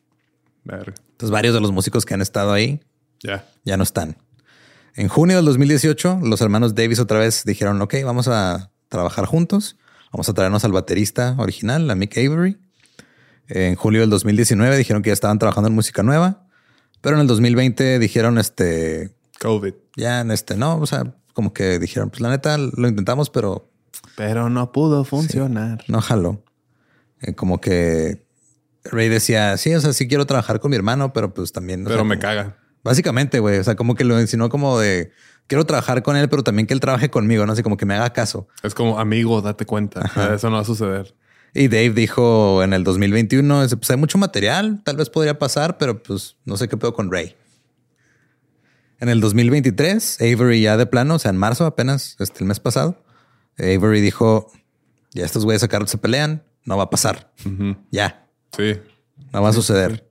[0.68, 2.80] Entonces, varios de los músicos que han estado ahí
[3.22, 4.16] ya, ya no están.
[4.94, 9.76] En junio del 2018, los hermanos Davis otra vez dijeron, ok, vamos a trabajar juntos.
[10.12, 12.58] Vamos a traernos al baterista original, a Mick Avery.
[13.48, 16.46] En julio del 2019 dijeron que ya estaban trabajando en música nueva.
[17.02, 19.14] Pero en el 2020 dijeron este...
[19.40, 19.74] COVID.
[19.96, 23.70] Ya en este, no, o sea, como que dijeron, pues la neta lo intentamos, pero...
[24.16, 25.84] Pero no pudo funcionar.
[25.88, 26.42] no jaló.
[27.20, 28.25] Eh, como que
[28.90, 31.84] Ray decía, sí, o sea, sí quiero trabajar con mi hermano, pero pues también...
[31.84, 32.56] Pero me caga.
[32.82, 35.12] Básicamente, güey, o sea, como que lo insinuó como de,
[35.46, 37.94] quiero trabajar con él, pero también que él trabaje conmigo, no sé, como que me
[37.94, 38.48] haga caso.
[38.62, 40.02] Es como, amigo, date cuenta,
[40.34, 41.14] eso no va a suceder.
[41.54, 46.02] Y Dave dijo en el 2021, pues hay mucho material, tal vez podría pasar, pero
[46.02, 47.34] pues no sé qué pedo con Ray.
[48.98, 52.60] En el 2023, Avery ya de plano, o sea, en marzo apenas, este, el mes
[52.60, 53.02] pasado,
[53.58, 54.52] Avery dijo,
[55.12, 57.32] ya estos güeyes a se pelean, no va a pasar.
[57.90, 58.25] Ya.
[58.54, 58.74] Sí.
[59.32, 60.08] No va a suceder.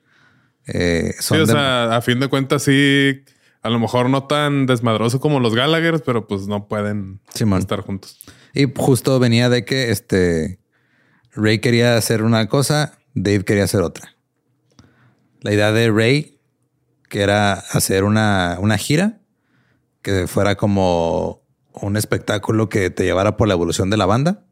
[0.68, 3.24] Eh, sí, o sea, a fin de cuentas sí,
[3.62, 7.20] a lo mejor no tan desmadroso como los Gallagher, pero pues no pueden
[7.58, 8.20] estar juntos.
[8.54, 10.60] Y justo venía de que este
[11.34, 14.16] Ray quería hacer una cosa, Dave quería hacer otra.
[15.42, 16.40] La idea de Ray,
[17.10, 19.20] que era hacer una, una gira,
[20.02, 21.42] que fuera como
[21.74, 24.46] un espectáculo que te llevara por la evolución de la banda.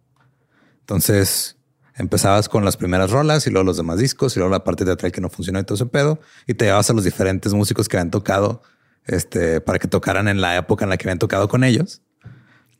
[0.82, 1.58] Entonces
[1.96, 5.12] empezabas con las primeras rolas y luego los demás discos y luego la parte teatral
[5.12, 7.98] que no funcionó y todo ese pedo y te llevabas a los diferentes músicos que
[7.98, 8.62] habían tocado
[9.06, 12.02] este, para que tocaran en la época en la que habían tocado con ellos.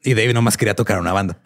[0.04, 1.40] Y Dave nomás quería tocar una banda.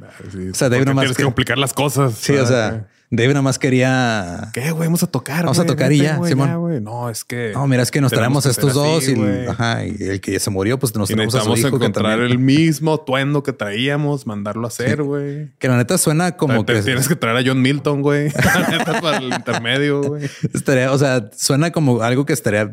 [0.00, 1.04] o sea, Dave nomás.
[1.04, 2.14] Tienes que complicar las cosas.
[2.14, 4.48] Sí, o sea, Dave nada más quería.
[4.54, 4.86] ¿Qué, güey?
[4.86, 5.42] Vamos a tocar.
[5.42, 6.82] Vamos a tocar y ya, Simón.
[6.82, 7.52] no, es que.
[7.52, 9.14] No, mira, es que nos traemos estos dos y,
[9.46, 12.38] ajá, y, el que ya se murió, pues nos tenemos a su hijo encontrar el
[12.38, 15.50] mismo tuendo que traíamos, mandarlo a hacer, güey.
[15.58, 16.80] Que la neta suena como que.
[16.80, 18.32] Tienes que traer a John Milton, güey.
[19.02, 20.30] para el intermedio, güey.
[20.54, 22.72] Estaría, o sea, suena como algo que estaría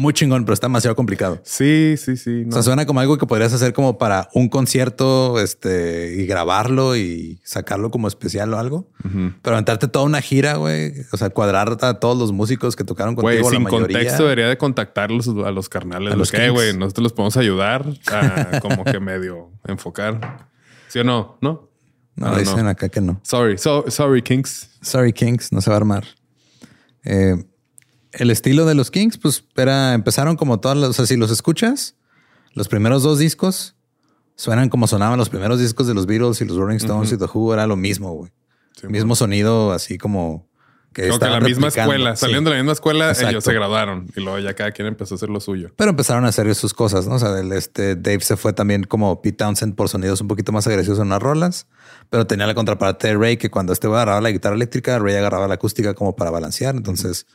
[0.00, 1.40] muy chingón, pero está demasiado complicado.
[1.44, 2.44] Sí, sí, sí.
[2.48, 6.96] O sea, suena como algo que podrías hacer como para un concierto, este, y grabarlo
[6.96, 8.88] y sacarlo como especial o algo.
[9.02, 10.92] Pero aventarte toda una gira, güey.
[11.12, 13.42] O sea, cuadrar a todos los músicos que tocaron contigo.
[13.42, 16.12] Güey, sin contexto debería de contactarlos a los carnales.
[16.12, 20.48] A los que, güey, nosotros los podemos ayudar a como que medio enfocar.
[20.88, 21.38] ¿Sí o no?
[21.40, 21.70] ¿No?
[22.16, 23.20] No, dicen acá que no.
[23.22, 24.70] Sorry, sorry, Kings.
[24.82, 26.04] Sorry, Kings, no se va a armar.
[27.04, 27.36] Eh,
[28.12, 31.30] el estilo de los Kings, pues era, empezaron como todas las, o sea, si los
[31.30, 31.96] escuchas,
[32.54, 33.76] los primeros dos discos
[34.36, 37.26] suenan como sonaban los primeros discos de los Beatles y los Rolling Stones y The
[37.26, 38.32] Who, era lo mismo, güey.
[38.88, 40.48] mismo sonido, así como
[40.92, 44.20] que Creo que la misma escuela, saliendo de la misma escuela, ellos se graduaron y
[44.20, 45.70] luego ya cada quien empezó a hacer lo suyo.
[45.76, 47.14] Pero empezaron a hacer sus cosas, ¿no?
[47.14, 50.50] O sea, el, este Dave se fue también como Pete Townsend por sonidos un poquito
[50.50, 51.68] más agresivos en las rolas,
[52.08, 55.14] pero tenía la contraparte de Ray que cuando este güey agarraba la guitarra eléctrica, Ray
[55.14, 56.74] agarraba la acústica como para balancear.
[56.74, 57.26] Entonces,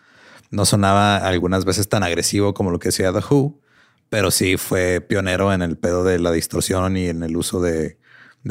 [0.55, 3.59] no sonaba algunas veces tan agresivo como lo que decía The Who,
[4.09, 7.97] pero sí fue pionero en el pedo de la distorsión y en el uso de,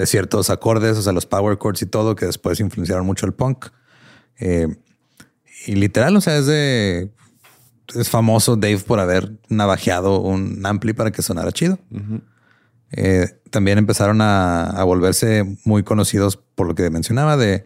[0.05, 3.66] ciertos acordes, o sea, los power chords y todo, que después influenciaron mucho el punk.
[4.39, 4.68] Eh,
[5.66, 7.10] y literal, o sea, es de.
[7.94, 11.78] Es famoso Dave por haber navajeado un ampli para que sonara chido.
[12.90, 17.64] Eh, también empezaron a, a, volverse muy conocidos por lo que mencionaba de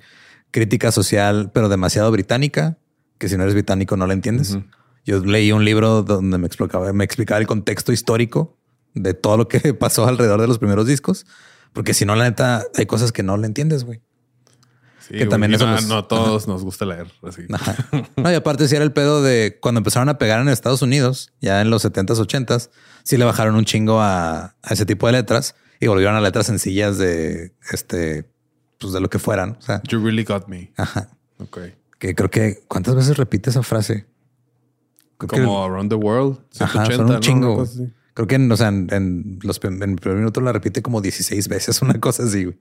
[0.51, 2.79] crítica social, pero demasiado británica
[3.19, 4.59] que si no eres británico no la entiendes.
[5.05, 8.57] Yo leí un libro donde me explicaba, me explicaba el contexto histórico
[8.95, 11.27] de todo lo que pasó alrededor de los primeros discos,
[11.73, 14.01] porque si no, la neta, hay cosas que no le entiendes, güey.
[15.09, 17.11] que también eso no, a todos nos gusta leer.
[17.23, 17.43] Así.
[18.17, 21.33] No, y aparte, si era el pedo de cuando empezaron a pegar en Estados Unidos,
[21.41, 22.71] ya en los 70s, 80s,
[23.03, 26.47] sí le bajaron un chingo a, a ese tipo de letras y volvieron a letras
[26.47, 28.31] sencillas de este,
[28.79, 29.57] pues de lo que fueran.
[29.59, 30.73] O sea, you really got me.
[30.77, 31.09] Ajá.
[31.39, 31.59] Ok
[31.99, 34.07] que creo que cuántas veces repite esa frase.
[35.17, 36.39] Como Around the World.
[36.61, 37.67] Ajá, son un chingo.
[38.15, 41.49] Creo que en, o sea, en, los en el primer minuto la repite como 16
[41.49, 42.59] veces, una cosa así.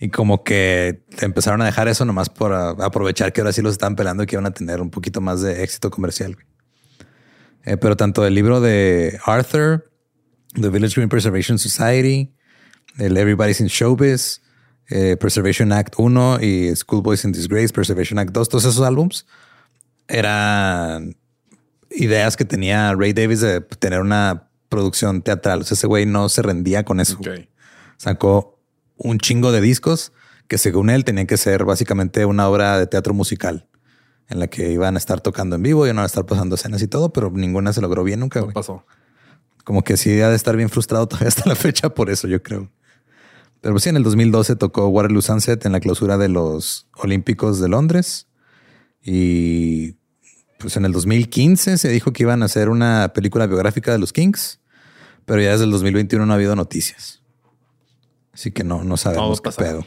[0.00, 3.96] Y como que empezaron a dejar eso nomás por aprovechar que ahora sí los están
[3.96, 6.36] pelando y que iban a tener un poquito más de éxito comercial.
[7.64, 9.90] Eh, pero tanto el libro de Arthur,
[10.54, 12.32] The Village Green Preservation Society,
[12.98, 14.40] el Everybody's in Showbiz,
[14.90, 19.26] eh, Preservation Act 1 y Schoolboys in Disgrace, Preservation Act 2, todos esos álbums
[20.08, 21.16] eran
[21.90, 25.60] ideas que tenía Ray Davis de tener una producción teatral.
[25.60, 27.18] O sea, ese güey no se rendía con eso.
[27.96, 28.58] Sacó
[28.96, 30.12] un chingo de discos
[30.48, 33.68] que según él tenían que ser básicamente una obra de teatro musical
[34.28, 36.82] en la que iban a estar tocando en vivo y iban a estar pasando escenas
[36.82, 38.40] y todo, pero ninguna se logró bien nunca.
[38.40, 38.84] No pasó.
[39.64, 42.42] Como que sí ha de estar bien frustrado todavía hasta la fecha por eso, yo
[42.42, 42.70] creo.
[43.60, 47.60] Pero pues sí, en el 2012 tocó Waterloo Sunset en la clausura de los Olímpicos
[47.60, 48.28] de Londres.
[49.02, 49.96] Y
[50.58, 54.12] pues en el 2015 se dijo que iban a hacer una película biográfica de los
[54.12, 54.60] Kings,
[55.24, 57.22] pero ya desde el 2021 no ha habido noticias.
[58.32, 59.84] Así que no, no sabemos qué pedo.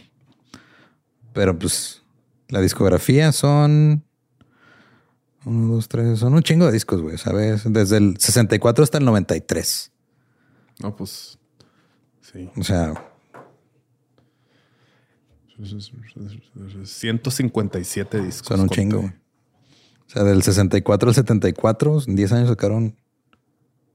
[1.33, 2.03] Pero pues
[2.49, 4.03] la discografía son...
[5.43, 6.19] Uno, dos, tres.
[6.19, 7.63] Son un chingo de discos, güey, ¿sabes?
[7.65, 9.91] Desde el 64 hasta el 93.
[10.79, 11.39] No, pues.
[12.21, 12.47] Sí.
[12.55, 13.10] O sea,
[16.85, 18.47] 157 discos.
[18.47, 18.99] son un chingo.
[19.01, 19.11] güey.
[20.07, 22.97] O sea, del 64 al 74, en 10 años sacaron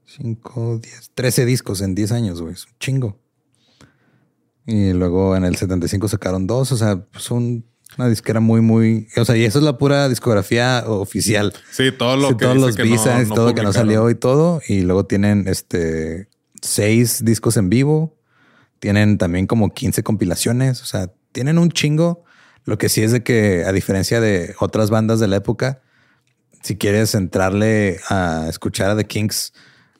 [0.05, 2.53] 5, 10, 13 discos en 10 años, güey.
[2.53, 3.19] Es un chingo.
[4.65, 6.71] Y luego en el 75 sacaron dos.
[6.71, 7.65] O sea, pues un-
[7.97, 9.07] una disquera muy, muy.
[9.17, 11.53] O sea, y eso es la pura discografía oficial.
[11.71, 13.69] Sí, todo lo Sí, que todos dice los que no- B-sides, no todo que no
[13.69, 13.73] publicaron.
[13.73, 14.61] salió y todo.
[14.67, 16.27] Y luego tienen este
[16.61, 18.17] seis discos en vivo.
[18.79, 20.81] Tienen también como 15 compilaciones.
[20.81, 22.23] O sea, tienen un chingo.
[22.65, 25.83] Lo que sí es de que, a diferencia de otras bandas de la época,
[26.63, 29.53] si quieres entrarle a escuchar a The Kings,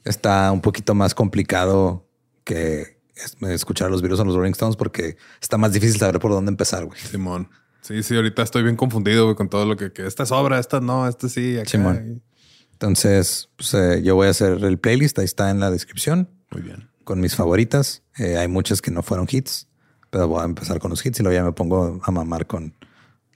[0.03, 2.07] está un poquito más complicado
[2.43, 6.17] que es- escuchar a los virus o los Rolling Stones porque está más difícil saber
[6.19, 6.99] por dónde empezar, güey.
[6.99, 7.49] Simón.
[7.81, 10.57] Sí, sí, ahorita estoy bien confundido güey, con todo lo que, que esta es obra,
[10.57, 11.69] esta no, esta sí, acá.
[11.69, 12.23] Simón.
[12.73, 16.29] Entonces, pues, eh, yo voy a hacer el playlist, ahí está en la descripción.
[16.51, 16.89] Muy bien.
[17.03, 18.01] con mis favoritas.
[18.17, 19.66] Eh, hay muchas que no fueron hits,
[20.09, 22.73] pero voy a empezar con los hits y luego ya me pongo a mamar con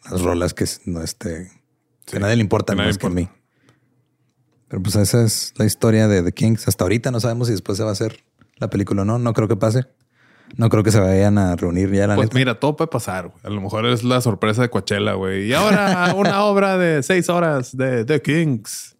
[0.09, 1.51] las rolas que no este,
[2.05, 3.21] que Sí, a nadie le importan que nadie más que a mí.
[3.21, 3.41] importa.
[4.67, 6.67] Pero pues esa es la historia de The Kings.
[6.67, 8.23] Hasta ahorita no sabemos si después se va a hacer
[8.57, 9.19] la película o no.
[9.19, 9.85] No creo que pase.
[10.57, 12.37] No creo que se vayan a reunir ya la Pues neta.
[12.37, 13.27] mira, todo puede pasar.
[13.27, 13.39] güey.
[13.43, 15.47] A lo mejor es la sorpresa de Coachella, güey.
[15.47, 18.95] Y ahora una obra de seis horas de The Kings.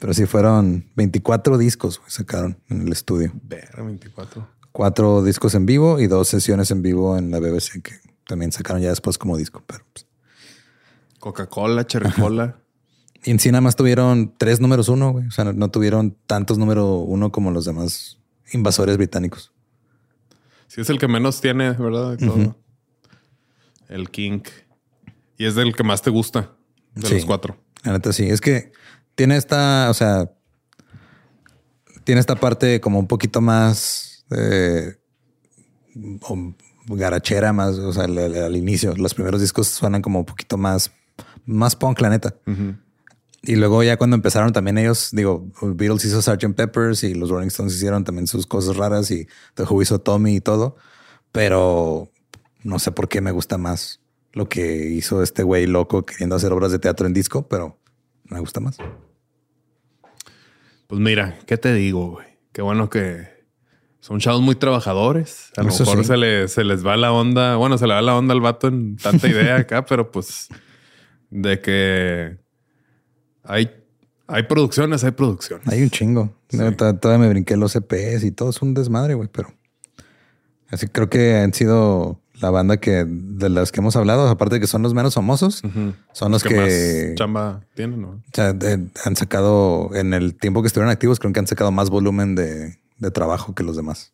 [0.00, 3.32] Pero sí fueron 24 discos güey, sacaron en el estudio.
[3.42, 4.48] Ver, 24.
[4.78, 7.94] Cuatro discos en vivo y dos sesiones en vivo en la BBC que
[8.28, 9.64] también sacaron ya después como disco.
[9.66, 10.06] Pero pues,
[11.18, 12.60] Coca-Cola, Cherry Cola.
[13.24, 15.26] Y en sí nada más tuvieron tres números uno, güey.
[15.26, 18.20] O sea, no, no tuvieron tantos número uno como los demás
[18.52, 19.50] invasores británicos.
[20.68, 22.16] Sí, es el que menos tiene, ¿verdad?
[23.88, 24.42] El King.
[25.38, 26.52] Y es del que más te gusta
[26.94, 27.14] de Sí.
[27.14, 27.56] los cuatro.
[27.82, 28.28] La neta sí.
[28.28, 28.70] Es que
[29.16, 30.30] tiene esta, o sea,
[32.04, 34.96] tiene esta parte como un poquito más eh,
[36.88, 38.94] garachera, más, o sea, al, inicio.
[38.96, 40.92] Los primeros discos suenan como un poquito más,
[41.44, 42.34] más punk, la neta.
[43.42, 46.54] Y luego ya cuando empezaron también ellos, digo, Beatles hizo Sgt.
[46.54, 50.36] Peppers y los Rolling Stones hicieron también sus cosas raras y The Who hizo Tommy
[50.36, 50.76] y todo.
[51.32, 52.10] Pero
[52.64, 54.00] no sé por qué me gusta más
[54.32, 57.78] lo que hizo este güey loco queriendo hacer obras de teatro en disco, pero
[58.24, 58.76] me gusta más.
[60.86, 62.26] Pues mira, ¿qué te digo, güey?
[62.52, 63.37] Qué bueno que
[64.00, 65.50] son chavos muy trabajadores.
[65.56, 66.04] A lo Eso mejor sí.
[66.04, 67.56] se, le- se les va la onda.
[67.56, 70.48] Bueno, se le va la onda al vato en tanta idea acá, pero pues
[71.30, 72.38] de que
[73.44, 73.70] hay,
[74.26, 75.66] hay producciones, hay producciones.
[75.68, 76.32] Hay un chingo.
[76.48, 79.52] Todavía me brinqué los EPs y todo es un desmadre, güey, pero
[80.70, 84.60] así creo que han sido la banda que de las que hemos hablado, aparte de
[84.60, 85.60] que son los menos famosos,
[86.12, 88.08] son los que, que, más chamba tienen, ¿no?
[88.10, 91.72] O sea, de- han sacado en el tiempo que estuvieron activos, creo que han sacado
[91.72, 94.12] más volumen de, de trabajo que los demás.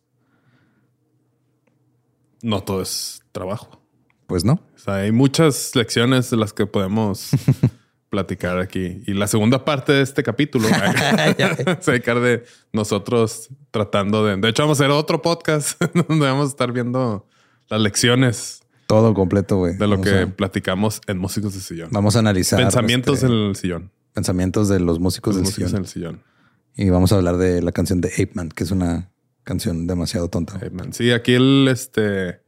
[2.41, 3.81] No todo es trabajo.
[4.27, 4.53] Pues no.
[4.53, 7.29] O sea, hay muchas lecciones de las que podemos
[8.09, 9.01] platicar aquí.
[9.07, 10.67] Y la segunda parte de este capítulo
[11.79, 12.43] se dedicar de
[12.73, 14.37] nosotros tratando de...
[14.37, 17.27] De hecho, vamos a hacer otro podcast donde vamos a estar viendo
[17.69, 19.73] las lecciones Todo completo, güey.
[19.75, 21.89] de lo Vamos que a- platicamos en Músicos de Sillón.
[21.91, 23.91] vamos a analizar Pensamientos este, en el sillón.
[24.13, 25.77] pensamientos de los músicos Los del músicos sillón.
[25.79, 25.89] en el
[26.21, 26.34] sillón.
[26.75, 29.11] Y vamos a hablar de la canción de Ape Man, que es una
[29.43, 30.59] canción demasiado tonta.
[30.71, 30.93] Man.
[30.93, 32.41] Sí, aquí el este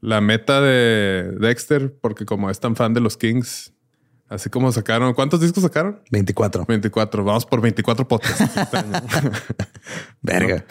[0.00, 3.72] la meta de Dexter, porque como es tan fan de los Kings,
[4.28, 6.00] así como sacaron, ¿cuántos discos sacaron?
[6.10, 6.64] 24.
[6.66, 7.24] 24.
[7.24, 8.40] Vamos por 24 podcasts.
[8.56, 8.92] este año.
[10.22, 10.64] Verga.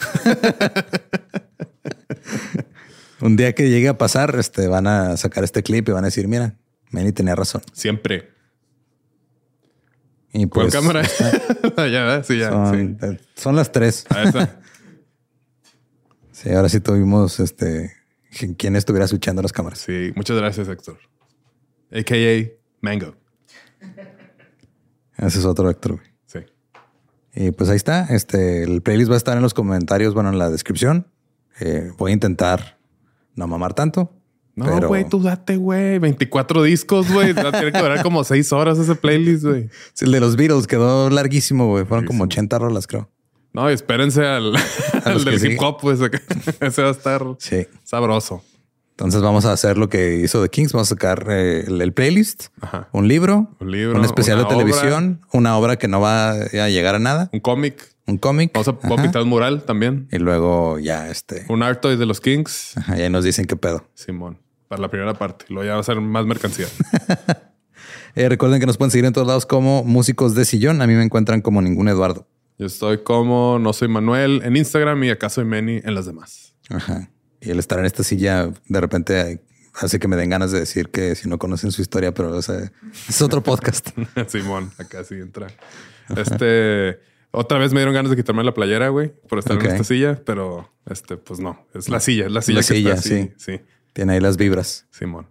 [3.20, 6.08] Un día que llegue a pasar, este, van a sacar este clip y van a
[6.08, 6.56] decir, mira,
[6.90, 7.62] Manny tenía razón.
[7.72, 8.31] Siempre.
[10.32, 11.02] Y ¿Cuál pues cámara?
[11.76, 12.24] ya, ¿verdad?
[12.26, 12.50] Sí, ya.
[12.50, 13.18] son, sí.
[13.34, 14.04] son las tres.
[14.10, 14.48] Ah.
[16.32, 17.92] Sí, ahora sí tuvimos este
[18.56, 19.78] quien estuviera escuchando las cámaras.
[19.78, 20.98] Sí, muchas gracias, Héctor.
[21.92, 22.50] AKA
[22.80, 23.14] Mango.
[25.18, 26.06] Ese es otro Héctor, güey.
[26.26, 26.40] Sí.
[27.34, 28.06] Y pues ahí está.
[28.06, 31.06] Este, el playlist va a estar en los comentarios, bueno, en la descripción.
[31.60, 32.78] Eh, voy a intentar
[33.36, 34.12] no mamar tanto.
[34.54, 35.98] No, pero- güey, tú date, güey.
[35.98, 37.32] 24 discos, güey.
[37.32, 39.68] Va a tener que durar como 6 horas ese playlist, güey.
[39.94, 41.84] Sí, El de los Beatles quedó larguísimo, güey.
[41.86, 43.08] Fueron como 80 rolas, creo.
[43.54, 44.52] No, y espérense al,
[45.04, 46.00] al del hip hop, pues.
[46.60, 47.66] Ese va a estar Sí.
[47.84, 48.42] sabroso.
[48.90, 50.72] Entonces vamos a hacer lo que hizo The Kings.
[50.72, 52.88] Vamos a sacar eh, el, el playlist, Ajá.
[52.92, 56.94] un libro, Un libro, un especial de televisión, una obra que no va a llegar
[56.94, 57.91] a nada, Un cómic.
[58.06, 58.52] Un cómic.
[58.52, 60.08] Vamos a, pintar un mural también.
[60.10, 61.44] Y luego ya este.
[61.48, 62.76] Un Artois de los Kings.
[62.76, 63.88] Ajá, y ahí nos dicen qué pedo.
[63.94, 64.38] Simón.
[64.68, 65.44] Para la primera parte.
[65.48, 66.66] Luego ya va a ser más mercancía.
[68.14, 70.82] Eh, recuerden que nos pueden seguir en todos lados como músicos de sillón.
[70.82, 72.28] A mí me encuentran como ningún Eduardo.
[72.58, 76.54] Yo estoy como No Soy Manuel en Instagram y acá soy Meni en las demás.
[76.68, 77.10] Ajá.
[77.40, 79.42] Y el estar en esta silla de repente
[79.74, 82.42] hace que me den ganas de decir que si no conocen su historia, pero o
[82.42, 82.70] sea,
[83.08, 83.88] es otro podcast.
[84.28, 85.48] Simón, acá sí entra.
[86.14, 87.00] Este,
[87.32, 90.20] otra vez me dieron ganas de quitarme la playera, güey, por estar en esta silla,
[90.24, 93.32] pero este, pues no, es la silla, es la silla La que silla, está así.
[93.36, 93.60] Sí,
[93.92, 94.86] Tiene ahí las vibras.
[94.90, 95.26] Simón.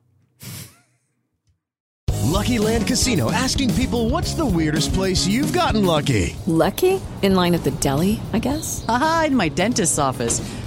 [2.31, 6.35] Lucky Land Casino asking people what's the weirdest place you've gotten lucky?
[6.47, 6.99] Lucky?
[7.21, 8.83] In line at the deli, I guess?
[8.87, 10.41] Aha, in my dentist's office.